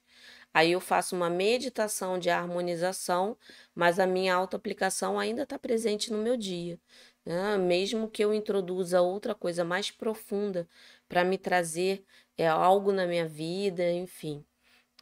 Aí 0.55 0.73
eu 0.73 0.81
faço 0.81 1.15
uma 1.17 1.31
meditação 1.31 2.19
de 2.19 2.31
harmonização, 2.31 3.37
mas 3.75 3.99
a 4.01 4.07
minha 4.07 4.35
autoaplicação 4.35 5.19
ainda 5.19 5.43
está 5.43 5.59
presente 5.59 6.13
no 6.13 6.19
meu 6.19 6.37
dia. 6.37 6.81
Né? 7.25 7.59
Mesmo 7.59 8.09
que 8.11 8.25
eu 8.25 8.33
introduza 8.35 9.01
outra 9.03 9.35
coisa 9.35 9.65
mais 9.65 9.91
profunda 9.91 10.69
para 11.09 11.25
me 11.25 11.39
trazer 11.39 12.05
é, 12.37 12.47
algo 12.49 12.93
na 12.93 13.07
minha 13.07 13.29
vida, 13.29 13.91
enfim. 13.93 14.45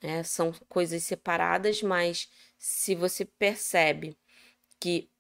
É, 0.02 0.22
são 0.22 0.52
coisas 0.68 1.02
separadas, 1.04 1.82
mas 1.82 2.30
se 2.58 2.94
você 2.94 3.24
percebe 3.24 4.16
que 4.80 5.10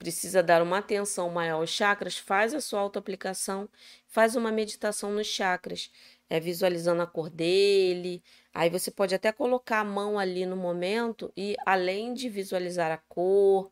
precisa 0.00 0.42
dar 0.42 0.62
uma 0.62 0.78
atenção 0.78 1.28
maior 1.28 1.56
aos 1.60 1.70
chakras, 1.70 2.16
faz 2.16 2.54
a 2.54 2.60
sua 2.60 2.80
autoaplicação, 2.80 3.68
faz 4.06 4.34
uma 4.34 4.50
meditação 4.50 5.12
nos 5.12 5.26
chakras, 5.26 5.90
é, 6.28 6.40
visualizando 6.40 7.02
a 7.02 7.06
cor 7.06 7.28
dele. 7.28 8.22
Aí 8.54 8.70
você 8.70 8.90
pode 8.90 9.14
até 9.14 9.30
colocar 9.30 9.80
a 9.80 9.84
mão 9.84 10.18
ali 10.18 10.46
no 10.46 10.56
momento 10.56 11.30
e, 11.36 11.54
além 11.66 12.14
de 12.14 12.30
visualizar 12.30 12.90
a 12.90 12.96
cor, 12.96 13.70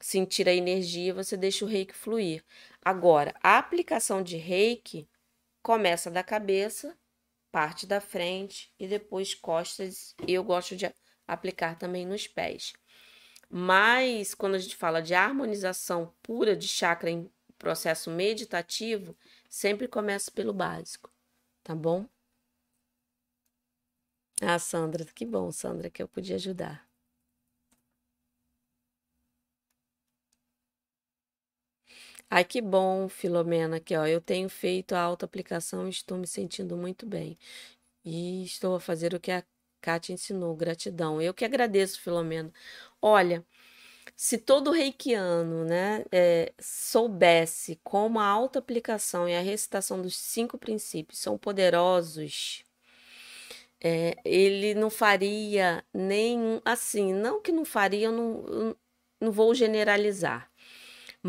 sentir 0.00 0.48
a 0.48 0.54
energia, 0.54 1.14
você 1.14 1.36
deixa 1.36 1.64
o 1.64 1.68
reiki 1.68 1.94
fluir. 1.94 2.44
Agora, 2.84 3.32
a 3.40 3.58
aplicação 3.58 4.20
de 4.22 4.36
reiki 4.36 5.08
começa 5.62 6.10
da 6.10 6.24
cabeça, 6.24 6.96
parte 7.50 7.86
da 7.86 8.00
frente 8.00 8.72
e 8.78 8.86
depois 8.86 9.34
costas. 9.34 10.14
E 10.26 10.34
eu 10.34 10.44
gosto 10.44 10.76
de 10.76 10.92
aplicar 11.26 11.78
também 11.78 12.06
nos 12.06 12.26
pés. 12.26 12.72
Mas 13.50 14.34
quando 14.34 14.54
a 14.54 14.58
gente 14.58 14.76
fala 14.76 15.00
de 15.00 15.14
harmonização 15.14 16.14
pura 16.22 16.56
de 16.56 16.68
chakra 16.68 17.10
em 17.10 17.30
processo 17.58 18.10
meditativo, 18.10 19.16
sempre 19.48 19.88
começa 19.88 20.30
pelo 20.30 20.52
básico, 20.52 21.10
tá 21.62 21.74
bom? 21.74 22.06
Ah, 24.40 24.58
Sandra, 24.58 25.04
que 25.04 25.26
bom, 25.26 25.50
Sandra, 25.50 25.90
que 25.90 26.02
eu 26.02 26.08
podia 26.08 26.36
ajudar. 26.36 26.87
Ai, 32.30 32.44
que 32.44 32.60
bom, 32.60 33.08
Filomena, 33.08 33.80
que 33.80 33.96
ó, 33.96 34.06
eu 34.06 34.20
tenho 34.20 34.48
feito 34.48 34.92
a 34.94 35.00
autoaplicação 35.00 35.86
e 35.86 35.90
estou 35.90 36.18
me 36.18 36.26
sentindo 36.26 36.76
muito 36.76 37.06
bem. 37.06 37.38
E 38.04 38.44
estou 38.44 38.76
a 38.76 38.80
fazer 38.80 39.14
o 39.14 39.20
que 39.20 39.30
a 39.32 39.44
Kátia 39.82 40.12
ensinou, 40.14 40.54
gratidão. 40.56 41.20
Eu 41.22 41.34
que 41.34 41.44
agradeço, 41.44 42.00
Filomena. 42.00 42.52
Olha, 43.02 43.44
se 44.16 44.38
todo 44.38 44.72
reikiano 44.72 45.64
né, 45.66 46.04
é, 46.12 46.52
soubesse 46.60 47.80
como 47.84 48.20
a 48.20 48.26
auto-aplicação 48.26 49.28
e 49.28 49.36
a 49.36 49.42
recitação 49.42 50.02
dos 50.02 50.16
cinco 50.16 50.58
princípios 50.58 51.20
são 51.20 51.38
poderosos, 51.38 52.64
é, 53.80 54.16
ele 54.24 54.74
não 54.74 54.90
faria 54.90 55.84
nenhum. 55.92 56.60
Assim, 56.64 57.12
não 57.12 57.40
que 57.40 57.52
não 57.52 57.64
faria, 57.64 58.06
eu 58.06 58.12
não, 58.12 58.46
eu 58.48 58.76
não 59.20 59.32
vou 59.32 59.54
generalizar. 59.54 60.47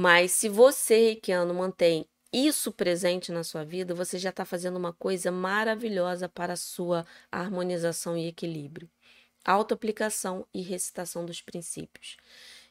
Mas 0.01 0.31
se 0.31 0.47
você, 0.47 1.07
reikiano, 1.07 1.53
mantém 1.53 2.05
isso 2.31 2.71
presente 2.71 3.33
na 3.33 3.43
sua 3.43 3.65
vida, 3.65 3.93
você 3.93 4.17
já 4.17 4.29
está 4.29 4.45
fazendo 4.45 4.77
uma 4.77 4.93
coisa 4.93 5.29
maravilhosa 5.29 6.29
para 6.29 6.53
a 6.53 6.55
sua 6.55 7.05
harmonização 7.29 8.15
e 8.15 8.25
equilíbrio. 8.25 8.89
Auto-aplicação 9.43 10.47
e 10.53 10.61
recitação 10.61 11.25
dos 11.25 11.41
princípios. 11.41 12.15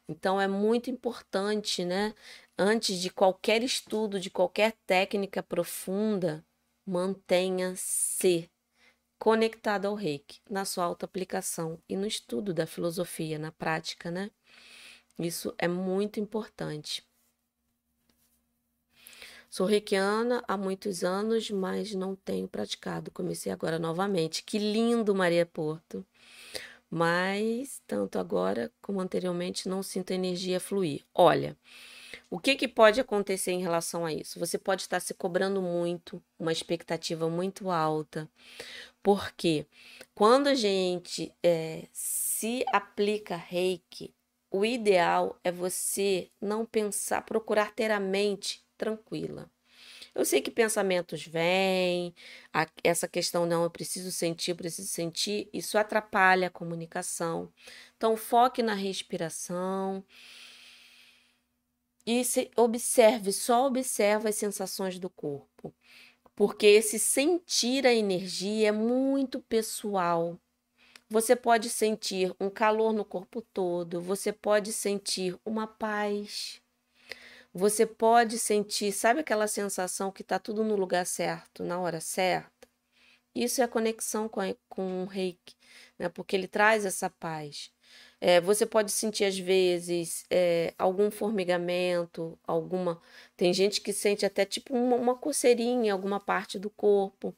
Então, 0.08 0.40
é 0.40 0.48
muito 0.48 0.88
importante, 0.88 1.84
né? 1.84 2.14
Antes 2.56 2.98
de 2.98 3.10
qualquer 3.10 3.62
estudo, 3.62 4.18
de 4.18 4.30
qualquer 4.30 4.72
técnica 4.86 5.42
profunda, 5.42 6.42
mantenha-se 6.86 8.50
conectado 9.18 9.84
ao 9.84 9.94
reiki, 9.94 10.40
na 10.48 10.64
sua 10.64 10.84
auto-aplicação 10.84 11.78
e 11.86 11.94
no 11.94 12.06
estudo 12.06 12.54
da 12.54 12.66
filosofia, 12.66 13.38
na 13.38 13.52
prática, 13.52 14.10
né? 14.10 14.30
Isso 15.18 15.54
é 15.58 15.68
muito 15.68 16.18
importante. 16.18 17.06
Sou 19.50 19.66
reikiana 19.66 20.44
há 20.46 20.56
muitos 20.56 21.02
anos, 21.02 21.50
mas 21.50 21.94
não 21.94 22.14
tenho 22.14 22.46
praticado. 22.46 23.10
Comecei 23.10 23.50
agora 23.50 23.78
novamente. 23.78 24.42
Que 24.42 24.58
lindo, 24.58 25.14
Maria 25.14 25.46
Porto. 25.46 26.04
Mas, 26.90 27.82
tanto 27.86 28.18
agora 28.18 28.70
como 28.80 29.00
anteriormente, 29.00 29.68
não 29.68 29.82
sinto 29.82 30.12
a 30.12 30.16
energia 30.16 30.60
fluir. 30.60 31.04
Olha, 31.14 31.56
o 32.30 32.38
que, 32.38 32.56
que 32.56 32.68
pode 32.68 33.00
acontecer 33.00 33.52
em 33.52 33.60
relação 33.60 34.04
a 34.04 34.12
isso? 34.12 34.38
Você 34.38 34.58
pode 34.58 34.82
estar 34.82 35.00
se 35.00 35.14
cobrando 35.14 35.62
muito, 35.62 36.22
uma 36.38 36.52
expectativa 36.52 37.28
muito 37.28 37.70
alta, 37.70 38.28
porque 39.02 39.66
quando 40.14 40.48
a 40.48 40.54
gente 40.54 41.32
é, 41.42 41.86
se 41.92 42.64
aplica 42.68 43.36
reiki, 43.36 44.14
o 44.50 44.64
ideal 44.64 45.38
é 45.44 45.52
você 45.52 46.30
não 46.40 46.64
pensar, 46.64 47.22
procurar 47.22 47.74
ter 47.74 47.90
a 47.90 48.00
mente 48.00 48.62
tranquila. 48.78 49.50
Eu 50.14 50.24
sei 50.24 50.40
que 50.40 50.50
pensamentos 50.50 51.24
vêm, 51.26 52.14
essa 52.82 53.06
questão 53.06 53.46
não, 53.46 53.62
eu 53.62 53.70
preciso 53.70 54.10
sentir, 54.10 54.52
eu 54.52 54.56
preciso 54.56 54.88
sentir, 54.88 55.48
isso 55.52 55.78
atrapalha 55.78 56.48
a 56.48 56.50
comunicação. 56.50 57.52
Então, 57.96 58.16
foque 58.16 58.62
na 58.62 58.74
respiração 58.74 60.04
e 62.06 62.24
se, 62.24 62.50
observe, 62.56 63.32
só 63.32 63.66
observe 63.66 64.28
as 64.28 64.36
sensações 64.36 64.98
do 64.98 65.10
corpo, 65.10 65.74
porque 66.34 66.66
esse 66.66 66.98
sentir 66.98 67.86
a 67.86 67.94
energia 67.94 68.68
é 68.68 68.72
muito 68.72 69.40
pessoal. 69.40 70.38
Você 71.10 71.36
pode 71.36 71.70
sentir 71.70 72.34
um 72.40 72.50
calor 72.50 72.92
no 72.92 73.04
corpo 73.04 73.40
todo, 73.40 74.00
você 74.00 74.32
pode 74.32 74.72
sentir 74.72 75.38
uma 75.44 75.66
paz, 75.66 76.60
você 77.58 77.84
pode 77.84 78.38
sentir, 78.38 78.92
sabe 78.92 79.20
aquela 79.20 79.48
sensação 79.48 80.12
que 80.12 80.22
está 80.22 80.38
tudo 80.38 80.62
no 80.64 80.76
lugar 80.76 81.04
certo, 81.04 81.64
na 81.64 81.80
hora 81.80 82.00
certa? 82.00 82.68
Isso 83.34 83.60
é 83.60 83.64
a 83.64 83.68
conexão 83.68 84.28
com, 84.28 84.40
a, 84.40 84.54
com 84.68 85.02
o 85.02 85.06
reiki, 85.06 85.56
né? 85.98 86.08
porque 86.08 86.36
ele 86.36 86.46
traz 86.48 86.84
essa 86.84 87.10
paz. 87.10 87.70
É, 88.20 88.40
você 88.40 88.66
pode 88.66 88.92
sentir, 88.92 89.24
às 89.24 89.38
vezes, 89.38 90.24
é, 90.30 90.74
algum 90.78 91.10
formigamento, 91.10 92.38
alguma. 92.46 93.00
Tem 93.36 93.52
gente 93.52 93.80
que 93.80 93.92
sente 93.92 94.26
até 94.26 94.44
tipo 94.44 94.74
uma, 94.74 94.96
uma 94.96 95.14
coceirinha 95.16 95.88
em 95.88 95.90
alguma 95.90 96.20
parte 96.20 96.58
do 96.58 96.70
corpo. 96.70 97.34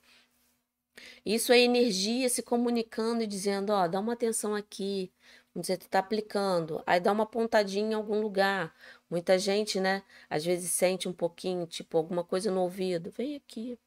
Isso 1.25 1.53
é 1.53 1.59
energia 1.61 2.29
se 2.29 2.43
comunicando 2.43 3.23
e 3.23 3.27
dizendo: 3.27 3.71
ó, 3.71 3.87
dá 3.89 4.01
uma 4.01 4.15
atenção 4.15 4.55
aqui, 4.55 5.13
você 5.55 5.75
está 5.75 5.99
aplicando, 5.99 6.83
aí 6.87 7.01
dá 7.01 7.13
uma 7.13 7.27
pontadinha 7.27 7.91
em 7.91 7.95
algum 7.95 8.21
lugar. 8.21 8.75
Muita 9.09 9.39
gente, 9.39 9.81
né, 9.81 10.03
às 10.29 10.45
vezes 10.45 10.73
sente 10.73 11.09
um 11.09 11.13
pouquinho, 11.13 11.67
tipo, 11.67 11.97
alguma 11.99 12.25
coisa 12.25 12.51
no 12.51 12.63
ouvido. 12.63 13.11
Vem 13.11 13.37
aqui. 13.37 13.79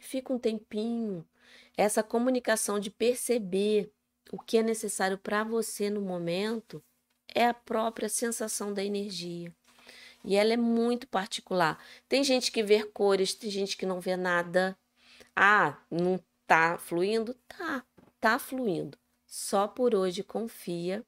Fica 0.00 0.32
um 0.32 0.38
tempinho. 0.38 1.26
Essa 1.76 2.02
comunicação 2.02 2.80
de 2.80 2.90
perceber 2.90 3.92
o 4.32 4.38
que 4.38 4.58
é 4.58 4.62
necessário 4.62 5.16
para 5.18 5.44
você 5.44 5.88
no 5.90 6.00
momento 6.00 6.82
é 7.34 7.46
a 7.46 7.54
própria 7.54 8.08
sensação 8.08 8.74
da 8.74 8.84
energia. 8.84 9.54
E 10.24 10.36
ela 10.36 10.52
é 10.52 10.56
muito 10.56 11.06
particular. 11.08 11.82
Tem 12.08 12.22
gente 12.22 12.52
que 12.52 12.62
vê 12.62 12.84
cores, 12.84 13.34
tem 13.34 13.50
gente 13.50 13.76
que 13.76 13.86
não 13.86 14.00
vê 14.00 14.16
nada. 14.16 14.76
Ah, 15.34 15.78
não 15.90 16.20
tá 16.46 16.78
fluindo? 16.78 17.34
Tá, 17.48 17.84
tá 18.20 18.38
fluindo. 18.38 19.01
Só 19.32 19.66
por 19.66 19.94
hoje 19.94 20.22
confia 20.22 21.02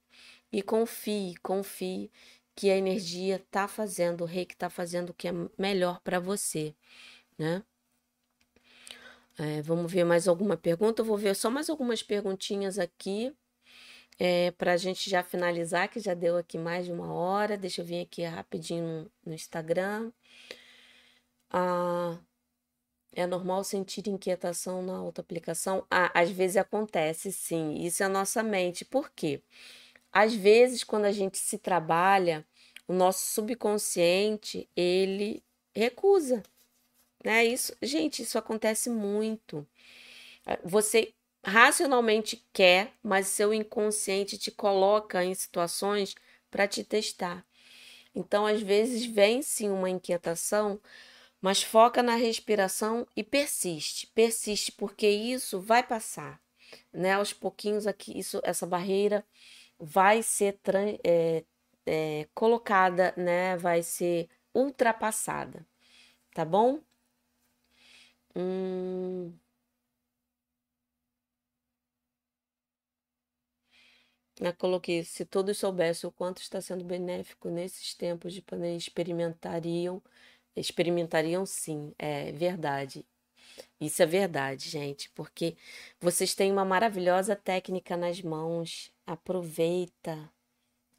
e 0.51 0.62
confie, 0.62 1.35
confie 1.43 2.11
que 2.57 2.70
a 2.70 2.77
energia 2.79 3.45
tá 3.51 3.68
fazendo, 3.68 4.22
o 4.22 4.25
rei 4.25 4.47
que 4.47 4.57
tá 4.57 4.70
fazendo 4.70 5.11
o 5.11 5.14
que 5.14 5.29
é 5.29 5.33
melhor 5.59 6.01
para 6.01 6.18
você, 6.18 6.75
né? 7.37 7.62
É, 9.39 9.61
vamos 9.61 9.93
ver 9.93 10.05
mais 10.05 10.27
alguma 10.27 10.57
pergunta. 10.57 11.03
Eu 11.03 11.05
vou 11.05 11.18
ver 11.18 11.37
só 11.37 11.51
mais 11.51 11.68
algumas 11.68 12.03
perguntinhas 12.03 12.79
aqui 12.79 13.31
é, 14.18 14.53
para 14.53 14.72
a 14.72 14.77
gente 14.79 15.11
já 15.11 15.22
finalizar, 15.22 15.91
que 15.91 16.01
já 16.01 16.14
deu 16.14 16.39
aqui 16.39 16.57
mais 16.57 16.87
de 16.87 16.93
uma 16.93 17.12
hora. 17.12 17.59
Deixa 17.59 17.83
eu 17.83 17.85
vir 17.85 18.01
aqui 18.01 18.22
rapidinho 18.25 18.85
no, 19.03 19.12
no 19.27 19.35
Instagram. 19.35 20.11
Ah, 21.51 22.18
é 23.17 23.27
normal 23.27 23.65
sentir 23.65 24.09
inquietação 24.09 24.83
na 24.83 24.97
autoaplicação? 24.97 25.87
Ah, 25.91 26.11
às 26.15 26.31
vezes 26.31 26.57
acontece, 26.57 27.33
sim. 27.33 27.75
Isso 27.85 28.03
é 28.03 28.07
a 28.07 28.09
nossa 28.09 28.43
mente. 28.43 28.85
Por 28.85 29.11
quê? 29.11 29.43
Às 30.12 30.35
vezes, 30.35 30.85
quando 30.85 31.07
a 31.07 31.12
gente 31.12 31.39
se 31.39 31.59
trabalha, 31.59 32.47
o 32.89 32.93
nosso 32.95 33.27
subconsciente, 33.35 34.69
ele 34.77 35.43
recusa, 35.75 36.43
né? 37.25 37.45
Isso, 37.45 37.75
gente, 37.83 38.23
isso 38.23 38.39
acontece 38.39 38.91
muito. 38.91 39.67
Ah, 40.47 40.59
você 40.65 41.15
racionalmente 41.45 42.45
quer, 42.53 42.93
mas 43.03 43.29
seu 43.29 43.53
inconsciente 43.55 44.39
te 44.39 44.51
coloca 44.51 45.25
em 45.25 45.35
situações 45.35 46.15
para 46.51 46.67
te 46.69 46.85
testar. 46.85 47.45
Então, 48.15 48.47
às 48.47 48.62
vezes, 48.62 49.05
vem 49.07 49.43
sim 49.43 49.71
uma 49.71 49.91
inquietação, 49.91 50.81
mas 51.45 51.63
foca 51.63 52.03
na 52.03 52.15
respiração 52.17 53.07
e 53.15 53.23
persiste, 53.23 54.07
persiste, 54.15 54.73
porque 54.73 55.07
isso 55.07 55.61
vai 55.61 55.83
passar, 55.87 56.41
né? 56.91 57.13
Aos 57.13 57.35
pouquinhos 57.35 57.87
aqui, 57.87 58.19
isso, 58.19 58.41
essa 58.43 58.67
barreira 58.67 59.23
vai 59.79 60.23
ser 60.23 60.59
é, 61.05 61.45
é, 61.87 62.29
colocada, 62.35 63.13
né? 63.15 63.59
Vai 63.59 63.83
ser 63.83 64.31
ultrapassada, 64.55 65.67
tá 66.35 66.47
bom? 66.47 66.81
Hum... 68.35 69.33
Eu 74.41 74.55
coloquei, 74.55 75.05
se 75.05 75.25
todos 75.25 75.59
soubessem 75.59 76.09
o 76.09 76.13
quanto 76.13 76.41
está 76.41 76.61
sendo 76.61 76.85
benéfico 76.85 77.51
nesses 77.51 77.95
tempos 77.95 78.33
de 78.33 78.43
pandemia, 78.43 78.77
experimentariam 78.77 80.03
Experimentariam 80.57 81.45
sim, 81.47 81.93
é 81.99 82.33
verdade. 82.33 83.05
Isso 83.81 84.03
é 84.03 84.07
verdade, 84.07 84.69
gente, 84.71 85.11
porque 85.13 85.57
vocês 86.01 86.35
têm 86.35 86.53
uma 86.53 86.65
maravilhosa 86.65 87.37
técnica 87.37 87.97
nas 87.97 88.23
mãos. 88.23 88.93
Aproveita. 89.07 90.31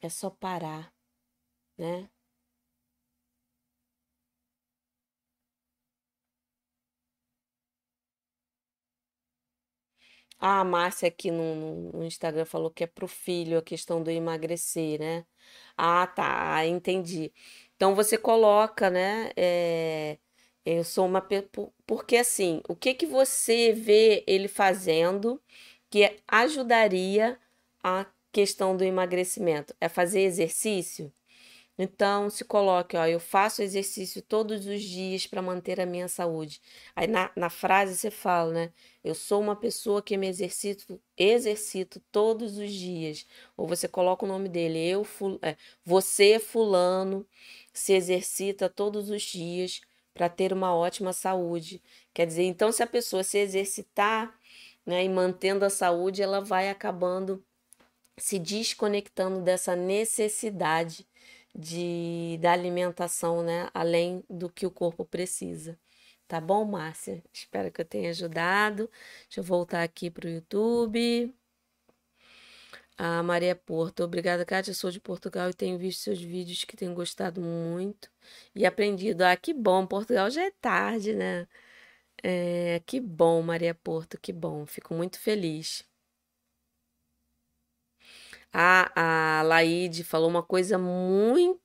É 0.00 0.08
só 0.10 0.30
parar, 0.30 0.92
né? 1.78 2.08
Ah, 10.38 10.60
a 10.60 10.64
Márcia 10.64 11.08
aqui 11.08 11.30
no, 11.30 11.92
no 11.92 12.04
Instagram 12.04 12.44
falou 12.44 12.70
que 12.70 12.84
é 12.84 12.86
pro 12.86 13.08
filho 13.08 13.58
a 13.58 13.62
questão 13.62 14.02
do 14.02 14.10
emagrecer, 14.10 14.98
né? 15.00 15.26
Ah, 15.76 16.06
tá, 16.06 16.66
entendi. 16.66 17.32
Então 17.76 17.94
você 17.94 18.16
coloca, 18.18 18.90
né? 18.90 19.30
É, 19.36 20.18
eu 20.64 20.82
sou 20.84 21.06
uma 21.06 21.22
porque 21.86 22.16
assim, 22.16 22.62
o 22.68 22.74
que 22.76 22.94
que 22.94 23.06
você 23.06 23.72
vê 23.72 24.24
ele 24.26 24.48
fazendo 24.48 25.40
que 25.90 26.16
ajudaria 26.26 27.38
a 27.82 28.06
questão 28.32 28.76
do 28.76 28.84
emagrecimento? 28.84 29.74
É 29.80 29.88
fazer 29.88 30.20
exercício? 30.22 31.12
Então, 31.78 32.30
se 32.30 32.44
coloque, 32.44 32.96
ó, 32.96 33.06
eu 33.06 33.20
faço 33.20 33.62
exercício 33.62 34.22
todos 34.22 34.66
os 34.66 34.82
dias 34.82 35.26
para 35.26 35.42
manter 35.42 35.80
a 35.80 35.86
minha 35.86 36.08
saúde. 36.08 36.60
Aí 36.94 37.06
na, 37.06 37.30
na 37.36 37.50
frase 37.50 37.94
você 37.96 38.10
fala, 38.10 38.52
né? 38.52 38.72
Eu 39.04 39.14
sou 39.14 39.40
uma 39.42 39.54
pessoa 39.56 40.02
que 40.02 40.16
me 40.16 40.26
exercito, 40.28 41.00
exercito 41.16 42.00
todos 42.10 42.56
os 42.58 42.72
dias. 42.72 43.26
Ou 43.56 43.66
você 43.68 43.86
coloca 43.88 44.24
o 44.24 44.28
nome 44.28 44.48
dele, 44.48 44.78
eu, 44.88 45.04
ful, 45.04 45.38
é, 45.42 45.56
você 45.84 46.38
fulano 46.38 47.26
se 47.78 47.92
exercita 47.92 48.68
todos 48.68 49.10
os 49.10 49.22
dias 49.22 49.80
para 50.14 50.28
ter 50.28 50.52
uma 50.52 50.74
ótima 50.74 51.12
saúde. 51.12 51.82
Quer 52.14 52.26
dizer, 52.26 52.44
então 52.44 52.72
se 52.72 52.82
a 52.82 52.86
pessoa 52.86 53.22
se 53.22 53.38
exercitar, 53.38 54.34
né, 54.84 55.04
e 55.04 55.08
mantendo 55.08 55.64
a 55.64 55.70
saúde, 55.70 56.22
ela 56.22 56.40
vai 56.40 56.70
acabando 56.70 57.44
se 58.16 58.38
desconectando 58.38 59.42
dessa 59.42 59.76
necessidade 59.76 61.06
de, 61.54 62.38
da 62.40 62.52
alimentação, 62.52 63.42
né? 63.42 63.68
Além 63.74 64.24
do 64.28 64.48
que 64.48 64.66
o 64.66 64.70
corpo 64.70 65.04
precisa. 65.04 65.78
Tá 66.28 66.40
bom, 66.40 66.64
Márcia? 66.64 67.22
Espero 67.32 67.70
que 67.70 67.80
eu 67.80 67.84
tenha 67.84 68.10
ajudado. 68.10 68.90
Deixa 69.28 69.40
eu 69.40 69.44
voltar 69.44 69.82
aqui 69.82 70.10
para 70.10 70.26
o 70.26 70.30
YouTube. 70.30 71.34
A 72.98 73.22
Maria 73.22 73.54
Porto. 73.54 74.02
Obrigada, 74.04 74.44
Kátia. 74.44 74.72
Sou 74.74 74.90
de 74.90 75.00
Portugal 75.00 75.50
e 75.50 75.54
tenho 75.54 75.78
visto 75.78 76.00
seus 76.02 76.20
vídeos 76.20 76.64
que 76.64 76.76
tenho 76.76 76.94
gostado 76.94 77.40
muito 77.40 78.10
e 78.54 78.64
aprendido. 78.66 79.22
Ah, 79.22 79.36
que 79.36 79.52
bom. 79.52 79.86
Portugal 79.86 80.30
já 80.30 80.42
é 80.44 80.50
tarde, 80.50 81.14
né? 81.14 81.46
É, 82.22 82.82
que 82.86 83.00
bom, 83.00 83.42
Maria 83.42 83.74
Porto. 83.74 84.18
Que 84.20 84.32
bom. 84.32 84.66
Fico 84.66 84.94
muito 84.94 85.18
feliz. 85.20 85.84
A, 88.52 89.38
a 89.40 89.42
Laide 89.42 90.02
falou 90.04 90.28
uma 90.28 90.42
coisa 90.42 90.78
muito 90.78 91.58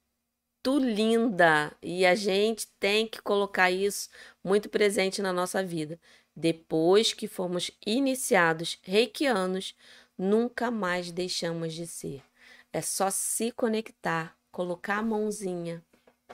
linda 0.80 1.76
e 1.82 2.06
a 2.06 2.16
gente 2.16 2.68
tem 2.80 3.08
que 3.08 3.22
colocar 3.22 3.72
isso 3.72 4.10
muito 4.44 4.70
presente 4.70 5.22
na 5.22 5.32
nossa 5.34 5.64
vida. 5.64 6.00
Depois 6.36 7.14
que 7.14 7.28
fomos 7.28 7.72
iniciados 7.86 8.80
reikianos, 8.84 9.76
nunca 10.22 10.70
mais 10.70 11.12
deixamos 11.12 11.74
de 11.74 11.88
ser. 11.88 12.24
É 12.72 12.82
só 12.82 13.10
se 13.10 13.52
conectar, 13.52 14.38
colocar 14.52 15.00
a 15.00 15.04
mãozinha 15.04 15.84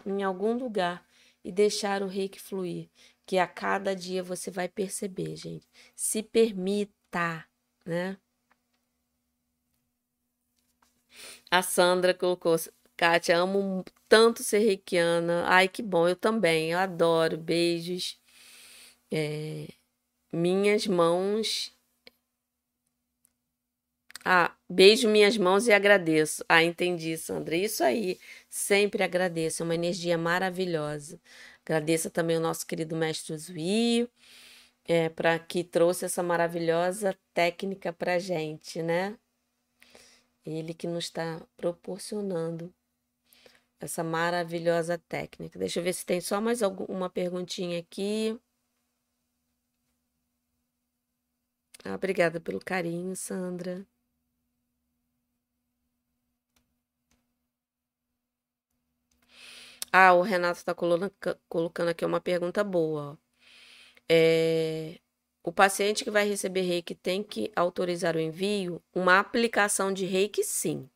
em 0.06 0.24
algum 0.24 0.54
lugar 0.58 1.06
e 1.44 1.52
deixar 1.52 2.04
o 2.04 2.08
reiki 2.08 2.40
fluir, 2.40 2.90
que 3.26 3.38
a 3.38 3.48
cada 3.48 3.96
dia 3.96 4.22
você 4.22 4.52
vai 4.52 4.68
perceber, 4.68 5.36
gente. 5.38 5.66
Se 5.96 6.22
permita, 6.22 7.46
né? 7.86 8.18
A 11.50 11.62
Sandra 11.62 12.14
colocou, 12.14 12.58
Kátia, 12.98 13.38
amo 13.38 13.86
tanto 14.10 14.44
ser 14.44 14.60
reikiana. 14.60 15.46
Ai, 15.48 15.68
que 15.70 15.82
bom, 15.82 16.08
eu 16.10 16.16
também, 16.16 16.72
eu 16.72 16.80
adoro. 16.80 17.38
Beijos. 17.38 18.20
É, 19.12 19.68
minhas 20.32 20.88
mãos. 20.88 21.77
Ah, 24.30 24.54
beijo 24.70 25.08
minhas 25.08 25.38
mãos 25.38 25.68
e 25.68 25.72
agradeço. 25.72 26.44
Ah, 26.50 26.62
entendi, 26.62 27.18
Sandra. 27.18 27.56
Isso 27.56 27.82
aí, 27.82 28.20
sempre 28.50 29.02
agradeço. 29.02 29.64
É 29.64 29.66
uma 29.66 29.74
energia 29.76 30.18
maravilhosa. 30.18 31.18
Agradeço 31.64 32.10
também 32.10 32.36
o 32.36 32.42
nosso 32.42 32.68
querido 32.68 32.94
mestre 32.94 33.38
Zuio, 33.38 34.10
é, 34.86 35.10
para 35.10 35.40
que 35.40 35.64
trouxe 35.64 36.06
essa 36.06 36.22
maravilhosa 36.24 37.18
técnica 37.34 37.94
para 37.94 38.20
gente, 38.20 38.82
né? 38.84 39.18
Ele 40.46 40.74
que 40.74 40.88
nos 40.88 41.06
está 41.06 41.42
proporcionando 41.56 42.74
essa 43.80 44.04
maravilhosa 44.04 44.98
técnica. 44.98 45.58
Deixa 45.58 45.80
eu 45.80 45.84
ver 45.84 45.94
se 45.94 46.06
tem 46.06 46.20
só 46.22 46.42
mais 46.42 46.62
alguma 46.62 47.10
perguntinha 47.10 47.80
aqui. 47.80 48.38
Ah, 51.86 51.96
obrigada 51.96 52.40
pelo 52.42 52.60
carinho, 52.60 53.16
Sandra. 53.16 53.88
Ah, 59.92 60.14
o 60.14 60.22
Renato 60.22 60.60
está 60.60 60.74
colocando 60.76 61.90
aqui 61.90 62.06
uma 62.06 62.20
pergunta 62.22 62.64
boa. 62.64 63.18
É, 64.10 65.00
o 65.44 65.52
paciente 65.52 66.04
que 66.04 66.12
vai 66.12 66.28
receber 66.28 66.62
reiki 66.62 66.96
tem 66.96 67.24
que 67.24 67.52
autorizar 67.56 68.16
o 68.16 68.20
envio? 68.20 68.82
Uma 68.94 69.20
aplicação 69.20 69.94
de 69.94 70.06
reiki, 70.06 70.44
sim. 70.44 70.90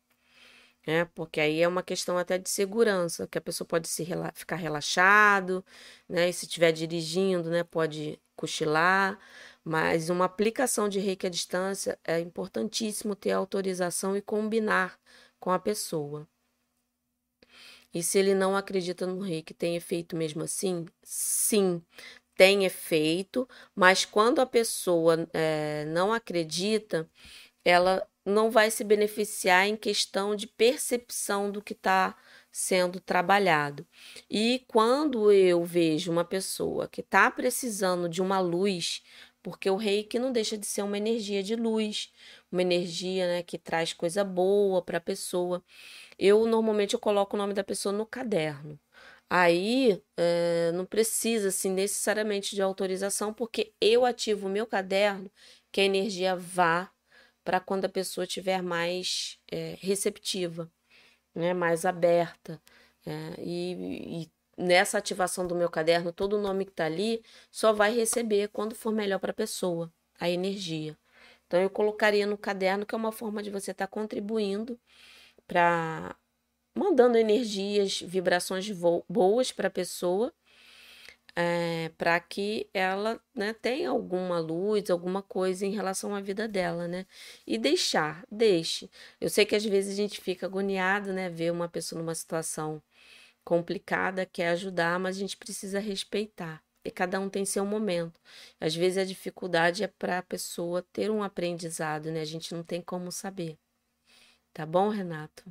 É, 0.86 1.04
porque 1.04 1.40
aí 1.40 1.60
é 1.62 1.68
uma 1.68 1.82
questão 1.82 2.18
até 2.18 2.38
de 2.38 2.50
segurança, 2.50 3.26
que 3.28 3.38
a 3.38 3.40
pessoa 3.40 3.66
pode 3.66 3.88
se 3.88 4.02
rela 4.02 4.32
ficar 4.34 4.56
relaxado, 4.56 5.64
né? 6.08 6.28
E 6.28 6.32
se 6.32 6.46
estiver 6.46 6.72
dirigindo, 6.72 7.50
né, 7.50 7.62
pode 7.64 8.20
cochilar. 8.36 9.18
Mas 9.64 10.10
uma 10.10 10.24
aplicação 10.26 10.88
de 10.88 10.98
reiki 11.00 11.26
à 11.26 11.30
distância 11.30 11.98
é 12.04 12.18
importantíssimo 12.20 13.14
ter 13.16 13.32
autorização 13.32 14.16
e 14.16 14.22
combinar 14.22 14.98
com 15.38 15.50
a 15.52 15.58
pessoa. 15.58 16.28
E 17.94 18.02
se 18.02 18.18
ele 18.18 18.34
não 18.34 18.56
acredita 18.56 19.06
no 19.06 19.20
reiki, 19.20 19.54
tem 19.54 19.76
efeito 19.76 20.16
mesmo 20.16 20.42
assim? 20.42 20.86
Sim, 21.02 21.82
tem 22.36 22.64
efeito, 22.64 23.48
mas 23.74 24.04
quando 24.04 24.40
a 24.40 24.46
pessoa 24.46 25.28
é, 25.32 25.84
não 25.86 26.12
acredita, 26.12 27.08
ela 27.64 28.06
não 28.24 28.50
vai 28.50 28.70
se 28.70 28.84
beneficiar 28.84 29.66
em 29.66 29.76
questão 29.76 30.34
de 30.36 30.46
percepção 30.46 31.50
do 31.50 31.62
que 31.62 31.72
está 31.72 32.16
sendo 32.50 33.00
trabalhado. 33.00 33.86
E 34.30 34.64
quando 34.68 35.32
eu 35.32 35.64
vejo 35.64 36.12
uma 36.12 36.24
pessoa 36.24 36.88
que 36.88 37.00
está 37.00 37.30
precisando 37.30 38.08
de 38.08 38.22
uma 38.22 38.40
luz, 38.40 39.02
porque 39.42 39.68
o 39.70 39.76
reiki 39.76 40.18
não 40.18 40.32
deixa 40.32 40.56
de 40.58 40.66
ser 40.66 40.82
uma 40.82 40.98
energia 40.98 41.42
de 41.42 41.56
luz, 41.56 42.12
uma 42.50 42.62
energia 42.62 43.26
né, 43.26 43.42
que 43.42 43.58
traz 43.58 43.92
coisa 43.92 44.24
boa 44.24 44.82
para 44.82 44.98
a 44.98 45.00
pessoa. 45.00 45.62
Eu 46.18 46.46
normalmente 46.46 46.94
eu 46.94 47.00
coloco 47.00 47.36
o 47.36 47.38
nome 47.38 47.54
da 47.54 47.64
pessoa 47.64 47.92
no 47.92 48.06
caderno. 48.06 48.78
Aí 49.30 50.02
é, 50.16 50.72
não 50.72 50.84
precisa 50.86 51.48
assim, 51.48 51.70
necessariamente 51.72 52.54
de 52.54 52.62
autorização, 52.62 53.32
porque 53.34 53.72
eu 53.80 54.04
ativo 54.04 54.46
o 54.46 54.50
meu 54.50 54.66
caderno 54.66 55.30
que 55.72 55.80
a 55.80 55.84
energia 55.84 56.36
vá 56.36 56.92
para 57.44 57.60
quando 57.60 57.86
a 57.86 57.88
pessoa 57.88 58.24
estiver 58.24 58.62
mais 58.62 59.38
é, 59.50 59.76
receptiva, 59.80 60.70
né, 61.34 61.54
mais 61.54 61.84
aberta. 61.86 62.60
É, 63.06 63.34
e, 63.38 64.22
e 64.24 64.30
nessa 64.62 64.98
ativação 64.98 65.46
do 65.46 65.54
meu 65.54 65.68
caderno, 65.70 66.12
todo 66.12 66.38
o 66.38 66.40
nome 66.40 66.64
que 66.64 66.72
está 66.72 66.86
ali 66.86 67.22
só 67.50 67.72
vai 67.72 67.94
receber 67.94 68.48
quando 68.48 68.74
for 68.74 68.92
melhor 68.92 69.18
para 69.18 69.30
a 69.32 69.34
pessoa, 69.34 69.92
a 70.18 70.28
energia. 70.30 70.96
Então, 71.46 71.60
eu 71.60 71.70
colocaria 71.70 72.26
no 72.26 72.38
caderno, 72.38 72.86
que 72.86 72.94
é 72.94 72.98
uma 72.98 73.12
forma 73.12 73.42
de 73.42 73.50
você 73.50 73.72
estar 73.72 73.86
tá 73.86 73.90
contribuindo 73.90 74.78
para 75.46 76.16
mandando 76.74 77.18
energias, 77.18 78.00
vibrações 78.00 78.70
boas 79.08 79.52
para 79.52 79.68
a 79.68 79.70
pessoa, 79.70 80.32
é, 81.34 81.90
para 81.98 82.18
que 82.20 82.68
ela 82.74 83.20
né, 83.34 83.54
tenha 83.54 83.90
alguma 83.90 84.38
luz, 84.38 84.90
alguma 84.90 85.22
coisa 85.22 85.66
em 85.66 85.70
relação 85.70 86.14
à 86.14 86.20
vida 86.20 86.46
dela, 86.48 86.86
né? 86.88 87.06
E 87.46 87.58
deixar, 87.58 88.24
deixe. 88.30 88.90
Eu 89.20 89.30
sei 89.30 89.46
que 89.46 89.56
às 89.56 89.64
vezes 89.64 89.94
a 89.94 89.96
gente 89.96 90.20
fica 90.20 90.46
agoniado, 90.46 91.12
né? 91.12 91.30
Ver 91.30 91.52
uma 91.52 91.68
pessoa 91.68 92.00
numa 92.00 92.14
situação 92.14 92.82
complicada, 93.44 94.26
quer 94.26 94.48
ajudar, 94.50 94.98
mas 94.98 95.16
a 95.16 95.20
gente 95.20 95.36
precisa 95.36 95.78
respeitar. 95.80 96.62
E 96.84 96.90
cada 96.90 97.20
um 97.20 97.28
tem 97.28 97.44
seu 97.44 97.64
momento. 97.64 98.20
Às 98.60 98.74
vezes 98.74 98.98
a 98.98 99.04
dificuldade 99.04 99.84
é 99.84 99.88
para 99.88 100.18
a 100.18 100.22
pessoa 100.22 100.82
ter 100.92 101.10
um 101.10 101.22
aprendizado, 101.22 102.10
né? 102.10 102.20
A 102.20 102.24
gente 102.24 102.54
não 102.54 102.64
tem 102.64 102.80
como 102.82 103.12
saber. 103.12 103.58
Tá 104.52 104.66
bom, 104.66 104.88
Renato? 104.88 105.44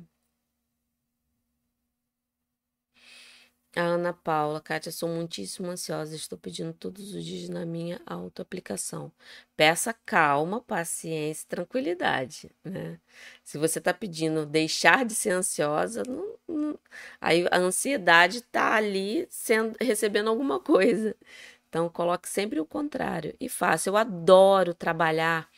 A 3.74 3.80
Ana 3.80 4.12
Paula, 4.12 4.60
Kátia, 4.60 4.92
sou 4.92 5.08
muitíssimo 5.08 5.70
ansiosa. 5.70 6.14
Estou 6.14 6.38
pedindo 6.38 6.74
todos 6.74 7.14
os 7.14 7.24
dias 7.24 7.48
na 7.48 7.64
minha 7.64 8.02
autoaplicação. 8.04 9.10
Peça 9.56 9.94
calma, 10.04 10.60
paciência, 10.60 11.48
tranquilidade, 11.48 12.50
né? 12.62 13.00
Se 13.42 13.56
você 13.56 13.78
está 13.78 13.94
pedindo 13.94 14.44
deixar 14.44 15.06
de 15.06 15.14
ser 15.14 15.30
ansiosa, 15.30 16.02
não, 16.06 16.36
não... 16.46 16.78
aí 17.18 17.46
a 17.50 17.56
ansiedade 17.58 18.38
está 18.38 18.74
ali 18.74 19.26
sendo, 19.30 19.74
recebendo 19.80 20.28
alguma 20.28 20.60
coisa. 20.60 21.16
Então, 21.68 21.88
coloque 21.88 22.28
sempre 22.28 22.60
o 22.60 22.66
contrário 22.66 23.34
e 23.40 23.48
faça. 23.48 23.88
Eu 23.88 23.96
adoro 23.96 24.74
trabalhar 24.74 25.48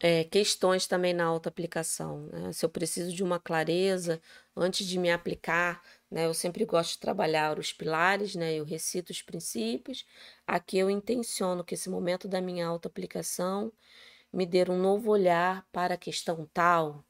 é, 0.00 0.24
questões 0.24 0.86
também 0.86 1.14
na 1.14 1.24
autoaplicação. 1.24 2.28
Né? 2.32 2.52
Se 2.52 2.64
eu 2.64 2.68
preciso 2.68 3.12
de 3.12 3.22
uma 3.22 3.38
clareza 3.40 4.20
antes 4.56 4.86
de 4.86 4.98
me 4.98 5.10
aplicar 5.10 5.82
né? 6.10 6.26
Eu 6.26 6.34
sempre 6.34 6.64
gosto 6.64 6.92
de 6.92 6.98
trabalhar 7.00 7.58
os 7.58 7.72
pilares, 7.72 8.34
né? 8.34 8.54
Eu 8.54 8.64
recito 8.64 9.10
os 9.12 9.22
princípios. 9.22 10.04
Aqui 10.46 10.78
eu 10.78 10.90
intenciono 10.90 11.64
que 11.64 11.74
esse 11.74 11.90
momento 11.90 12.28
da 12.28 12.40
minha 12.40 12.66
auto-aplicação 12.66 13.72
me 14.32 14.46
dê 14.46 14.64
um 14.70 14.78
novo 14.78 15.10
olhar 15.10 15.66
para 15.72 15.94
a 15.94 15.98
questão 15.98 16.48
tal, 16.52 17.04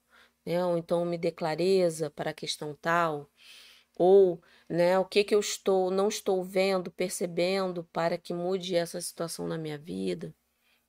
né? 0.46 0.64
Ou 0.64 0.78
então 0.78 1.04
me 1.04 1.18
dê 1.18 1.30
clareza 1.32 2.10
para 2.10 2.30
a 2.30 2.34
questão 2.34 2.74
tal, 2.80 3.30
ou, 3.96 4.40
né, 4.68 4.98
o 4.98 5.04
que 5.04 5.24
que 5.24 5.34
eu 5.34 5.40
estou, 5.40 5.90
não 5.90 6.08
estou 6.08 6.42
vendo, 6.44 6.90
percebendo 6.90 7.84
para 7.92 8.16
que 8.16 8.32
mude 8.32 8.76
essa 8.76 9.00
situação 9.00 9.46
na 9.48 9.58
minha 9.58 9.76
vida. 9.76 10.34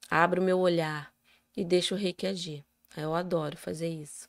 Abro 0.09 0.41
meu 0.41 0.59
olhar 0.59 1.13
e 1.57 1.65
deixo 1.65 1.95
o 1.95 1.97
reiki 1.97 2.27
agir. 2.27 2.65
Eu 2.95 3.15
adoro 3.15 3.57
fazer 3.57 3.89
isso. 3.89 4.28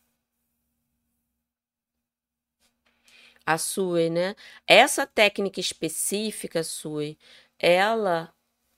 A 3.46 3.58
Sui, 3.58 4.10
né? 4.10 4.34
Essa 4.66 5.06
técnica 5.06 5.60
específica, 5.60 6.62
Sui, 6.62 7.18
ela, 7.58 8.32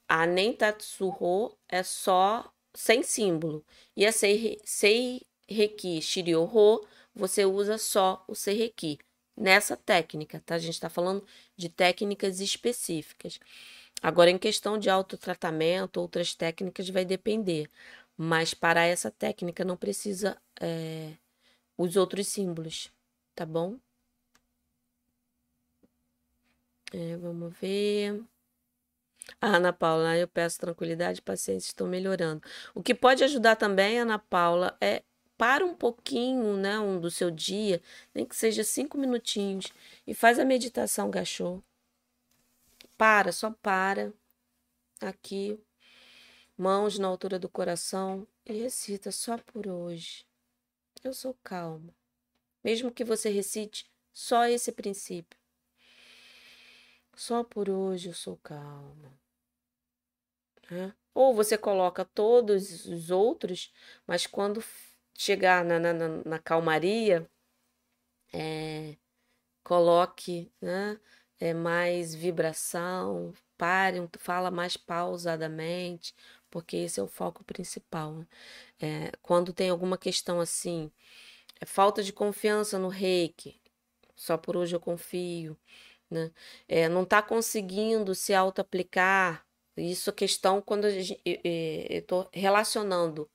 a 0.09 0.27
Nentatsuho 0.27 1.57
é 1.69 1.83
só 1.83 2.53
sem 2.75 3.03
símbolo. 3.03 3.65
E 3.97 4.07
a 4.07 4.13
Sei, 4.13 4.61
sei 4.65 5.23
Reiki 5.49 6.01
Shiryo-ho, 6.01 6.87
você 7.15 7.45
usa 7.45 7.79
só 7.79 8.25
o 8.29 8.35
Seireki. 8.35 8.99
Nessa 9.37 9.77
técnica, 9.77 10.43
tá? 10.45 10.57
A 10.57 10.59
gente 10.59 10.75
está 10.75 10.91
falando 10.91 11.25
de 11.57 11.69
técnicas 11.71 12.41
específicas. 12.41 13.41
Agora, 14.03 14.31
em 14.31 14.39
questão 14.39 14.79
de 14.79 14.91
autotratamento, 14.91 16.01
outras 16.01 16.35
técnicas 16.35 16.89
vai 16.91 17.05
depender. 17.05 17.71
Mas 18.17 18.53
para 18.55 18.85
essa 18.85 19.11
técnica 19.11 19.65
não 19.65 19.77
precisa 19.77 20.37
é, 20.61 21.15
os 21.79 21.97
outros 21.97 22.29
símbolos, 22.29 22.91
tá 23.35 23.47
bom? 23.47 23.79
É, 26.93 27.17
vamos 27.17 27.57
ver. 27.59 28.23
Ana 29.41 29.73
Paula, 29.73 30.17
eu 30.17 30.29
peço 30.29 30.61
tranquilidade 30.61 31.21
e 31.21 31.23
paciência, 31.23 31.69
estou 31.69 31.87
melhorando. 31.87 32.43
O 32.75 32.83
que 32.83 32.95
pode 32.95 33.25
ajudar 33.25 33.57
também, 33.57 33.99
Ana 33.99 34.19
Paula, 34.19 34.77
é 34.81 35.03
para 35.39 35.65
um 35.65 35.75
pouquinho, 35.75 36.57
né, 36.57 36.79
um 36.79 37.01
do 37.01 37.11
seu 37.11 37.31
dia, 37.31 37.81
nem 38.15 38.27
que 38.27 38.37
seja 38.37 38.63
cinco 38.63 38.99
minutinhos, 38.99 39.73
e 40.07 40.15
faz 40.15 40.39
a 40.39 40.45
meditação 40.45 41.11
gachô. 41.11 41.63
Para, 42.97 43.33
só 43.33 43.51
para. 43.51 44.13
Aqui, 45.01 45.59
mãos 46.57 46.99
na 46.99 47.09
altura 47.09 47.39
do 47.39 47.49
coração 47.49 48.27
e 48.47 48.53
recita 48.53 49.11
só 49.11 49.37
por 49.39 49.67
hoje. 49.67 50.25
Eu 51.03 51.13
sou 51.13 51.37
calma. 51.43 51.93
Mesmo 52.63 52.93
que 52.93 53.03
você 53.03 53.29
recite 53.31 53.91
só 54.13 54.47
esse 54.47 54.71
princípio. 54.71 55.42
Só 57.17 57.45
por 57.45 57.69
hoje 57.71 58.09
eu 58.09 58.15
sou 58.15 58.37
calma. 58.39 59.13
Né? 60.71 60.95
Ou 61.15 61.35
você 61.35 61.59
coloca 61.59 62.05
todos 62.05 62.87
os 62.87 63.11
outros, 63.11 63.73
mas 64.07 64.27
quando 64.27 64.63
chegar 65.15 65.65
na, 65.65 65.79
na, 65.79 65.93
na 66.25 66.39
calmaria, 66.39 67.29
é, 68.33 68.97
coloque 69.65 70.51
né, 70.61 70.99
é, 71.39 71.55
mais 71.55 72.15
vibração, 72.15 73.33
pare, 73.59 73.99
fala 74.19 74.51
mais 74.51 74.77
pausadamente, 74.77 76.15
porque 76.51 76.77
esse 76.79 77.01
é 77.01 77.03
o 77.03 77.09
foco 77.09 77.45
principal. 77.45 78.15
Né? 78.15 78.27
É, 78.81 79.13
quando 79.23 79.53
tem 79.53 79.71
alguma 79.71 79.99
questão 79.99 80.41
assim, 80.41 80.91
é 81.61 81.67
falta 81.67 82.03
de 82.03 82.13
confiança 82.13 82.79
no 82.79 82.89
reiki, 82.89 83.61
só 84.17 84.37
por 84.39 84.57
hoje 84.57 84.75
eu 84.77 84.81
confio, 84.81 85.59
né? 86.13 86.31
É, 86.69 86.89
não 86.89 87.03
está 87.03 87.23
conseguindo 87.23 88.15
se 88.15 88.35
auto-aplicar, 88.35 89.45
isso 89.77 90.11
é 90.11 90.13
questão 90.13 90.61
quando 90.61 90.87
estou 90.87 92.29
relacionando 92.33 93.29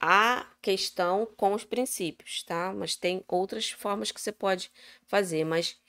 a 0.00 0.50
questão 0.60 1.26
com 1.36 1.54
os 1.54 1.64
princípios, 1.64 2.42
tá? 2.42 2.72
Mas 2.72 2.96
tem 2.96 3.22
outras 3.28 3.70
formas 3.70 4.10
que 4.10 4.20
você 4.20 4.32
pode 4.32 4.72
fazer, 5.06 5.44
mas 5.44 5.80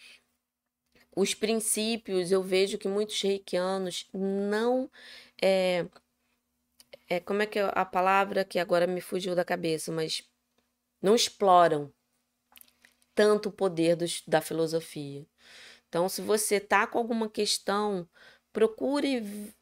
os 1.15 1.33
princípios 1.33 2.31
eu 2.31 2.43
vejo 2.43 2.77
que 2.77 2.87
muitos 2.87 3.19
reikianos 3.21 4.09
não 4.13 4.89
é, 5.41 5.87
é 7.09 7.19
como 7.19 7.41
é 7.41 7.45
que 7.45 7.59
é 7.59 7.71
a 7.73 7.85
palavra 7.85 8.43
que 8.45 8.59
agora 8.59 8.87
me 8.87 9.01
fugiu 9.01 9.35
da 9.35 9.45
cabeça, 9.45 9.91
mas 9.91 10.23
não 11.01 11.15
exploram 11.15 11.91
tanto 13.15 13.49
o 13.49 13.51
poder 13.51 13.95
dos, 13.95 14.23
da 14.27 14.41
filosofia. 14.41 15.25
Então, 15.93 16.09
se 16.09 16.23
você 16.23 16.59
tá 16.59 16.87
com 16.87 16.97
alguma 16.97 17.29
questão, 17.29 18.09
procure 18.51 19.53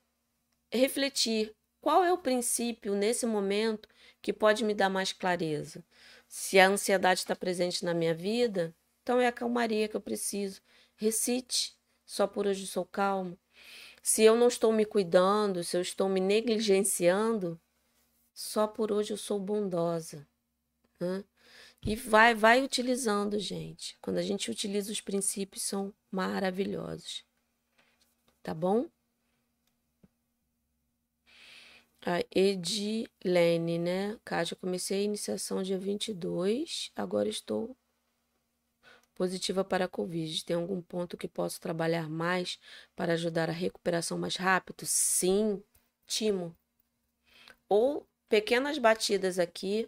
refletir 0.72 1.54
qual 1.82 2.06
é 2.06 2.14
o 2.14 2.18
princípio 2.18 2.96
nesse 2.96 3.26
momento 3.26 3.90
que 4.22 4.32
pode 4.32 4.64
me 4.64 4.74
dar 4.74 4.88
mais 4.88 5.12
clareza. 5.12 5.84
Se 6.30 6.58
a 6.58 6.70
ansiedade 6.70 7.20
está 7.20 7.36
presente 7.36 7.84
na 7.84 7.94
minha 7.94 8.14
vida, 8.14 8.74
então 9.04 9.20
é 9.20 9.28
a 9.28 9.32
calmaria 9.34 9.90
que 9.90 9.98
eu 9.98 10.00
preciso. 10.00 10.62
Recite, 10.96 11.78
só 12.06 12.26
por 12.26 12.48
hoje 12.48 12.66
sou 12.66 12.86
calmo. 12.86 13.38
Se 14.02 14.24
eu 14.24 14.38
não 14.38 14.48
estou 14.48 14.72
me 14.72 14.86
cuidando, 14.86 15.66
se 15.66 15.76
eu 15.76 15.82
estou 15.82 16.08
me 16.08 16.22
negligenciando, 16.22 17.60
só 18.34 18.68
por 18.68 18.90
hoje 18.90 19.12
eu 19.12 19.18
sou 19.18 19.38
bondosa. 19.38 20.26
Né? 20.98 21.26
E 21.84 21.96
vai, 21.96 22.36
vai 22.36 22.62
utilizando, 22.64 23.40
gente. 23.40 23.98
Quando 24.02 24.18
a 24.18 24.22
gente 24.22 24.52
utiliza 24.52 24.92
os 24.92 25.02
princípios, 25.02 25.64
são 25.64 25.94
maravilhosos. 26.12 27.26
Tá 28.44 28.54
bom? 28.54 28.88
A 32.04 32.20
Edilene, 32.32 33.78
né? 33.80 34.20
Kátia, 34.24 34.56
comecei 34.56 35.02
a 35.02 35.04
iniciação 35.04 35.62
dia 35.62 35.78
22, 35.78 36.92
agora 36.96 37.30
estou 37.30 37.76
positiva 39.14 39.64
para 39.64 39.86
a 39.86 39.88
Covid. 39.88 40.44
Tem 40.46 40.56
algum 40.56 40.82
ponto 40.82 41.18
que 41.18 41.28
posso 41.28 41.62
trabalhar 41.62 42.10
mais 42.10 42.60
para 42.96 43.14
ajudar 43.14 43.50
a 43.50 43.54
recuperação 43.54 44.18
mais 44.18 44.36
rápido? 44.36 44.84
Sim, 44.86 45.64
timo. 46.08 46.56
Ou 47.70 48.08
pequenas 48.28 48.78
batidas 48.80 49.38
aqui, 49.38 49.88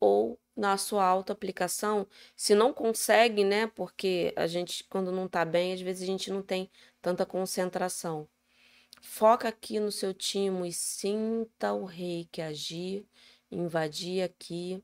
ou 0.00 0.40
na 0.56 0.76
sua 0.76 1.04
auto-aplicação. 1.04 2.06
Se 2.36 2.54
não 2.54 2.72
consegue, 2.72 3.44
né? 3.44 3.66
Porque 3.68 4.32
a 4.36 4.46
gente, 4.46 4.84
quando 4.84 5.12
não 5.12 5.28
tá 5.28 5.44
bem, 5.44 5.72
às 5.72 5.80
vezes 5.80 6.02
a 6.02 6.06
gente 6.06 6.30
não 6.30 6.42
tem 6.42 6.70
tanta 7.00 7.26
concentração. 7.26 8.28
Foca 9.02 9.48
aqui 9.48 9.80
no 9.80 9.92
seu 9.92 10.12
timo 10.14 10.66
e 10.66 10.72
sinta 10.72 11.72
o 11.72 11.84
rei 11.84 12.28
que 12.32 12.42
agir, 12.42 13.06
invadir 13.50 14.22
aqui. 14.22 14.82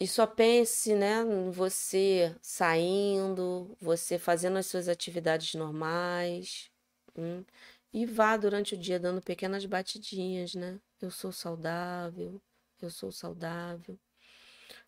E 0.00 0.06
só 0.06 0.26
pense, 0.26 0.94
né, 0.94 1.24
você 1.52 2.34
saindo, 2.42 3.76
você 3.80 4.18
fazendo 4.18 4.58
as 4.58 4.66
suas 4.66 4.88
atividades 4.88 5.54
normais. 5.54 6.70
Hum, 7.16 7.44
e 7.92 8.06
vá 8.06 8.36
durante 8.36 8.74
o 8.74 8.78
dia 8.78 8.98
dando 8.98 9.20
pequenas 9.22 9.64
batidinhas, 9.66 10.54
né? 10.54 10.80
Eu 11.00 11.10
sou 11.10 11.30
saudável, 11.32 12.40
eu 12.84 12.90
sou 12.90 13.12
saudável. 13.12 13.98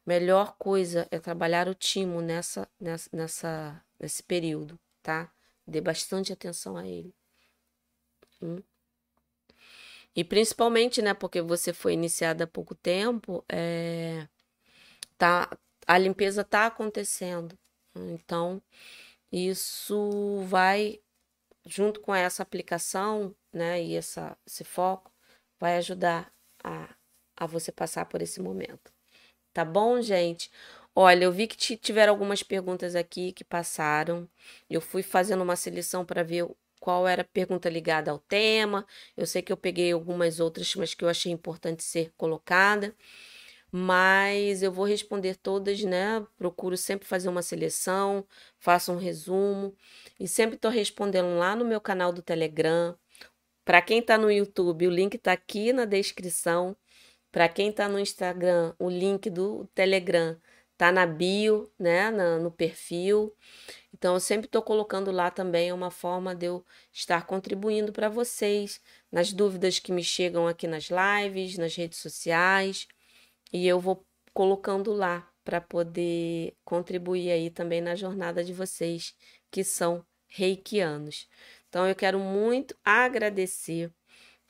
Melhor 0.07 0.57
coisa 0.59 1.09
é 1.11 1.19
trabalhar 1.19 1.69
o 1.69 1.75
timo 1.75 2.21
nessa, 2.21 2.69
nessa, 2.79 3.09
nessa, 3.13 3.85
nesse 3.99 4.23
período, 4.23 4.79
tá? 5.03 5.33
Dê 5.67 5.81
bastante 5.81 6.33
atenção 6.33 6.77
a 6.77 6.87
ele. 6.87 7.15
Hum. 8.43 8.63
E 10.15 10.23
principalmente, 10.23 11.03
né, 11.03 11.15
porque 11.15 11.41
você 11.41 11.73
foi 11.73 11.95
iniciada 11.95 12.45
há 12.45 12.47
pouco 12.47 12.75
tempo, 12.75 13.45
é, 13.49 14.29
tá, 15.19 15.51
a 15.87 15.99
limpeza 15.99 16.43
está 16.43 16.67
acontecendo. 16.67 17.59
Então, 17.95 18.63
isso 19.33 20.43
vai, 20.47 21.01
junto 21.67 22.01
com 22.01 22.15
essa 22.15 22.43
aplicação, 22.43 23.35
né, 23.53 23.83
e 23.83 23.97
essa, 23.97 24.37
esse 24.47 24.65
foco, 24.65 25.11
vai 25.59 25.77
ajudar 25.79 26.33
a, 26.63 26.95
a 27.37 27.47
você 27.47 27.73
passar 27.73 28.07
por 28.07 28.23
esse 28.23 28.41
momento. 28.41 28.93
Tá 29.53 29.65
bom, 29.65 30.01
gente? 30.03 30.51
Olha, 30.95 31.25
eu 31.25 31.33
vi 31.33 31.47
que 31.47 31.77
tiveram 31.77 32.13
algumas 32.13 32.43
perguntas 32.43 32.95
aqui 32.95 33.33
que 33.33 33.45
passaram. 33.45 34.29
Eu 34.71 34.81
fui 34.81 35.03
fazendo 35.03 35.43
uma 35.43 35.57
seleção 35.57 36.05
para 36.05 36.23
ver 36.23 36.49
qual 36.81 37.09
era 37.09 37.23
a 37.23 37.25
pergunta 37.25 37.69
ligada 37.69 38.11
ao 38.11 38.19
tema. 38.19 38.87
Eu 39.17 39.27
sei 39.27 39.43
que 39.43 39.53
eu 39.53 39.57
peguei 39.57 39.93
algumas 39.93 40.41
outras, 40.41 40.75
mas 40.77 40.95
que 40.95 41.05
eu 41.05 41.09
achei 41.09 41.33
importante 41.33 41.83
ser 41.83 42.13
colocada. 42.17 42.95
Mas 43.73 44.63
eu 44.63 44.71
vou 44.71 44.85
responder 44.85 45.37
todas, 45.37 45.83
né? 45.83 46.25
Procuro 46.37 46.77
sempre 46.77 47.09
fazer 47.09 47.29
uma 47.29 47.43
seleção, 47.43 48.27
faço 48.59 48.93
um 48.93 48.97
resumo 48.97 49.75
e 50.21 50.29
sempre 50.29 50.57
estou 50.57 50.71
respondendo 50.71 51.37
lá 51.39 51.57
no 51.57 51.65
meu 51.65 51.81
canal 51.81 52.13
do 52.13 52.23
Telegram. 52.23 52.97
Para 53.65 53.83
quem 53.83 53.99
está 54.01 54.19
no 54.19 54.31
YouTube, 54.31 54.87
o 54.87 54.91
link 54.91 55.15
está 55.15 55.33
aqui 55.33 55.73
na 55.73 55.87
descrição. 55.87 56.77
Para 57.35 57.49
quem 57.49 57.71
está 57.71 57.89
no 57.89 57.99
Instagram, 57.99 58.77
o 58.79 58.89
link 58.89 59.29
do 59.29 59.67
Telegram 59.75 60.41
tá 60.77 60.93
na 60.93 61.05
bio, 61.05 61.69
né, 61.77 62.09
na, 62.09 62.39
no 62.39 62.49
perfil. 62.49 63.35
Então, 63.93 64.15
eu 64.15 64.21
sempre 64.21 64.47
estou 64.47 64.63
colocando 64.63 65.11
lá 65.11 65.33
também 65.33 65.73
uma 65.73 65.91
forma 65.91 66.33
de 66.33 66.47
eu 66.47 66.65
estar 66.93 67.27
contribuindo 67.27 67.93
para 67.93 68.09
vocês 68.09 68.81
nas 69.11 69.33
dúvidas 69.33 69.81
que 69.81 69.91
me 69.91 70.05
chegam 70.05 70.47
aqui 70.47 70.69
nas 70.69 70.91
lives, 70.91 71.59
nas 71.59 71.75
redes 71.75 71.99
sociais, 71.99 72.87
e 73.53 73.67
eu 73.67 73.81
vou 73.81 74.07
colocando 74.33 74.93
lá 74.93 75.29
para 75.43 75.61
poder 75.61 76.57
contribuir 76.65 77.33
aí 77.33 77.51
também 77.51 77.81
na 77.81 77.97
jornada 77.97 78.45
de 78.45 78.53
vocês 78.53 79.13
que 79.51 79.65
são 79.65 80.07
reikianos. 80.29 81.29
Então, 81.69 81.85
eu 81.85 81.97
quero 81.97 82.21
muito 82.21 82.77
agradecer 82.85 83.93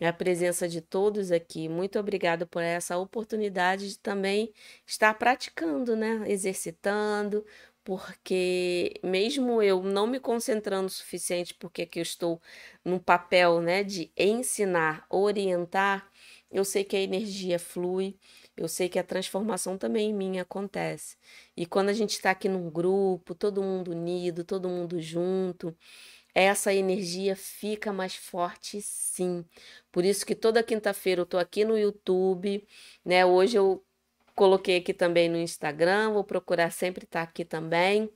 a 0.01 0.13
presença 0.13 0.69
de 0.69 0.81
todos 0.81 1.31
aqui. 1.33 1.69
Muito 1.69 1.99
obrigada 1.99 2.47
por 2.47 2.63
essa 2.63 2.97
oportunidade 2.99 3.89
de 3.91 3.99
também 3.99 4.53
estar 4.87 5.15
praticando, 5.15 5.97
né? 5.97 6.25
Exercitando, 6.27 7.45
porque 7.85 8.95
mesmo 9.03 9.63
eu 9.63 9.83
não 9.83 10.07
me 10.07 10.19
concentrando 10.19 10.87
o 10.87 10.91
suficiente, 10.91 11.55
porque 11.55 11.83
aqui 11.83 11.99
eu 12.01 12.03
estou 12.03 12.41
no 12.85 12.99
papel, 12.99 13.61
né, 13.61 13.85
de 13.85 14.11
ensinar, 14.17 15.07
orientar, 15.11 16.11
eu 16.51 16.65
sei 16.65 16.85
que 16.85 16.97
a 16.97 17.01
energia 17.01 17.59
flui, 17.59 18.17
eu 18.57 18.69
sei 18.69 18.89
que 18.89 18.99
a 18.99 19.03
transformação 19.05 19.77
também 19.77 20.11
em 20.11 20.15
mim 20.15 20.39
acontece. 20.39 21.17
E 21.57 21.67
quando 21.67 21.89
a 21.89 21.93
gente 21.93 22.13
está 22.13 22.31
aqui 22.31 22.49
num 22.49 22.71
grupo, 22.71 23.35
todo 23.35 23.63
mundo 23.63 23.91
unido, 23.91 24.45
todo 24.45 24.69
mundo 24.69 25.01
junto, 25.01 25.77
essa 26.35 26.75
energia 26.75 27.37
fica 27.37 27.93
mais 27.93 28.17
forte 28.17 28.83
sim. 28.83 29.45
Por 29.93 30.05
isso 30.05 30.27
que 30.27 30.35
toda 30.35 30.63
quinta-feira 30.63 31.21
eu 31.21 31.27
tô 31.27 31.39
aqui 31.39 31.65
no 31.65 31.79
YouTube, 31.79 32.67
né? 33.05 33.25
Hoje 33.25 33.57
eu 33.57 33.85
coloquei 34.35 34.79
aqui 34.79 34.93
também 34.93 35.29
no 35.29 35.39
Instagram, 35.39 36.13
vou 36.13 36.25
procurar 36.25 36.71
sempre 36.71 37.05
estar 37.05 37.25
tá 37.25 37.31
aqui 37.31 37.45
também. 37.45 38.11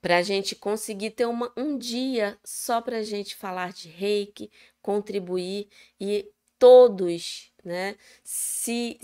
Para 0.00 0.18
a 0.18 0.22
gente 0.22 0.54
conseguir 0.54 1.10
ter 1.10 1.26
uma, 1.26 1.52
um 1.56 1.78
dia 1.78 2.38
só 2.44 2.80
para 2.80 2.98
a 2.98 3.02
gente 3.02 3.34
falar 3.34 3.72
de 3.72 3.88
reiki, 3.88 4.50
contribuir 4.82 5.68
e 6.00 6.30
todos, 6.58 7.50
né, 7.64 7.96
se 8.22 8.98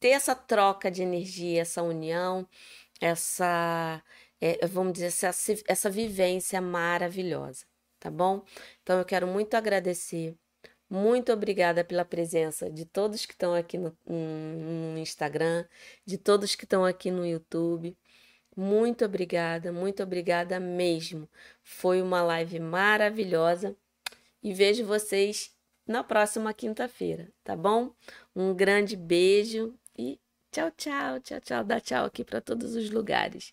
ter 0.00 0.10
essa 0.10 0.34
troca 0.34 0.90
de 0.90 1.02
energia, 1.02 1.62
essa 1.62 1.82
união, 1.82 2.48
essa, 3.00 4.02
é, 4.42 4.66
vamos 4.66 4.94
dizer, 4.94 5.06
essa, 5.06 5.30
essa 5.68 5.88
vivência 5.88 6.60
maravilhosa, 6.60 7.64
tá 8.00 8.10
bom? 8.10 8.44
Então 8.82 8.98
eu 8.98 9.04
quero 9.04 9.24
muito 9.24 9.54
agradecer. 9.54 10.36
Muito 10.90 11.32
obrigada 11.32 11.84
pela 11.84 12.04
presença 12.04 12.68
de 12.68 12.84
todos 12.84 13.24
que 13.24 13.34
estão 13.34 13.54
aqui 13.54 13.78
no, 13.78 13.96
no 14.04 14.98
Instagram, 14.98 15.64
de 16.04 16.18
todos 16.18 16.56
que 16.56 16.64
estão 16.64 16.84
aqui 16.84 17.08
no 17.10 17.24
YouTube. 17.24 17.96
Muito 18.56 19.04
obrigada, 19.04 19.72
muito 19.72 20.02
obrigada 20.02 20.58
mesmo. 20.58 21.28
Foi 21.62 22.02
uma 22.02 22.20
live 22.22 22.58
maravilhosa 22.58 23.76
e 24.42 24.52
vejo 24.52 24.84
vocês 24.84 25.54
na 25.86 26.02
próxima 26.02 26.52
quinta-feira, 26.52 27.32
tá 27.44 27.54
bom? 27.56 27.94
Um 28.34 28.52
grande 28.54 28.96
beijo 28.96 29.72
e 29.96 30.18
tchau, 30.50 30.70
tchau, 30.72 31.20
tchau, 31.20 31.40
tchau. 31.40 31.64
Dá 31.64 31.80
tchau 31.80 32.04
aqui 32.06 32.24
para 32.24 32.40
todos 32.40 32.74
os 32.74 32.90
lugares. 32.90 33.52